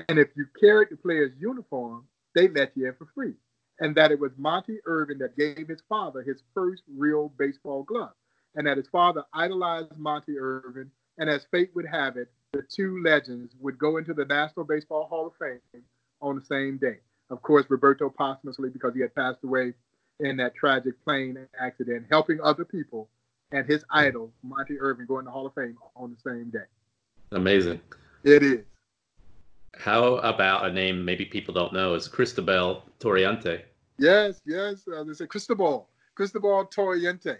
And 0.08 0.18
if 0.18 0.28
you 0.36 0.46
carried 0.58 0.88
the 0.90 0.96
player's 0.96 1.32
uniform, 1.38 2.06
they 2.34 2.48
let 2.48 2.72
you 2.76 2.88
in 2.88 2.94
for 2.94 3.08
free. 3.14 3.34
And 3.80 3.94
that 3.96 4.12
it 4.12 4.18
was 4.18 4.32
Monte 4.38 4.78
Irvin 4.86 5.18
that 5.18 5.36
gave 5.36 5.68
his 5.68 5.82
father 5.88 6.22
his 6.22 6.42
first 6.54 6.82
real 6.96 7.32
baseball 7.38 7.82
glove. 7.82 8.12
And 8.54 8.66
that 8.66 8.76
his 8.76 8.88
father 8.88 9.24
idolized 9.32 9.96
Monte 9.96 10.38
Irvin. 10.38 10.90
And 11.18 11.28
as 11.28 11.46
fate 11.50 11.70
would 11.74 11.86
have 11.86 12.16
it, 12.16 12.30
the 12.52 12.62
two 12.62 13.02
legends 13.02 13.52
would 13.60 13.78
go 13.78 13.96
into 13.96 14.14
the 14.14 14.24
National 14.24 14.64
Baseball 14.64 15.06
Hall 15.06 15.26
of 15.26 15.32
Fame 15.38 15.82
on 16.22 16.36
the 16.36 16.44
same 16.44 16.78
day. 16.78 16.98
Of 17.30 17.42
course, 17.42 17.66
Roberto 17.68 18.08
posthumously, 18.08 18.70
because 18.70 18.94
he 18.94 19.00
had 19.00 19.14
passed 19.14 19.42
away 19.42 19.74
in 20.20 20.36
that 20.36 20.54
tragic 20.54 21.02
plane 21.04 21.38
accident, 21.60 22.06
helping 22.10 22.40
other 22.40 22.64
people, 22.64 23.08
and 23.52 23.66
his 23.66 23.84
idol, 23.90 24.32
Monte 24.42 24.78
Irvin, 24.78 25.06
going 25.06 25.24
to 25.24 25.30
Hall 25.30 25.46
of 25.46 25.54
Fame 25.54 25.76
on 25.96 26.10
the 26.14 26.30
same 26.30 26.50
day. 26.50 26.66
Amazing. 27.32 27.80
It 28.22 28.42
is. 28.42 28.64
How 29.76 30.16
about 30.16 30.66
a 30.66 30.72
name 30.72 31.04
maybe 31.04 31.24
people 31.24 31.52
don't 31.52 31.72
know 31.72 31.94
is 31.94 32.06
Cristobal 32.06 32.84
Torriente? 33.00 33.62
Yes, 33.98 34.40
yes. 34.46 34.82
Uh, 34.88 35.04
they 35.04 35.12
say 35.12 35.26
Cristobal, 35.26 35.88
Cristobal 36.14 36.66
Torriente. 36.66 37.38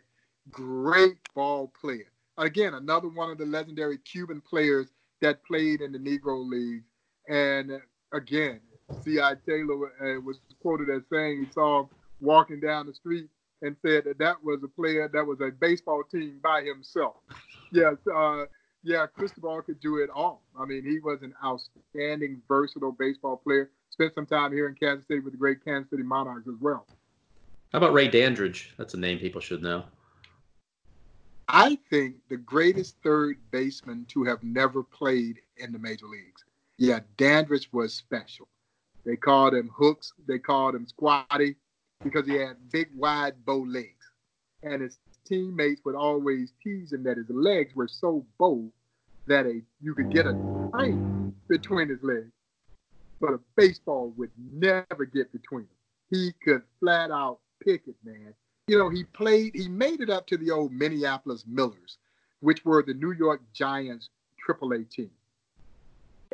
Great 0.51 1.17
ball 1.35 1.73
player. 1.81 2.11
Again, 2.37 2.75
another 2.75 3.09
one 3.09 3.31
of 3.31 3.39
the 3.39 3.47
legendary 3.47 3.99
Cuban 3.99 4.41
players 4.41 4.89
that 5.21 5.45
played 5.45 5.81
in 5.81 5.93
the 5.93 5.99
Negro 5.99 6.47
League. 6.49 6.83
And 7.29 7.81
again, 8.13 8.61
C.I. 9.03 9.35
Taylor 9.47 10.17
uh, 10.17 10.21
was 10.21 10.41
quoted 10.61 10.91
as 10.91 11.03
saying 11.11 11.45
he 11.45 11.53
saw 11.53 11.87
walking 12.21 12.61
down 12.61 12.87
the 12.87 12.95
street 12.95 13.29
and 13.63 13.77
said 13.83 14.05
that 14.05 14.19
that 14.19 14.43
was 14.43 14.61
a 14.63 14.69
player 14.69 15.09
that 15.13 15.27
was 15.27 15.41
a 15.41 15.51
baseball 15.51 16.03
team 16.05 16.39
by 16.43 16.63
himself. 16.63 17.17
Yes, 17.73 17.97
uh, 18.15 18.45
yeah, 18.85 19.05
Cristobal 19.07 19.61
could 19.63 19.81
do 19.81 19.97
it 19.97 20.09
all. 20.09 20.43
I 20.57 20.65
mean, 20.65 20.85
he 20.85 21.01
was 21.01 21.23
an 21.23 21.35
outstanding, 21.45 22.41
versatile 22.47 22.93
baseball 22.93 23.37
player. 23.37 23.69
Spent 23.91 24.15
some 24.15 24.27
time 24.27 24.53
here 24.53 24.69
in 24.69 24.77
Kansas 24.77 25.09
City 25.09 25.19
with 25.19 25.33
the 25.33 25.39
great 25.39 25.65
Kansas 25.65 25.91
City 25.91 26.05
Monarchs 26.05 26.47
as 26.47 26.55
well. 26.61 26.87
How 27.73 27.79
about 27.79 27.93
Ray 27.93 28.07
Dandridge? 28.07 28.73
That's 28.79 28.95
a 28.95 28.97
name 28.97 29.19
people 29.19 29.41
should 29.41 29.61
know. 29.61 29.83
I 31.49 31.79
think 31.91 32.15
the 32.29 32.37
greatest 32.37 32.97
third 33.03 33.39
baseman 33.51 34.07
to 34.11 34.23
have 34.23 34.45
never 34.45 34.85
played 34.85 35.41
in 35.57 35.73
the 35.73 35.79
major 35.81 36.07
leagues. 36.07 36.45
Yeah, 36.77 37.01
Dandridge 37.17 37.73
was 37.73 37.93
special. 37.93 38.47
They 39.05 39.17
called 39.17 39.55
him 39.55 39.69
Hooks. 39.75 40.13
They 40.29 40.39
called 40.39 40.77
him 40.77 40.87
Squatty 40.87 41.57
because 42.05 42.27
he 42.27 42.35
had 42.35 42.57
big, 42.71 42.89
wide 42.95 43.45
bow 43.45 43.65
legs. 43.67 43.91
And 44.63 44.83
his 44.83 44.99
teammates 45.27 45.81
would 45.85 45.97
always 45.97 46.53
tease 46.63 46.93
him 46.93 47.03
that 47.05 47.17
his 47.17 47.29
legs 47.29 47.75
were 47.75 47.89
so 47.89 48.25
bow 48.39 48.71
that 49.27 49.47
a 49.47 49.63
you 49.81 49.95
could 49.95 50.13
get 50.13 50.27
a 50.27 50.33
train 50.73 51.35
between 51.49 51.89
his 51.89 52.03
legs, 52.03 52.33
but 53.21 53.33
a 53.33 53.41
baseball 53.57 54.13
would 54.17 54.31
never 54.53 55.07
get 55.07 55.33
between 55.33 55.63
them. 55.63 55.69
He 56.11 56.33
could 56.45 56.63
flat 56.79 57.11
out 57.11 57.39
pick 57.65 57.83
it, 57.87 57.97
man. 58.05 58.35
You 58.67 58.79
know, 58.79 58.91
he 58.91 59.05
played, 59.05 59.55
he 59.55 59.69
made 59.69 60.01
it 60.01 60.11
up 60.11 60.27
to 60.29 60.37
the 60.37 60.51
old 60.51 60.73
Minneapolis 60.73 61.45
Millers, 61.47 61.99
which 62.41 62.65
were 62.65 62.83
the 62.83 62.95
New 62.95 63.13
York 63.13 63.41
Giants 63.53 64.11
AAA 64.47 64.91
team. 64.91 65.11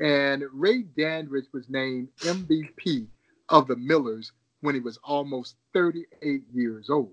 And 0.00 0.44
Ray 0.52 0.82
Dandridge 0.82 1.46
was 1.52 1.68
named 1.68 2.08
MVP 2.20 3.06
of 3.48 3.66
the 3.66 3.76
Millers 3.76 4.32
when 4.60 4.74
he 4.74 4.80
was 4.80 4.98
almost 5.02 5.56
38 5.72 6.42
years 6.52 6.90
old. 6.90 7.12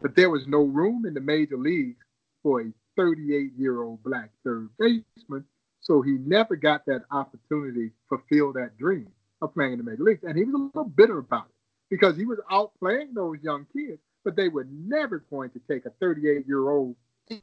But 0.00 0.16
there 0.16 0.30
was 0.30 0.46
no 0.46 0.62
room 0.62 1.06
in 1.06 1.14
the 1.14 1.20
major 1.20 1.56
leagues 1.56 2.04
for 2.42 2.60
a 2.60 2.72
38 2.96 3.52
year 3.56 3.82
old 3.82 4.02
black 4.02 4.30
third 4.44 4.68
baseman. 4.78 5.44
So 5.80 6.02
he 6.02 6.12
never 6.12 6.56
got 6.56 6.86
that 6.86 7.02
opportunity 7.10 7.88
to 7.88 7.94
fulfill 8.08 8.52
that 8.54 8.78
dream 8.78 9.08
of 9.42 9.54
playing 9.54 9.72
in 9.72 9.78
the 9.78 9.84
major 9.84 10.02
leagues. 10.02 10.24
And 10.24 10.36
he 10.36 10.44
was 10.44 10.54
a 10.54 10.58
little 10.58 10.84
bitter 10.84 11.18
about 11.18 11.46
it 11.46 11.54
because 11.90 12.16
he 12.16 12.24
was 12.24 12.38
out 12.50 12.72
playing 12.80 13.14
those 13.14 13.38
young 13.42 13.66
kids, 13.72 13.98
but 14.24 14.36
they 14.36 14.48
were 14.48 14.66
never 14.70 15.24
going 15.30 15.50
to 15.50 15.60
take 15.68 15.84
a 15.86 15.90
38 16.00 16.46
year 16.46 16.70
old 16.70 16.96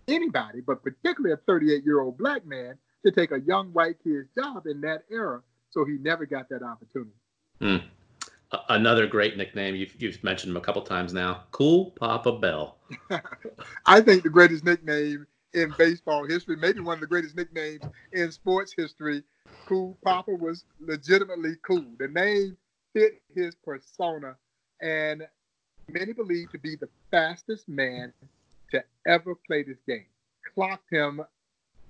anybody, 0.07 0.61
but 0.61 0.83
particularly 0.83 1.33
a 1.33 1.37
38 1.37 1.83
year 1.83 2.01
old 2.01 2.17
black 2.17 2.45
man, 2.45 2.77
to 3.05 3.11
take 3.11 3.31
a 3.31 3.39
young 3.39 3.69
white 3.73 3.95
kid's 4.03 4.27
job 4.37 4.67
in 4.67 4.81
that 4.81 5.03
era. 5.11 5.41
So 5.71 5.85
he 5.85 5.93
never 5.93 6.25
got 6.25 6.49
that 6.49 6.61
opportunity. 6.61 7.11
Hmm. 7.59 7.77
Another 8.69 9.07
great 9.07 9.37
nickname 9.37 9.75
you've, 9.75 9.95
you've 10.01 10.23
mentioned 10.23 10.51
him 10.51 10.57
a 10.57 10.61
couple 10.61 10.81
times 10.81 11.13
now. 11.13 11.43
Cool 11.51 11.91
Papa 11.91 12.33
Bell. 12.33 12.77
I 13.85 14.01
think 14.01 14.23
the 14.23 14.29
greatest 14.29 14.65
nickname 14.65 15.25
in 15.53 15.73
baseball 15.77 16.25
history, 16.25 16.55
maybe 16.57 16.79
one 16.79 16.95
of 16.95 17.01
the 17.01 17.07
greatest 17.07 17.35
nicknames 17.35 17.81
in 18.11 18.31
sports 18.31 18.73
history. 18.75 19.23
Cool 19.65 19.97
Papa 20.03 20.31
was 20.31 20.65
legitimately 20.79 21.55
cool. 21.65 21.85
The 21.97 22.09
name 22.09 22.57
fit 22.93 23.21
his 23.33 23.55
persona, 23.55 24.35
and 24.81 25.23
many 25.87 26.13
believe 26.13 26.51
to 26.51 26.57
be 26.57 26.75
the 26.75 26.89
fastest 27.09 27.69
man 27.69 28.11
to 28.71 28.83
ever 29.07 29.35
play 29.35 29.63
this 29.63 29.79
game. 29.87 30.05
Clocked 30.53 30.89
him 30.91 31.21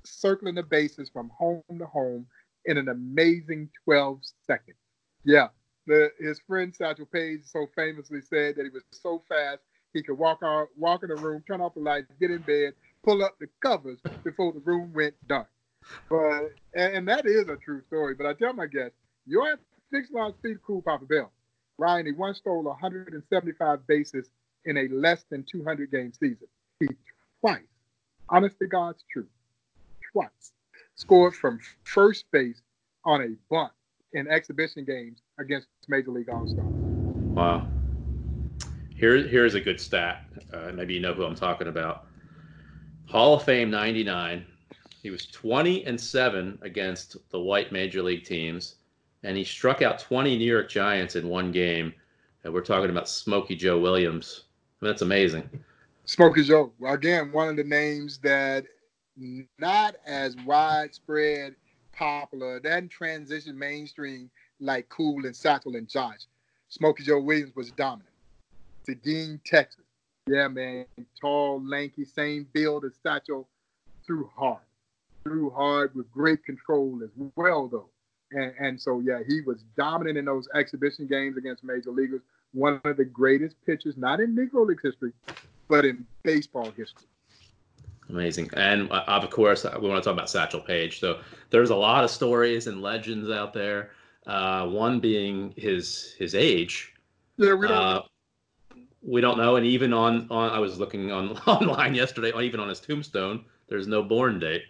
circling 0.03 0.55
the 0.55 0.64
bases 0.64 1.09
from 1.09 1.30
home 1.30 1.64
to 1.78 1.86
home 1.86 2.28
in 2.66 2.78
an 2.78 2.89
amazing 2.89 3.70
12 3.86 4.20
seconds. 4.45 4.78
Yeah, 5.24 5.47
the, 5.88 6.11
his 6.19 6.39
friend 6.47 6.73
Satchel 6.75 7.05
Paige 7.05 7.41
so 7.45 7.67
famously 7.75 8.21
said 8.21 8.55
that 8.55 8.63
he 8.63 8.69
was 8.69 8.84
so 8.91 9.23
fast 9.27 9.59
he 9.93 10.01
could 10.01 10.17
walk 10.17 10.39
out, 10.43 10.67
walk 10.77 11.03
in 11.03 11.09
the 11.09 11.15
room, 11.15 11.43
turn 11.45 11.61
off 11.61 11.73
the 11.73 11.82
lights, 11.82 12.07
get 12.19 12.32
in 12.32 12.39
bed, 12.39 12.73
pull 13.03 13.23
up 13.23 13.36
the 13.39 13.47
covers 13.61 13.99
before 14.23 14.53
the 14.53 14.59
room 14.59 14.93
went 14.93 15.15
dark. 15.27 15.49
But 16.09 16.53
and, 16.73 16.97
and 16.97 17.07
that 17.07 17.25
is 17.25 17.49
a 17.49 17.57
true 17.57 17.82
story. 17.88 18.15
But 18.15 18.27
I 18.27 18.34
tell 18.34 18.53
my 18.53 18.67
guests, 18.67 18.95
you're 19.25 19.51
at 19.51 19.59
six 19.91 20.11
line 20.11 20.34
speed 20.38 20.57
cool 20.65 20.82
Papa 20.82 21.05
Bell. 21.05 21.32
Ryan, 21.77 22.05
he 22.05 22.11
once 22.11 22.38
stole 22.38 22.63
175 22.63 23.88
bases 23.88 24.29
in 24.65 24.77
a 24.77 24.88
less 24.89 25.25
than 25.29 25.43
200 25.51 25.91
game 25.91 26.13
season. 26.13 26.47
He 26.79 26.88
twice, 27.39 27.61
honest 28.29 28.57
to 28.59 28.67
God's 28.67 29.03
truth, 29.11 29.29
twice 30.13 30.53
scored 30.95 31.34
from 31.34 31.59
first 31.84 32.25
base 32.32 32.61
on 33.03 33.21
a 33.21 33.29
bunt 33.49 33.71
in 34.14 34.28
exhibition 34.28 34.86
games 34.86 35.22
against 35.39 35.68
Major 35.88 36.12
League 36.12 36.30
All 36.30 36.47
Stars. 36.47 36.68
Wow. 36.68 37.68
Here, 38.95 39.28
here's 39.28 39.55
a 39.55 39.62
good 39.62 39.80
stat. 39.80 40.26
Uh, 40.53 40.72
maybe 40.74 40.93
you 40.93 40.99
know 40.99 41.14
who 41.14 41.24
I'm 41.24 41.36
talking 41.36 41.68
about. 41.68 42.07
Hall 43.05 43.34
of 43.34 43.43
Fame 43.43 43.70
99. 43.70 44.45
He 45.01 45.09
was 45.09 45.26
20 45.28 45.86
and 45.86 45.99
7 45.99 46.59
against 46.62 47.18
the 47.32 47.39
white 47.39 47.72
major 47.72 48.03
league 48.03 48.24
teams, 48.24 48.76
and 49.24 49.36
he 49.36 49.43
struck 49.43 49.82
out 49.82 49.99
20 49.99 50.38
New 50.38 50.45
York 50.45 50.70
Giants 50.70 51.16
in 51.16 51.28
one 51.28 51.51
game. 51.51 51.93
And 52.43 52.53
we're 52.53 52.62
talking 52.62 52.89
about 52.89 53.09
Smokey 53.09 53.55
Joe 53.55 53.80
Williams. 53.80 54.43
I 54.82 54.86
mean, 54.86 54.91
that's 54.91 55.01
amazing. 55.01 55.49
Smokey 56.05 56.43
Joe, 56.43 56.72
again, 56.86 57.32
one 57.32 57.47
of 57.49 57.55
the 57.55 57.64
names 57.64 58.20
that 58.20 58.66
not 59.59 59.95
as 60.05 60.36
widespread 60.45 61.55
popular, 61.94 62.60
doesn't 62.60 63.58
mainstream 63.58 64.30
like 64.60 64.89
Cool 64.89 65.26
and 65.26 65.36
Satchel 65.36 65.76
and 65.76 65.88
Josh. 65.88 66.28
Smokey 66.70 67.04
Joe 67.04 67.20
Williams 67.20 67.56
was 67.56 67.72
dominant. 67.72 68.10
To 68.86 68.96
Dean, 68.96 69.39
Texas. 69.46 69.84
Yeah, 70.28 70.48
man. 70.48 70.86
Tall, 71.20 71.62
lanky, 71.68 72.06
same 72.06 72.48
build 72.54 72.86
as 72.86 72.94
Satchel. 73.04 73.48
Threw 74.06 74.30
hard. 74.36 74.62
Threw 75.24 75.50
hard 75.50 75.94
with 75.96 76.12
great 76.12 76.44
control 76.46 77.02
as 77.04 77.10
well, 77.36 77.68
though. 77.68 77.89
And, 78.32 78.54
and 78.60 78.82
so, 78.82 79.02
yeah, 79.02 79.20
he 79.28 79.42
was 79.42 79.64
dominant 79.78 80.18
in 80.18 80.26
those 80.26 80.48
exhibition 80.56 81.08
games 81.08 81.38
against 81.38 81.64
major 81.64 81.92
leaguers. 81.92 82.22
One 82.54 82.80
of 82.86 82.98
the 82.98 83.06
greatest 83.06 83.56
pitchers, 83.66 83.98
not 83.98 84.20
in 84.20 84.36
Negro 84.36 84.66
League 84.66 84.80
history, 84.82 85.12
but 85.68 85.86
in 85.86 86.06
baseball 86.24 86.72
history. 86.72 87.08
Amazing. 88.12 88.49
And 88.53 88.91
uh, 88.91 89.03
of 89.07 89.30
course, 89.30 89.64
we 89.64 89.88
want 89.88 90.03
to 90.03 90.09
talk 90.09 90.14
about 90.14 90.30
Satchel 90.30 90.59
Paige. 90.59 90.99
So 90.99 91.22
there's 91.49 91.70
a 91.70 91.76
lot 91.76 92.03
of 92.03 92.12
stories 92.12 92.68
and 92.68 92.82
legends 92.82 93.30
out 93.30 93.53
there. 93.53 93.91
Uh, 94.28 94.68
one 94.68 94.99
being 94.99 95.53
his 95.57 96.14
his 96.20 96.36
age. 96.36 96.93
Yeah, 97.38 97.53
we 97.53 97.68
don't. 97.68 97.78
Uh, 97.78 98.01
we 99.01 99.20
don't 99.20 99.38
know, 99.38 99.55
and 99.55 99.66
even 99.66 99.93
on, 99.93 100.28
on 100.30 100.51
I 100.51 100.59
was 100.59 100.78
looking 100.78 101.12
on 101.12 101.30
online 101.47 101.95
yesterday, 101.95 102.32
even 102.39 102.59
on 102.59 102.70
his 102.70 102.80
tombstone, 102.80 103.45
there's 103.68 103.88
no 103.88 104.03
born 104.03 104.39
date. 104.39 104.64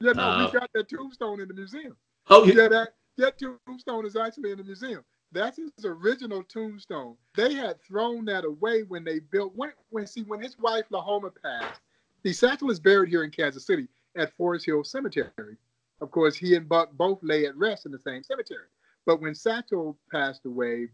Yeah, 0.00 0.12
no, 0.12 0.22
uh, 0.22 0.46
we 0.46 0.58
got 0.58 0.70
that 0.72 0.88
tombstone 0.88 1.40
in 1.40 1.48
the 1.48 1.54
museum. 1.54 1.96
Oh, 2.30 2.44
yeah, 2.44 2.68
that 2.68 2.94
that 3.18 3.38
tombstone 3.38 4.06
is 4.06 4.16
actually 4.16 4.52
in 4.52 4.58
the 4.58 4.64
museum. 4.64 5.04
That's 5.32 5.58
his 5.58 5.70
original 5.84 6.44
tombstone. 6.44 7.16
They 7.36 7.54
had 7.54 7.82
thrown 7.82 8.24
that 8.26 8.44
away 8.44 8.84
when 8.84 9.04
they 9.04 9.18
built 9.18 9.52
when 9.56 9.72
when 9.90 10.06
see 10.06 10.22
when 10.22 10.40
his 10.40 10.56
wife 10.58 10.84
Lahoma 10.90 11.32
passed. 11.42 11.80
The 12.24 12.32
Satchel 12.32 12.70
is 12.70 12.80
buried 12.80 13.10
here 13.10 13.22
in 13.22 13.30
Kansas 13.30 13.66
City 13.66 13.86
at 14.16 14.32
Forest 14.32 14.64
Hill 14.64 14.82
Cemetery. 14.82 15.58
Of 16.00 16.10
course, 16.10 16.34
he 16.34 16.54
and 16.54 16.66
Buck 16.66 16.90
both 16.92 17.18
lay 17.22 17.44
at 17.44 17.54
rest 17.54 17.84
in 17.84 17.92
the 17.92 17.98
same 17.98 18.22
cemetery. 18.22 18.64
But 19.04 19.20
when 19.20 19.34
Satchel 19.34 19.98
passed 20.10 20.46
away, 20.46 20.88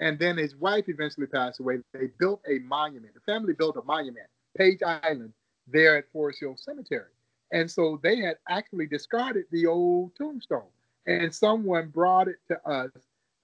and 0.00 0.18
then 0.18 0.36
his 0.36 0.54
wife 0.56 0.90
eventually 0.90 1.26
passed 1.26 1.60
away, 1.60 1.78
they 1.94 2.08
built 2.18 2.42
a 2.46 2.58
monument. 2.58 3.14
The 3.14 3.20
family 3.20 3.54
built 3.54 3.78
a 3.78 3.82
monument, 3.84 4.26
Page 4.54 4.80
Island, 4.82 5.32
there 5.66 5.96
at 5.96 6.12
Forest 6.12 6.40
Hill 6.40 6.56
Cemetery. 6.58 7.08
And 7.52 7.70
so 7.70 7.98
they 8.02 8.18
had 8.18 8.36
actually 8.50 8.86
discarded 8.86 9.46
the 9.50 9.66
old 9.66 10.14
tombstone. 10.14 10.68
And 11.06 11.34
someone 11.34 11.88
brought 11.88 12.28
it 12.28 12.36
to 12.48 12.68
us. 12.68 12.90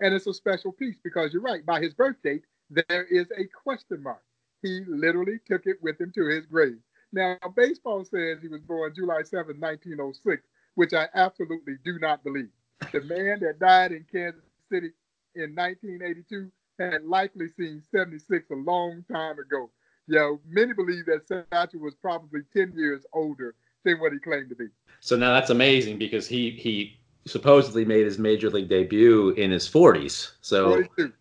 And 0.01 0.13
it's 0.13 0.27
a 0.27 0.35
special 0.35 0.71
piece 0.71 0.97
because 1.03 1.33
you're 1.33 1.41
right, 1.41 1.65
by 1.65 1.81
his 1.81 1.95
birth 1.95 2.17
date, 2.23 2.45
there 2.69 3.05
is 3.05 3.27
a 3.39 3.47
question 3.47 4.03
mark. 4.03 4.23
He 4.61 4.81
literally 4.87 5.41
took 5.49 5.65
it 5.65 5.83
with 5.83 5.99
him 5.99 6.13
to 6.15 6.27
his 6.27 6.45
grave. 6.45 6.77
Now, 7.17 7.39
baseball 7.57 8.05
says 8.05 8.43
he 8.43 8.49
was 8.49 8.61
born 8.61 8.93
July 8.95 9.23
7, 9.23 9.59
1906, 9.59 10.43
which 10.75 10.93
I 10.93 11.07
absolutely 11.15 11.77
do 11.83 11.99
not 11.99 12.23
believe. 12.23 12.51
The 12.93 13.01
man 13.01 13.41
that 13.41 13.59
died 13.59 13.93
in 13.93 14.05
Kansas 14.13 14.43
City 14.71 14.91
in 15.35 15.55
1982 15.55 16.51
had 16.79 17.05
likely 17.05 17.49
seen 17.57 17.83
76 17.91 18.51
a 18.51 18.55
long 18.55 19.03
time 19.11 19.39
ago. 19.39 19.71
Yeah, 20.07 20.35
many 20.47 20.75
believe 20.75 21.07
that 21.07 21.27
Satchel 21.27 21.81
was 21.81 21.95
probably 21.95 22.43
10 22.55 22.75
years 22.77 23.07
older 23.15 23.55
than 23.83 23.99
what 23.99 24.13
he 24.13 24.19
claimed 24.19 24.51
to 24.51 24.55
be. 24.55 24.67
So 25.01 25.17
now 25.17 25.33
that's 25.33 25.49
amazing 25.49 25.97
because 25.97 26.29
he 26.29 26.51
he 26.51 26.99
supposedly 27.25 27.87
made 27.87 28.05
his 28.05 28.19
major 28.19 28.51
league 28.51 28.69
debut 28.69 29.31
in 29.31 29.51
his 29.51 29.67
40s. 29.67 30.33
So 30.43 30.69
42. 30.69 31.13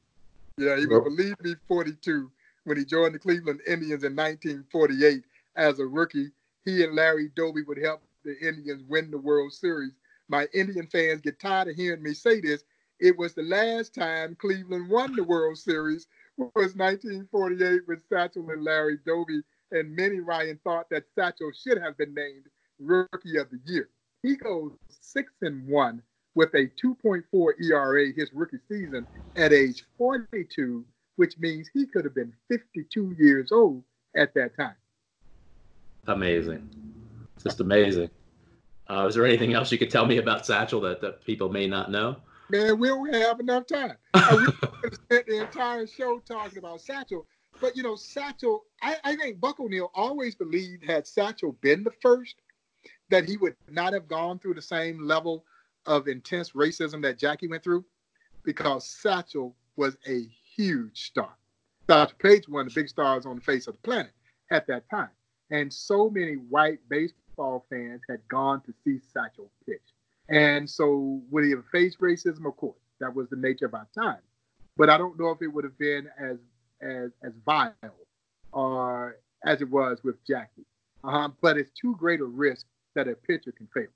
Yeah, 0.58 0.76
he 0.76 0.88
was 0.88 1.04
believed 1.06 1.38
to 1.38 1.43
be 1.43 1.56
42 1.70 2.30
when 2.66 2.78
he 2.78 2.84
joined 2.84 3.16
the 3.16 3.20
Cleveland 3.20 3.62
Indians 3.66 4.04
in 4.04 4.14
1948 4.14 5.24
as 5.56 5.80
a 5.80 5.86
rookie. 5.86 6.32
He 6.64 6.84
and 6.84 6.95
Larry 6.95 7.30
Doby 7.36 7.64
would 7.64 7.78
help 7.78 8.01
the 8.24 8.38
Indians 8.39 8.84
win 8.88 9.12
the 9.12 9.18
World 9.18 9.53
Series. 9.53 9.93
My 10.28 10.47
Indian 10.53 10.88
fans 10.88 11.22
get 11.22 11.39
tired 11.39 11.68
of 11.68 11.76
hearing 11.76 12.01
me 12.01 12.14
say 12.14 12.41
this. 12.41 12.64
It 12.99 13.18
was 13.18 13.34
the 13.34 13.43
last 13.43 13.93
time 13.93 14.36
Cleveland 14.36 14.89
won 14.89 15.16
the 15.16 15.24
World 15.24 15.58
Series 15.58 16.08
was 16.38 16.76
1948 16.76 17.88
with 17.88 17.99
Satchel 18.10 18.49
and 18.49 18.64
Larry 18.64 18.97
Doby, 19.06 19.41
and 19.72 19.95
many 19.95 20.20
Ryan 20.20 20.60
thought 20.64 20.89
that 20.89 21.06
Satchel 21.14 21.51
should 21.53 21.82
have 21.82 21.97
been 21.97 22.14
named 22.14 22.45
Rookie 22.80 23.38
of 23.38 23.49
the 23.51 23.60
Year. 23.66 23.89
He 24.22 24.36
goes 24.36 24.72
six 24.89 25.32
and 25.41 25.68
one 25.68 26.01
with 26.34 26.53
a 26.53 26.70
2.4 26.84 27.53
ERA 27.62 28.12
his 28.14 28.34
rookie 28.34 28.60
season 28.68 29.08
at 29.36 29.53
age 29.53 29.86
42, 29.97 30.84
which 31.16 31.38
means 31.38 31.70
he 31.74 31.86
could 31.86 32.03
have 32.03 32.16
been 32.16 32.34
52 32.49 33.16
years 33.18 33.51
old 33.51 33.84
at 34.16 34.34
that 34.34 34.58
time 34.58 34.76
amazing. 36.08 36.70
Just 37.41 37.60
amazing. 37.60 38.10
Uh, 38.88 39.08
is 39.08 39.16
there 39.16 39.26
anything 39.26 39.53
else 39.53 39.72
you 39.72 39.78
could 39.78 39.89
tell 39.89 40.06
me 40.06 40.18
about 40.18 40.45
Satchel 40.45 40.82
that, 40.82 41.01
that 41.01 41.26
people 41.26 41.49
may 41.49 41.68
not 41.68 41.91
know? 41.91 42.18
Man, 42.49 42.78
we 42.78 42.88
don't 42.89 43.14
have 43.14 43.39
enough 43.39 43.66
time. 43.66 43.95
I 44.14 44.36
we 44.36 44.89
spent 44.93 45.26
the 45.26 45.41
entire 45.41 45.88
show 45.88 46.20
talking 46.20 46.60
about 46.60 46.82
Satchel. 46.82 47.26
But, 47.60 47.76
you 47.76 47.84
know, 47.84 47.95
Satchel, 47.95 48.66
I, 48.82 48.97
I 49.03 49.16
think 49.16 49.39
Buck 49.39 49.60
O'Neil 49.60 49.89
always 49.95 50.36
believed 50.36 50.84
had 50.84 51.08
Satchel 51.08 51.53
been 51.62 51.84
the 51.84 51.93
first, 52.01 52.36
that 53.10 53.28
he 53.28 53.38
would 53.38 53.56
not 53.70 53.93
have 53.93 54.08
gone 54.08 54.39
through 54.39 54.56
the 54.56 54.62
same 54.62 55.06
level 55.06 55.45
of 55.86 56.08
intense 56.08 56.51
racism 56.51 57.01
that 57.03 57.18
Jackie 57.18 57.47
went 57.47 57.64
through 57.64 57.86
because 58.43 58.88
Satchel 58.88 59.56
was 59.76 59.97
a 60.08 60.28
huge 60.56 61.08
star. 61.08 61.36
Satchel 61.89 62.18
Paige, 62.20 62.49
one 62.49 62.68
of 62.68 62.74
the 62.74 62.80
big 62.80 62.89
stars 62.89 63.26
on 63.26 63.36
the 63.36 63.41
face 63.41 63.68
of 63.68 63.76
the 63.76 63.82
planet 63.82 64.12
at 64.51 64.68
that 64.68 64.89
time. 64.89 65.10
And 65.52 65.72
so 65.74 66.10
many 66.10 66.34
white 66.36 66.80
baseball 66.89 67.66
fans 67.70 68.02
had 68.10 68.20
gone 68.30 68.62
to 68.62 68.74
see 68.84 69.00
Satchel 69.14 69.52
pitch. 69.66 69.82
And 70.30 70.70
so 70.70 71.22
would 71.30 71.46
he 71.46 71.52
have 71.52 71.66
faced 71.72 72.00
racism? 72.00 72.48
Of 72.48 72.58
course, 72.58 72.80
that 73.00 73.14
was 73.14 73.30
the 73.30 73.36
nature 73.36 73.66
of 73.66 73.74
our 73.76 73.88
time. 73.98 74.22
but 74.78 74.89
I 74.89 74.98
don't 74.98 75.20
know 75.20 75.30
if 75.30 75.41
it 75.41 75.48
would 75.48 75.64
have 75.64 75.78
been 75.78 76.10
as 76.20 76.38
as 76.82 77.12
as 77.24 77.34
vile 77.46 77.74
or 78.52 79.18
as 79.46 79.62
it 79.62 79.70
was 79.70 80.04
with 80.04 80.16
Jackie. 80.26 80.66
Uh-huh. 81.04 81.30
But 81.41 81.58
it's 81.58 81.72
too 81.72 81.96
great 81.98 82.20
a 82.20 82.26
risk 82.26 82.66
that 82.96 83.08
a 83.08 83.16
pitcher 83.16 83.52
can 83.52 83.68
fail. 83.74 83.88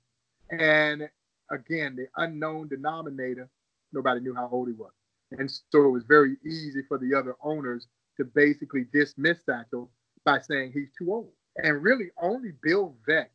And 0.50 1.08
again, 1.50 1.96
the 1.96 2.06
unknown 2.16 2.68
denominator, 2.68 3.48
nobody 3.92 4.20
knew 4.20 4.34
how 4.34 4.48
old 4.50 4.68
he 4.68 4.74
was. 4.74 4.92
And 5.32 5.50
so 5.50 5.84
it 5.84 5.90
was 5.90 6.04
very 6.04 6.36
easy 6.44 6.82
for 6.88 6.98
the 6.98 7.14
other 7.14 7.36
owners 7.42 7.86
to 8.16 8.24
basically 8.24 8.86
dismiss 8.92 9.44
Satchel 9.44 9.90
by 10.24 10.40
saying 10.40 10.72
he's 10.72 10.90
too 10.96 11.12
old. 11.12 11.32
And 11.56 11.82
really, 11.82 12.10
only 12.20 12.52
Bill 12.62 12.94
Veeck 13.08 13.26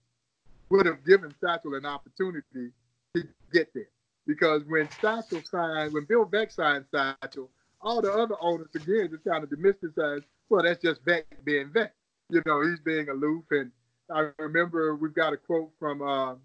would 0.70 0.86
have 0.86 1.06
given 1.06 1.34
Satchel 1.42 1.76
an 1.76 1.86
opportunity 1.86 2.72
to 3.16 3.24
get 3.54 3.74
there. 3.74 3.90
Because 4.28 4.64
when 4.68 4.90
Satchel 5.02 5.42
signed, 5.44 5.94
when 5.94 6.06
Bill 6.06 6.26
Veeck 6.26 6.52
signed 6.52 6.86
Satchel, 6.92 7.50
all 7.82 8.02
the 8.02 8.12
other 8.12 8.36
owners 8.42 8.70
again 8.74 9.10
just 9.12 9.24
kind 9.26 9.44
of 9.44 9.52
as, 9.52 10.24
well, 10.50 10.64
that's 10.64 10.82
just 10.82 11.04
Veeck 11.06 11.24
being 11.44 11.68
Veeck. 11.70 11.92
You 12.30 12.42
know, 12.46 12.62
he's 12.68 12.80
being 12.80 13.10
aloof. 13.10 13.44
And 13.52 13.72
I 14.12 14.30
remember 14.40 14.96
we've 14.96 15.14
got 15.14 15.34
a 15.34 15.38
quote 15.38 15.72
from 15.80 16.02
uh, 16.02 16.36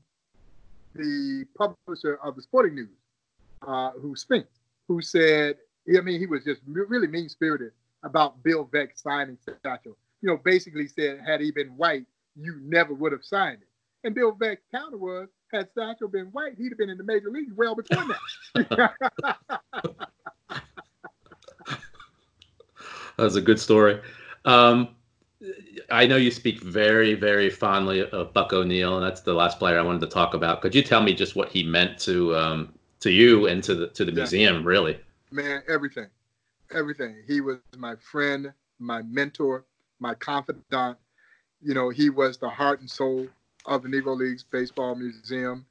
the 0.94 1.46
publisher 1.56 2.18
of 2.22 2.36
the 2.36 2.42
Sporting 2.42 2.74
News, 2.74 2.88
uh, 3.66 3.92
who 3.92 4.14
Spinks, 4.16 4.58
who 4.88 5.00
said, 5.00 5.56
I 5.96 6.00
mean, 6.02 6.20
he 6.20 6.26
was 6.26 6.44
just 6.44 6.60
really 6.66 7.06
mean 7.06 7.28
spirited 7.28 7.72
about 8.02 8.42
Bill 8.42 8.66
Veeck 8.66 8.90
signing 8.94 9.38
Satchel. 9.62 9.96
You 10.22 10.30
know, 10.30 10.36
basically 10.44 10.86
said, 10.86 11.20
had 11.24 11.40
he 11.40 11.50
been 11.50 11.68
white, 11.76 12.04
you 12.36 12.60
never 12.62 12.94
would 12.94 13.12
have 13.12 13.24
signed 13.24 13.58
it. 13.62 13.68
And 14.04 14.14
Bill 14.14 14.32
Veeck's 14.32 14.62
counter 14.72 14.96
was, 14.96 15.28
had 15.52 15.68
Satchel 15.74 16.08
been 16.08 16.26
white, 16.26 16.54
he'd 16.56 16.70
have 16.70 16.78
been 16.78 16.90
in 16.90 16.98
the 16.98 17.04
major 17.04 17.30
leagues 17.30 17.52
well 17.54 17.74
before 17.74 18.04
that. 18.54 18.92
that 23.16 23.18
was 23.18 23.36
a 23.36 23.40
good 23.40 23.60
story. 23.60 24.00
Um, 24.44 24.94
I 25.90 26.06
know 26.06 26.16
you 26.16 26.30
speak 26.30 26.60
very, 26.60 27.14
very 27.14 27.50
fondly 27.50 28.08
of 28.10 28.32
Buck 28.32 28.52
O'Neill, 28.52 28.96
and 28.96 29.04
that's 29.04 29.22
the 29.22 29.32
last 29.32 29.58
player 29.58 29.78
I 29.78 29.82
wanted 29.82 30.00
to 30.02 30.06
talk 30.06 30.34
about. 30.34 30.60
Could 30.60 30.74
you 30.74 30.82
tell 30.82 31.02
me 31.02 31.14
just 31.14 31.34
what 31.34 31.48
he 31.48 31.62
meant 31.62 31.98
to 32.00 32.36
um, 32.36 32.72
to 33.00 33.10
you 33.10 33.46
and 33.46 33.62
to 33.64 33.74
the 33.74 33.88
to 33.88 34.04
the 34.04 34.12
yeah. 34.12 34.16
museum, 34.16 34.64
really? 34.64 34.98
Man, 35.30 35.62
everything, 35.68 36.08
everything. 36.74 37.22
He 37.26 37.40
was 37.40 37.58
my 37.76 37.96
friend, 37.96 38.52
my 38.78 39.02
mentor, 39.02 39.64
my 40.00 40.14
confidant. 40.14 40.98
You 41.62 41.74
know, 41.74 41.90
he 41.90 42.10
was 42.10 42.38
the 42.38 42.48
heart 42.48 42.80
and 42.80 42.90
soul 42.90 43.28
of 43.66 43.82
the 43.82 43.88
Negro 43.88 44.16
Leagues 44.16 44.42
Baseball 44.42 44.94
Museum. 44.94 45.66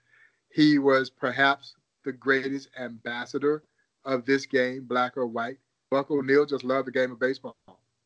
He 0.52 0.80
was 0.80 1.10
perhaps 1.10 1.76
the 2.06 2.12
greatest 2.12 2.70
ambassador 2.80 3.64
of 4.06 4.26
this 4.26 4.46
game, 4.46 4.86
black 4.86 5.18
or 5.18 5.28
white. 5.28 5.58
Buck 5.92 6.12
O'Neil 6.12 6.46
just 6.46 6.64
loved 6.64 6.88
the 6.88 6.92
game 6.92 7.12
of 7.12 7.20
baseball, 7.20 7.56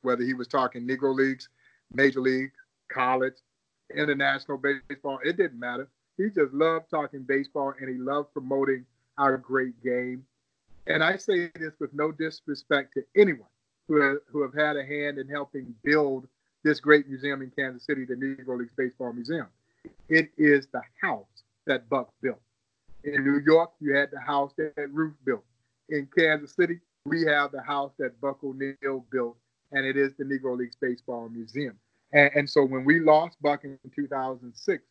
whether 0.02 0.24
he 0.24 0.34
was 0.34 0.48
talking 0.48 0.88
Negro 0.88 1.14
Leagues, 1.14 1.50
Major 1.94 2.22
League, 2.22 2.52
college, 2.90 3.36
international 3.96 4.58
baseball. 4.58 5.20
It 5.24 5.38
didn't 5.38 5.60
matter. 5.60 5.88
He 6.18 6.30
just 6.30 6.54
loved 6.54 6.90
talking 6.90 7.24
baseball 7.24 7.74
and 7.80 7.90
he 7.90 7.96
loved 7.96 8.34
promoting 8.34 8.86
our 9.18 9.38
great 9.38 9.82
game. 9.84 10.26
And 10.88 11.04
I 11.04 11.18
say 11.18 11.52
this 11.56 11.74
with 11.80 11.94
no 11.94 12.12
disrespect 12.12 12.94
to 12.94 13.04
anyone 13.16 13.48
who 13.88 14.02
have, 14.02 14.18
who 14.28 14.42
have 14.42 14.54
had 14.54 14.78
a 14.78 14.86
hand 14.86 15.18
in 15.18 15.28
helping 15.28 15.74
build 15.84 16.28
this 16.64 16.80
great 16.80 17.08
museum 17.08 17.42
in 17.42 17.52
Kansas 17.52 17.86
City, 17.86 18.06
the 18.06 18.16
Negro 18.16 18.58
Leagues 18.58 18.74
Baseball 18.78 19.14
Museum. 19.14 19.48
It 20.08 20.32
is 20.38 20.68
the 20.72 20.82
house 21.02 21.44
that 21.66 21.90
Buck 21.90 22.10
built. 22.22 22.40
In 23.04 23.24
New 23.24 23.42
York, 23.46 23.72
you 23.82 23.96
had 23.96 24.12
the 24.12 24.20
house 24.20 24.54
that 24.58 24.90
Ruth 24.92 25.16
built. 25.26 25.44
In 25.90 26.08
Kansas 26.18 26.56
City, 26.56 26.80
we 27.06 27.24
have 27.24 27.52
the 27.52 27.62
house 27.62 27.92
that 28.00 28.20
Buck 28.22 28.42
O'Neil 28.44 29.06
built, 29.12 29.36
and 29.74 29.86
it 29.86 29.98
is 29.98 30.14
the 30.18 30.24
Negro 30.24 30.58
Leagues 30.58 30.78
Baseball 30.80 31.28
Museum. 31.28 31.78
And, 32.14 32.32
and 32.34 32.50
so 32.50 32.64
when 32.64 32.86
we 32.86 33.02
lost 33.02 33.42
Buck 33.42 33.66
in 33.66 33.78
2006, 33.94 34.84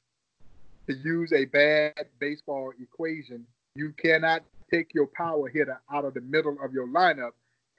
to 0.88 0.97
use 0.97 1.32
a 1.32 1.47
bad 1.47 2.07
baseball 2.18 2.72
equation, 2.80 3.47
you 3.74 3.95
cannot 3.97 4.43
take 4.70 4.93
your 4.93 5.07
power 5.07 5.49
hitter 5.49 5.80
out 5.93 6.05
of 6.05 6.14
the 6.14 6.20
middle 6.20 6.57
of 6.62 6.72
your 6.72 6.88
lineup 6.88 7.30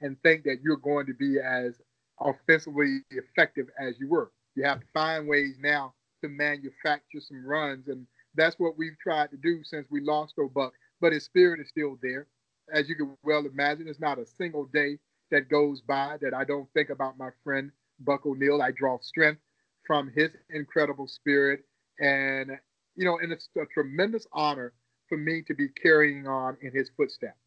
and 0.04 0.20
think 0.22 0.44
that 0.44 0.60
you're 0.62 0.76
going 0.76 1.06
to 1.06 1.14
be 1.14 1.38
as 1.40 1.80
offensively 2.20 3.00
effective 3.10 3.66
as 3.80 3.94
you 3.98 4.06
were. 4.06 4.30
You 4.54 4.64
have 4.64 4.80
to 4.80 4.86
find 4.92 5.26
ways 5.26 5.56
now 5.58 5.94
to 6.22 6.28
manufacture 6.28 7.20
some 7.20 7.44
runs, 7.44 7.88
and 7.88 8.06
that's 8.34 8.58
what 8.58 8.76
we've 8.76 8.98
tried 9.02 9.30
to 9.30 9.38
do 9.38 9.62
since 9.64 9.86
we 9.90 10.02
lost 10.02 10.34
O'Buck. 10.38 10.74
But 11.00 11.14
his 11.14 11.24
spirit 11.24 11.58
is 11.58 11.70
still 11.70 11.98
there, 12.02 12.26
as 12.72 12.86
you 12.88 12.96
can 12.96 13.16
well 13.24 13.46
imagine. 13.46 13.88
It's 13.88 13.98
not 13.98 14.18
a 14.18 14.26
single 14.26 14.66
day 14.66 14.98
that 15.30 15.48
goes 15.48 15.80
by 15.80 16.18
that 16.20 16.34
I 16.34 16.44
don't 16.44 16.68
think 16.74 16.90
about 16.90 17.18
my 17.18 17.30
friend 17.42 17.70
Buck 18.00 18.26
O'Neil. 18.26 18.60
I 18.60 18.72
draw 18.72 18.98
strength 19.00 19.40
from 19.86 20.12
his 20.14 20.30
incredible 20.50 21.08
spirit, 21.08 21.64
and 21.98 22.50
you 22.94 23.06
know, 23.06 23.18
and 23.18 23.32
it's 23.32 23.48
a 23.56 23.64
tremendous 23.72 24.26
honor 24.32 24.74
for 25.08 25.16
me 25.16 25.42
to 25.46 25.54
be 25.54 25.68
carrying 25.68 26.26
on 26.26 26.58
in 26.60 26.72
his 26.72 26.90
footsteps 26.94 27.38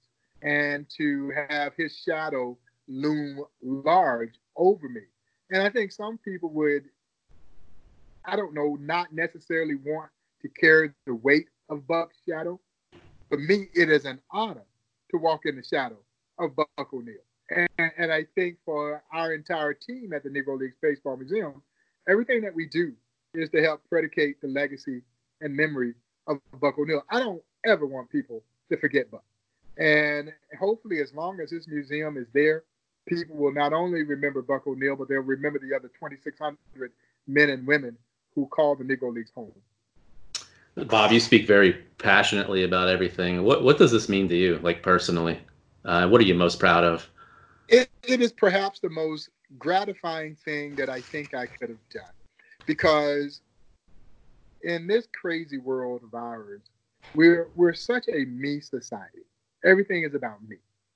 and 0.42 0.86
to 0.98 1.32
have 1.50 1.74
his 1.76 1.96
shadow 2.06 2.58
loom 2.88 3.44
large 3.62 4.36
over 4.56 4.88
me. 4.88 5.02
And 5.52 5.62
I 5.62 5.70
think 5.70 5.92
some 5.92 6.18
people 6.18 6.50
would, 6.50 6.84
I 8.26 8.36
don't 8.36 8.54
know, 8.54 8.78
not 8.80 9.14
necessarily 9.14 9.76
want 9.76 10.10
to 10.42 10.50
carry 10.50 10.92
the 11.06 11.16
weight 11.16 11.48
of 11.70 11.88
Buck's 11.88 12.18
shadow. 12.28 12.60
For 13.30 13.38
me, 13.38 13.68
it 13.74 13.90
is 13.90 14.06
an 14.06 14.20
honor 14.32 14.66
to 15.12 15.18
walk 15.18 15.42
in 15.46 15.56
the 15.56 15.64
shadow 15.64 15.98
of 16.40 16.56
Buck 16.56 16.94
O'Neil. 16.94 17.16
And, 17.50 17.92
and 17.98 18.12
I 18.12 18.26
think 18.36 18.58
for 18.66 19.04
our 19.14 19.34
entire 19.34 19.74
team 19.74 20.12
at 20.14 20.24
the 20.24 20.30
Negro 20.30 20.60
Leagues 20.60 20.76
Baseball 20.82 21.18
Museum, 21.18 21.62
everything 22.10 22.42
that 22.42 22.54
we 22.54 22.68
do 22.68 22.94
is 23.34 23.50
to 23.52 23.62
help 23.62 23.82
predicate 23.90 24.42
the 24.42 24.48
legacy 24.48 25.02
and 25.42 25.56
memory 25.56 25.94
of 26.28 26.40
Buck 26.60 26.78
O'Neil. 26.78 27.04
I 27.10 27.20
don't 27.20 27.42
ever 27.66 27.86
want 27.86 28.10
people 28.10 28.44
to 28.70 28.78
forget 28.78 29.10
Buck. 29.10 29.24
And 29.78 30.34
hopefully, 30.60 31.02
as 31.02 31.14
long 31.14 31.40
as 31.40 31.52
this 31.52 31.68
museum 31.68 32.18
is 32.18 32.28
there, 32.34 32.64
people 33.08 33.36
will 33.36 33.54
not 33.54 33.74
only 33.74 34.04
remember 34.04 34.42
Buck 34.42 34.66
O'Neil, 34.68 34.96
but 34.96 35.08
they'll 35.08 35.20
remember 35.20 35.60
the 35.60 35.76
other 35.76 35.88
2,600 35.88 36.92
men 37.28 37.50
and 37.50 37.66
women 37.68 37.98
who 38.34 38.48
called 38.48 38.80
the 38.80 38.84
Negro 38.84 39.14
Leagues 39.14 39.32
home. 39.34 39.52
Bob, 40.86 41.12
you 41.12 41.20
speak 41.20 41.48
very 41.48 41.74
passionately 41.98 42.64
about 42.64 42.88
everything. 42.88 43.44
What 43.44 43.64
what 43.64 43.80
does 43.80 43.92
this 43.92 44.08
mean 44.10 44.30
to 44.30 44.36
you, 44.36 44.60
like 44.62 44.84
personally? 44.84 45.40
Uh, 45.84 46.08
what 46.08 46.22
are 46.22 46.24
you 46.26 46.36
most 46.36 46.60
proud 46.60 46.84
of? 46.84 47.10
It, 47.68 47.90
it 48.04 48.22
is 48.22 48.32
perhaps 48.32 48.80
the 48.80 48.90
most 48.90 49.30
gratifying 49.58 50.36
thing 50.36 50.76
that 50.76 50.90
I 50.90 51.02
think 51.02 51.34
I 51.34 51.48
could 51.48 51.70
have 51.70 51.90
done, 51.92 52.14
because 52.68 53.42
in 54.62 54.86
this 54.86 55.08
crazy 55.20 55.58
world 55.58 56.04
of 56.04 56.14
ours, 56.14 56.62
we're 57.16 57.48
we're 57.56 57.74
such 57.74 58.08
a 58.08 58.26
me 58.26 58.60
society. 58.60 59.26
Everything 59.68 60.04
is 60.04 60.16
about 60.16 60.42
me. 60.48 60.56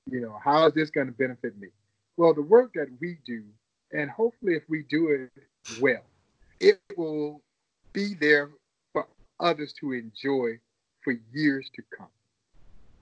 You 0.09 0.21
know, 0.21 0.39
how 0.43 0.65
is 0.65 0.73
this 0.73 0.89
going 0.89 1.07
to 1.07 1.13
benefit 1.13 1.57
me? 1.59 1.67
Well, 2.15 2.33
the 2.33 2.41
work 2.41 2.71
that 2.75 2.87
we 3.01 3.17
do, 3.25 3.43
and 3.91 4.09
hopefully 4.09 4.53
if 4.55 4.63
we 4.69 4.83
do 4.89 5.09
it 5.09 5.43
well, 5.79 6.03
it 6.61 6.79
will 6.95 7.41
be 7.91 8.13
there 8.13 8.49
for 8.93 9.07
others 9.41 9.73
to 9.81 9.91
enjoy 9.91 10.57
for 11.03 11.13
years 11.33 11.69
to 11.75 11.81
come. 11.97 12.07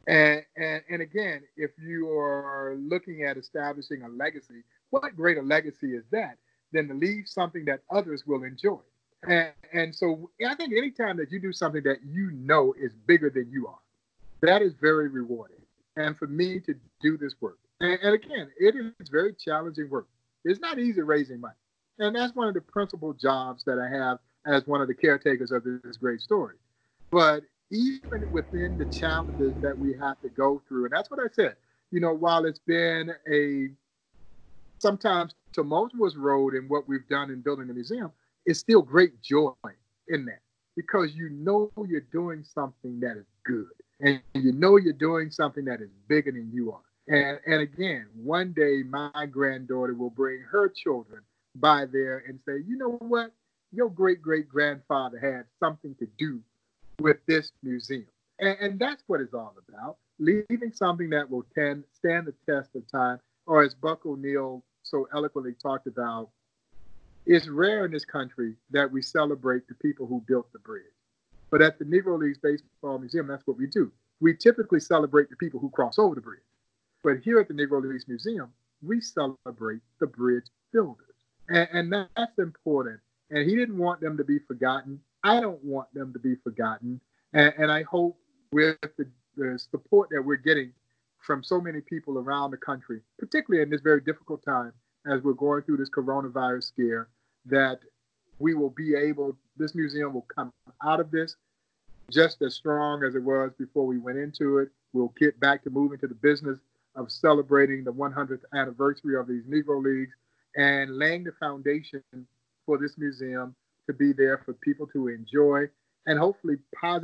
And, 0.07 0.43
and, 0.57 0.81
and 0.89 1.01
again, 1.03 1.43
if 1.55 1.69
you 1.77 2.09
are 2.09 2.75
looking 2.79 3.23
at 3.23 3.37
establishing 3.37 4.01
a 4.01 4.09
legacy, 4.09 4.63
what 4.89 5.15
greater 5.15 5.43
legacy 5.43 5.93
is 5.93 6.03
that 6.11 6.37
than 6.73 6.87
to 6.87 6.95
leave 6.95 7.27
something 7.27 7.65
that 7.65 7.81
others 7.91 8.25
will 8.25 8.43
enjoy? 8.43 8.79
And, 9.27 9.51
and 9.71 9.93
so 9.93 10.31
I 10.47 10.55
think 10.55 10.73
anytime 10.73 11.17
that 11.17 11.31
you 11.31 11.39
do 11.39 11.53
something 11.53 11.83
that 11.83 11.97
you 12.03 12.31
know 12.31 12.73
is 12.79 12.95
bigger 13.05 13.29
than 13.29 13.51
you 13.51 13.67
are, 13.67 13.79
that 14.41 14.61
is 14.61 14.73
very 14.81 15.09
rewarding. 15.09 15.58
And 15.99 16.17
for 16.17 16.27
me 16.27 16.61
to 16.61 16.73
do 17.01 17.17
this 17.17 17.35
work, 17.41 17.57
and, 17.81 17.99
and 18.01 18.13
again, 18.15 18.49
it 18.57 18.73
is 18.73 19.09
very 19.09 19.33
challenging 19.33 19.89
work. 19.89 20.07
It's 20.45 20.61
not 20.61 20.79
easy 20.79 21.01
raising 21.01 21.41
money. 21.41 21.55
And 21.99 22.15
that's 22.15 22.33
one 22.33 22.47
of 22.47 22.53
the 22.53 22.61
principal 22.61 23.11
jobs 23.11 23.65
that 23.65 23.77
I 23.77 23.93
have 23.93 24.19
as 24.45 24.65
one 24.65 24.79
of 24.79 24.87
the 24.87 24.93
caretakers 24.93 25.51
of 25.51 25.65
this 25.65 25.97
great 25.97 26.21
story. 26.21 26.55
But 27.11 27.43
even 27.69 28.23
within 28.31 28.77
the 28.77 28.85
challenges 28.85 29.55
that 29.61 29.77
we 29.77 29.93
have 29.99 30.17
to 30.21 30.29
go 30.29 30.61
through, 30.69 30.85
and 30.85 30.93
that's 30.93 31.11
what 31.11 31.19
I 31.19 31.27
said, 31.33 31.57
you 31.91 31.99
know, 31.99 32.13
while 32.13 32.45
it's 32.45 32.59
been 32.59 33.11
a 33.29 33.67
sometimes 34.79 35.35
tumultuous 35.51 36.15
road 36.15 36.55
in 36.55 36.69
what 36.69 36.87
we've 36.87 37.07
done 37.09 37.29
in 37.29 37.41
building 37.41 37.67
the 37.67 37.73
museum, 37.73 38.13
it's 38.45 38.59
still 38.59 38.81
great 38.81 39.21
joy 39.21 39.51
in 40.07 40.23
that 40.27 40.39
because 40.77 41.13
you 41.13 41.29
know 41.29 41.69
you're 41.89 41.99
doing 41.99 42.41
something 42.41 43.01
that 43.01 43.17
is 43.17 43.25
good 43.43 43.67
and 44.01 44.21
you 44.33 44.51
know 44.53 44.77
you're 44.77 44.93
doing 44.93 45.31
something 45.31 45.65
that 45.65 45.81
is 45.81 45.89
bigger 46.07 46.31
than 46.31 46.51
you 46.53 46.71
are. 46.71 46.81
And, 47.07 47.39
and 47.45 47.61
again, 47.61 48.05
one 48.15 48.53
day 48.53 48.83
my 48.83 49.25
granddaughter 49.29 49.93
will 49.93 50.11
bring 50.11 50.41
her 50.41 50.69
children 50.69 51.21
by 51.55 51.85
there 51.85 52.23
and 52.27 52.39
say, 52.45 52.63
you 52.67 52.77
know 52.77 52.97
what? 52.99 53.31
Your 53.71 53.89
great 53.89 54.21
great 54.21 54.47
grandfather 54.47 55.19
had 55.19 55.45
something 55.59 55.95
to 55.95 56.07
do 56.17 56.39
with 56.99 57.17
this 57.27 57.51
museum. 57.63 58.07
And, 58.39 58.57
and 58.61 58.79
that's 58.79 59.03
what 59.07 59.21
it's 59.21 59.33
all 59.33 59.55
about. 59.67 59.97
leaving 60.19 60.71
something 60.73 61.09
that 61.09 61.29
will 61.29 61.45
stand 61.51 61.83
the 62.27 62.33
test 62.45 62.75
of 62.75 62.89
time, 62.91 63.19
or 63.45 63.63
as 63.63 63.73
Buck 63.73 64.05
O'Neil 64.05 64.63
so 64.83 65.07
eloquently 65.13 65.53
talked 65.53 65.87
about, 65.87 66.29
it's 67.25 67.47
rare 67.47 67.85
in 67.85 67.91
this 67.91 68.05
country 68.05 68.55
that 68.71 68.91
we 68.91 69.01
celebrate 69.01 69.67
the 69.67 69.75
people 69.75 70.05
who 70.07 70.21
built 70.27 70.51
the 70.51 70.59
bridge. 70.59 70.83
But 71.51 71.61
at 71.61 71.79
the 71.79 71.85
Negro 71.85 72.19
Leagues 72.19 72.37
Baseball 72.37 72.99
Museum, 72.99 73.27
that's 73.27 73.45
what 73.47 73.57
we 73.57 73.67
do. 73.67 73.91
We 74.19 74.35
typically 74.35 74.79
celebrate 74.79 75.29
the 75.29 75.35
people 75.35 75.59
who 75.59 75.69
cross 75.69 75.97
over 75.97 76.15
the 76.15 76.21
bridge. 76.21 76.39
But 77.03 77.19
here 77.23 77.39
at 77.39 77.47
the 77.47 77.53
Negro 77.53 77.81
Leagues 77.81 78.07
Museum, 78.07 78.51
we 78.81 79.01
celebrate 79.01 79.81
the 79.99 80.07
bridge 80.07 80.45
builders. 80.71 81.05
And, 81.47 81.67
and 81.71 82.07
that's 82.15 82.37
important. 82.37 82.99
And 83.31 83.49
he 83.49 83.55
didn't 83.55 83.77
want 83.77 84.01
them 84.01 84.17
to 84.17 84.23
be 84.23 84.39
forgotten. 84.39 84.99
I 85.23 85.39
don't 85.39 85.63
want 85.63 85.93
them 85.93 86.13
to 86.13 86.19
be 86.19 86.35
forgotten. 86.35 86.99
And, 87.33 87.53
and 87.57 87.71
I 87.71 87.83
hope 87.83 88.17
with 88.51 88.77
the, 88.97 89.07
the 89.35 89.59
support 89.59 90.09
that 90.11 90.21
we're 90.21 90.35
getting 90.35 90.71
from 91.19 91.43
so 91.43 91.59
many 91.59 91.81
people 91.81 92.17
around 92.17 92.51
the 92.51 92.57
country, 92.57 93.01
particularly 93.17 93.63
in 93.63 93.69
this 93.69 93.81
very 93.81 94.01
difficult 94.01 94.43
time 94.43 94.73
as 95.05 95.21
we're 95.21 95.33
going 95.33 95.63
through 95.63 95.77
this 95.77 95.89
coronavirus 95.89 96.63
scare, 96.63 97.09
that 97.45 97.79
we 98.39 98.53
will 98.53 98.69
be 98.69 98.95
able, 98.95 99.37
this 99.57 99.75
museum 99.75 100.13
will 100.13 100.27
come 100.33 100.51
out 100.83 100.99
of 100.99 101.11
this 101.11 101.35
just 102.09 102.41
as 102.41 102.55
strong 102.55 103.03
as 103.03 103.15
it 103.15 103.23
was 103.23 103.51
before 103.57 103.85
we 103.85 103.97
went 103.97 104.17
into 104.17 104.59
it. 104.59 104.69
We'll 104.93 105.13
get 105.19 105.39
back 105.39 105.63
to 105.63 105.69
moving 105.69 105.99
to 105.99 106.07
the 106.07 106.15
business 106.15 106.57
of 106.95 107.11
celebrating 107.11 107.83
the 107.83 107.93
100th 107.93 108.41
anniversary 108.53 109.15
of 109.15 109.27
these 109.27 109.43
Negro 109.43 109.83
Leagues 109.83 110.15
and 110.55 110.97
laying 110.97 111.23
the 111.23 111.31
foundation 111.33 112.01
for 112.65 112.77
this 112.77 112.97
museum 112.97 113.55
to 113.85 113.93
be 113.93 114.13
there 114.13 114.41
for 114.45 114.53
people 114.53 114.87
to 114.87 115.07
enjoy 115.07 115.65
and 116.07 116.17
hopefully 116.17 116.55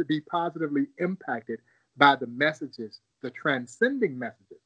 be 0.08 0.22
positively 0.22 0.88
impacted 0.98 1.60
by 1.98 2.16
the 2.16 2.28
messages, 2.28 3.00
the 3.22 3.30
transcending 3.30 4.18
messages 4.18 4.58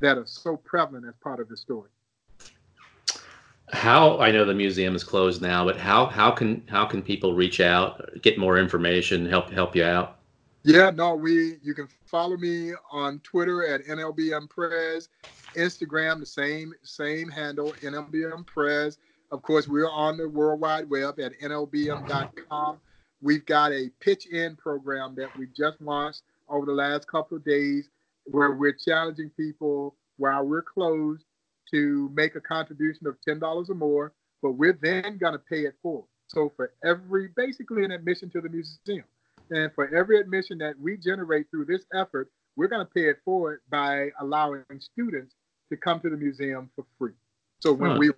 that 0.00 0.18
are 0.18 0.26
so 0.26 0.56
prevalent 0.56 1.06
as 1.06 1.14
part 1.22 1.38
of 1.40 1.48
the 1.48 1.56
story. 1.56 1.90
How 3.74 4.20
I 4.20 4.30
know 4.30 4.44
the 4.44 4.54
museum 4.54 4.94
is 4.94 5.02
closed 5.02 5.42
now, 5.42 5.64
but 5.64 5.76
how 5.76 6.06
how 6.06 6.30
can 6.30 6.62
how 6.68 6.86
can 6.86 7.02
people 7.02 7.34
reach 7.34 7.60
out, 7.60 8.22
get 8.22 8.38
more 8.38 8.56
information, 8.56 9.26
help 9.26 9.50
help 9.50 9.74
you 9.74 9.82
out? 9.82 10.18
Yeah, 10.62 10.90
no, 10.90 11.16
we 11.16 11.56
you 11.60 11.74
can 11.74 11.88
follow 12.06 12.36
me 12.36 12.72
on 12.92 13.18
Twitter 13.24 13.66
at 13.66 13.84
NLBM 13.84 14.48
NLBMPrez, 14.48 15.08
Instagram 15.56 16.20
the 16.20 16.26
same 16.26 16.72
same 16.82 17.28
handle 17.28 17.72
NLBM 17.82 18.46
NLBMPrez. 18.46 18.98
Of 19.32 19.42
course, 19.42 19.66
we're 19.66 19.90
on 19.90 20.18
the 20.18 20.28
World 20.28 20.60
Wide 20.60 20.88
Web 20.88 21.18
at 21.18 21.32
NLBM.com. 21.40 22.78
We've 23.20 23.44
got 23.44 23.72
a 23.72 23.90
pitch 23.98 24.26
in 24.26 24.54
program 24.54 25.16
that 25.16 25.36
we 25.36 25.48
just 25.48 25.80
launched 25.80 26.22
over 26.48 26.64
the 26.64 26.72
last 26.72 27.08
couple 27.08 27.36
of 27.38 27.44
days 27.44 27.90
where 28.26 28.52
we're 28.52 28.72
challenging 28.72 29.30
people 29.30 29.96
while 30.16 30.44
we're 30.44 30.62
closed 30.62 31.24
to 31.74 32.08
make 32.14 32.36
a 32.36 32.40
contribution 32.40 33.08
of 33.08 33.16
$10 33.28 33.68
or 33.68 33.74
more, 33.74 34.12
but 34.42 34.52
we're 34.52 34.78
then 34.80 35.18
going 35.18 35.32
to 35.32 35.40
pay 35.40 35.62
it 35.62 35.74
forward. 35.82 36.06
So 36.28 36.52
for 36.54 36.72
every, 36.84 37.30
basically 37.36 37.84
an 37.84 37.90
admission 37.90 38.30
to 38.30 38.40
the 38.40 38.48
museum, 38.48 39.04
and 39.50 39.72
for 39.74 39.92
every 39.92 40.20
admission 40.20 40.56
that 40.58 40.78
we 40.78 40.96
generate 40.96 41.50
through 41.50 41.64
this 41.64 41.84
effort, 41.92 42.30
we're 42.56 42.68
going 42.68 42.86
to 42.86 42.92
pay 42.92 43.08
it 43.08 43.18
forward 43.24 43.60
by 43.70 44.10
allowing 44.20 44.62
students 44.78 45.34
to 45.70 45.76
come 45.76 45.98
to 46.00 46.10
the 46.10 46.16
museum 46.16 46.70
for 46.76 46.84
free. 46.96 47.14
So 47.58 47.72
when 47.72 47.92
huh. 47.92 47.98
we 47.98 48.10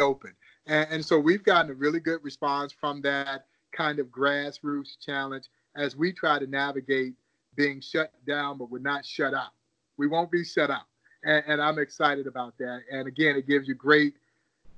open, 0.00 0.32
and, 0.66 0.88
and 0.90 1.04
so 1.04 1.18
we've 1.18 1.44
gotten 1.44 1.70
a 1.70 1.74
really 1.74 2.00
good 2.00 2.18
response 2.24 2.72
from 2.72 3.00
that 3.02 3.46
kind 3.72 4.00
of 4.00 4.08
grassroots 4.08 4.98
challenge 5.00 5.44
as 5.76 5.96
we 5.96 6.12
try 6.12 6.40
to 6.40 6.48
navigate 6.48 7.14
being 7.54 7.80
shut 7.80 8.12
down, 8.26 8.58
but 8.58 8.70
we're 8.70 8.78
not 8.80 9.06
shut 9.06 9.34
out. 9.34 9.52
We 9.96 10.08
won't 10.08 10.32
be 10.32 10.44
shut 10.44 10.70
out. 10.70 10.86
And, 11.24 11.44
and, 11.46 11.62
I'm 11.62 11.78
excited 11.78 12.26
about 12.26 12.56
that. 12.58 12.82
And 12.90 13.08
again, 13.08 13.36
it 13.36 13.46
gives 13.46 13.66
you 13.66 13.74
great, 13.74 14.14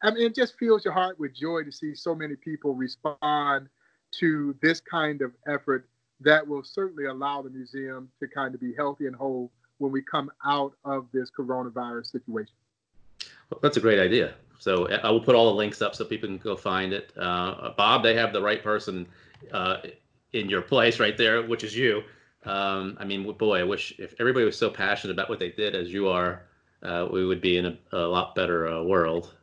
I 0.03 0.11
mean, 0.11 0.26
it 0.26 0.34
just 0.34 0.59
fills 0.59 0.84
your 0.84 0.94
heart 0.94 1.18
with 1.18 1.34
joy 1.34 1.64
to 1.64 1.72
see 1.72 1.94
so 1.94 2.14
many 2.14 2.36
people 2.36 2.74
respond 2.74 3.68
to 4.12 4.55
this 4.62 4.80
kind 4.80 5.22
of 5.22 5.32
effort 5.49 5.88
that 6.20 6.47
will 6.47 6.62
certainly 6.62 7.07
allow 7.07 7.42
the 7.42 7.51
museum 7.51 8.09
to 8.20 8.28
kind 8.28 8.55
of 8.55 8.61
be 8.61 8.74
healthy 8.74 9.07
and 9.07 9.16
whole 9.16 9.51
when 9.78 9.92
we 9.92 10.03
come 10.03 10.30
out 10.44 10.72
of 10.84 11.07
this 11.12 11.30
coronavirus 11.30 12.11
situation. 12.11 12.55
Well, 13.51 13.61
that's 13.62 13.76
a 13.76 13.80
great 13.80 13.99
idea. 13.99 14.34
So 14.59 14.88
I 14.88 15.11
will 15.11 15.20
put 15.20 15.34
all 15.34 15.47
the 15.47 15.57
links 15.57 15.82
up 15.82 15.94
so 15.94 16.05
people 16.05 16.28
can 16.28 16.38
go 16.38 16.57
find 16.57 16.92
it. 16.92 17.12
Uh, 17.16 17.72
Bob, 17.76 18.03
they 18.03 18.14
have 18.14 18.32
the 18.32 18.40
right 18.40 18.62
person 18.62 19.07
uh, 19.53 19.78
in 20.32 20.49
your 20.49 20.62
place 20.62 20.99
right 20.99 21.16
there, 21.16 21.42
which 21.42 21.62
is 21.62 21.76
you. 21.76 22.03
Um, 22.47 22.97
I 23.01 23.05
mean, 23.05 23.30
boy, 23.32 23.59
I 23.59 23.64
wish 23.64 23.94
if 23.99 24.14
everybody 24.20 24.44
was 24.44 24.57
so 24.57 24.70
passionate 24.70 25.12
about 25.12 25.28
what 25.28 25.38
they 25.38 25.51
did 25.51 25.74
as 25.74 25.92
you 25.92 26.09
are, 26.09 26.44
uh, 26.82 27.09
we 27.11 27.26
would 27.26 27.40
be 27.40 27.59
in 27.59 27.66
a, 27.66 27.78
a 27.92 28.07
lot 28.07 28.34
better 28.34 28.68
uh, 28.68 28.82
world. 28.82 29.34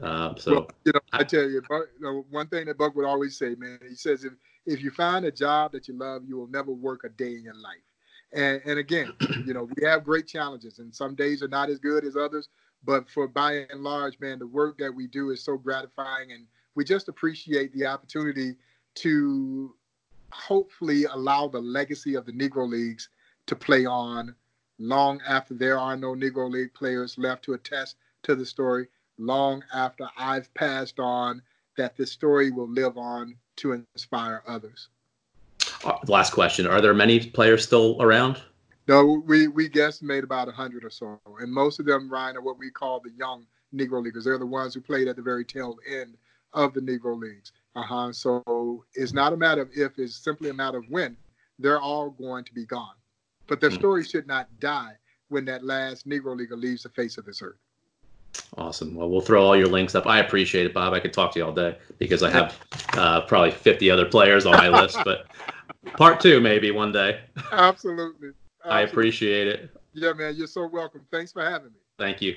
Um, 0.00 0.36
so, 0.38 0.52
well, 0.52 0.70
you 0.84 0.92
know, 0.92 1.00
I 1.12 1.24
tell 1.24 1.48
you, 1.48 1.62
Buck, 1.68 1.86
you 1.98 2.04
know, 2.04 2.24
one 2.30 2.48
thing 2.48 2.66
that 2.66 2.78
Buck 2.78 2.94
would 2.96 3.06
always 3.06 3.36
say, 3.36 3.54
man, 3.56 3.78
he 3.88 3.94
says, 3.94 4.24
if 4.24 4.32
if 4.66 4.82
you 4.82 4.90
find 4.90 5.24
a 5.24 5.32
job 5.32 5.72
that 5.72 5.88
you 5.88 5.94
love, 5.94 6.22
you 6.26 6.36
will 6.36 6.46
never 6.48 6.70
work 6.70 7.04
a 7.04 7.08
day 7.08 7.34
in 7.34 7.42
your 7.42 7.54
life. 7.54 7.84
And 8.32 8.60
and 8.64 8.78
again, 8.78 9.12
you 9.46 9.54
know, 9.54 9.68
we 9.76 9.86
have 9.86 10.04
great 10.04 10.26
challenges, 10.26 10.78
and 10.78 10.94
some 10.94 11.14
days 11.14 11.42
are 11.42 11.48
not 11.48 11.70
as 11.70 11.78
good 11.78 12.04
as 12.04 12.16
others. 12.16 12.48
But 12.84 13.10
for 13.10 13.28
by 13.28 13.66
and 13.70 13.82
large, 13.82 14.18
man, 14.20 14.38
the 14.38 14.46
work 14.46 14.78
that 14.78 14.94
we 14.94 15.06
do 15.06 15.30
is 15.30 15.44
so 15.44 15.56
gratifying, 15.56 16.32
and 16.32 16.46
we 16.74 16.84
just 16.84 17.08
appreciate 17.08 17.72
the 17.74 17.86
opportunity 17.86 18.56
to 18.96 19.74
hopefully 20.32 21.04
allow 21.04 21.48
the 21.48 21.60
legacy 21.60 22.14
of 22.14 22.26
the 22.26 22.32
Negro 22.32 22.68
Leagues 22.68 23.08
to 23.46 23.56
play 23.56 23.86
on 23.86 24.34
long 24.80 25.20
after 25.28 25.54
there 25.54 25.78
are 25.78 25.96
no 25.96 26.14
Negro 26.14 26.50
League 26.50 26.74
players 26.74 27.18
left 27.18 27.44
to 27.44 27.52
attest 27.52 27.96
to 28.22 28.34
the 28.34 28.46
story, 28.46 28.88
long 29.18 29.62
after 29.72 30.08
I've 30.16 30.52
passed 30.54 30.98
on, 30.98 31.42
that 31.76 31.96
this 31.96 32.10
story 32.10 32.50
will 32.50 32.68
live 32.68 32.96
on 32.98 33.36
to 33.56 33.72
inspire 33.72 34.42
others. 34.46 34.88
Uh, 35.84 35.98
last 36.08 36.32
question 36.32 36.66
Are 36.66 36.80
there 36.80 36.94
many 36.94 37.20
players 37.20 37.64
still 37.64 37.96
around? 38.00 38.42
No, 38.88 39.22
we, 39.26 39.46
we 39.48 39.68
guesstimate 39.68 40.24
about 40.24 40.48
100 40.48 40.84
or 40.84 40.90
so. 40.90 41.20
And 41.38 41.52
most 41.52 41.78
of 41.78 41.86
them, 41.86 42.10
Ryan, 42.10 42.38
are 42.38 42.42
what 42.42 42.58
we 42.58 42.70
call 42.70 43.00
the 43.00 43.12
young 43.12 43.46
Negro 43.74 44.02
Leaguers. 44.02 44.24
They're 44.24 44.38
the 44.38 44.46
ones 44.46 44.74
who 44.74 44.80
played 44.80 45.06
at 45.06 45.16
the 45.16 45.22
very 45.22 45.44
tail 45.44 45.78
end 45.88 46.16
of 46.52 46.74
the 46.74 46.80
Negro 46.80 47.18
Leagues. 47.18 47.52
Uh-huh. 47.76 48.12
So 48.12 48.84
it's 48.94 49.12
not 49.12 49.32
a 49.32 49.36
matter 49.36 49.62
of 49.62 49.70
if, 49.74 49.98
it's 49.98 50.16
simply 50.16 50.50
a 50.50 50.54
matter 50.54 50.78
of 50.78 50.84
when. 50.88 51.16
They're 51.58 51.80
all 51.80 52.10
going 52.10 52.44
to 52.44 52.54
be 52.54 52.64
gone. 52.64 52.94
But 53.46 53.60
their 53.60 53.70
mm. 53.70 53.74
story 53.74 54.04
should 54.04 54.26
not 54.26 54.48
die 54.60 54.92
when 55.28 55.44
that 55.46 55.64
last 55.64 56.08
Negro 56.08 56.36
Leaguer 56.36 56.56
leaves 56.56 56.82
the 56.82 56.88
face 56.90 57.18
of 57.18 57.24
this 57.24 57.42
earth. 57.42 57.58
Awesome. 58.56 58.94
Well, 58.94 59.08
we'll 59.08 59.20
throw 59.20 59.44
all 59.44 59.56
your 59.56 59.66
links 59.66 59.94
up. 59.94 60.06
I 60.06 60.20
appreciate 60.20 60.66
it, 60.66 60.74
Bob. 60.74 60.92
I 60.92 61.00
could 61.00 61.12
talk 61.12 61.32
to 61.32 61.38
you 61.38 61.44
all 61.44 61.52
day 61.52 61.76
because 61.98 62.22
I 62.22 62.30
have 62.30 62.58
uh, 62.94 63.22
probably 63.22 63.50
50 63.50 63.90
other 63.90 64.04
players 64.04 64.46
on 64.46 64.52
my 64.52 64.68
list, 64.68 64.98
but 65.04 65.26
part 65.96 66.20
two 66.20 66.40
maybe 66.40 66.70
one 66.70 66.92
day. 66.92 67.20
Absolutely. 67.52 67.52
Absolutely. 67.52 68.32
I 68.64 68.82
appreciate 68.82 69.48
it. 69.48 69.70
Yeah, 69.94 70.12
man. 70.12 70.34
You're 70.36 70.46
so 70.46 70.66
welcome. 70.66 71.02
Thanks 71.10 71.32
for 71.32 71.42
having 71.42 71.68
me. 71.72 71.78
Thank 71.98 72.22
you. 72.22 72.36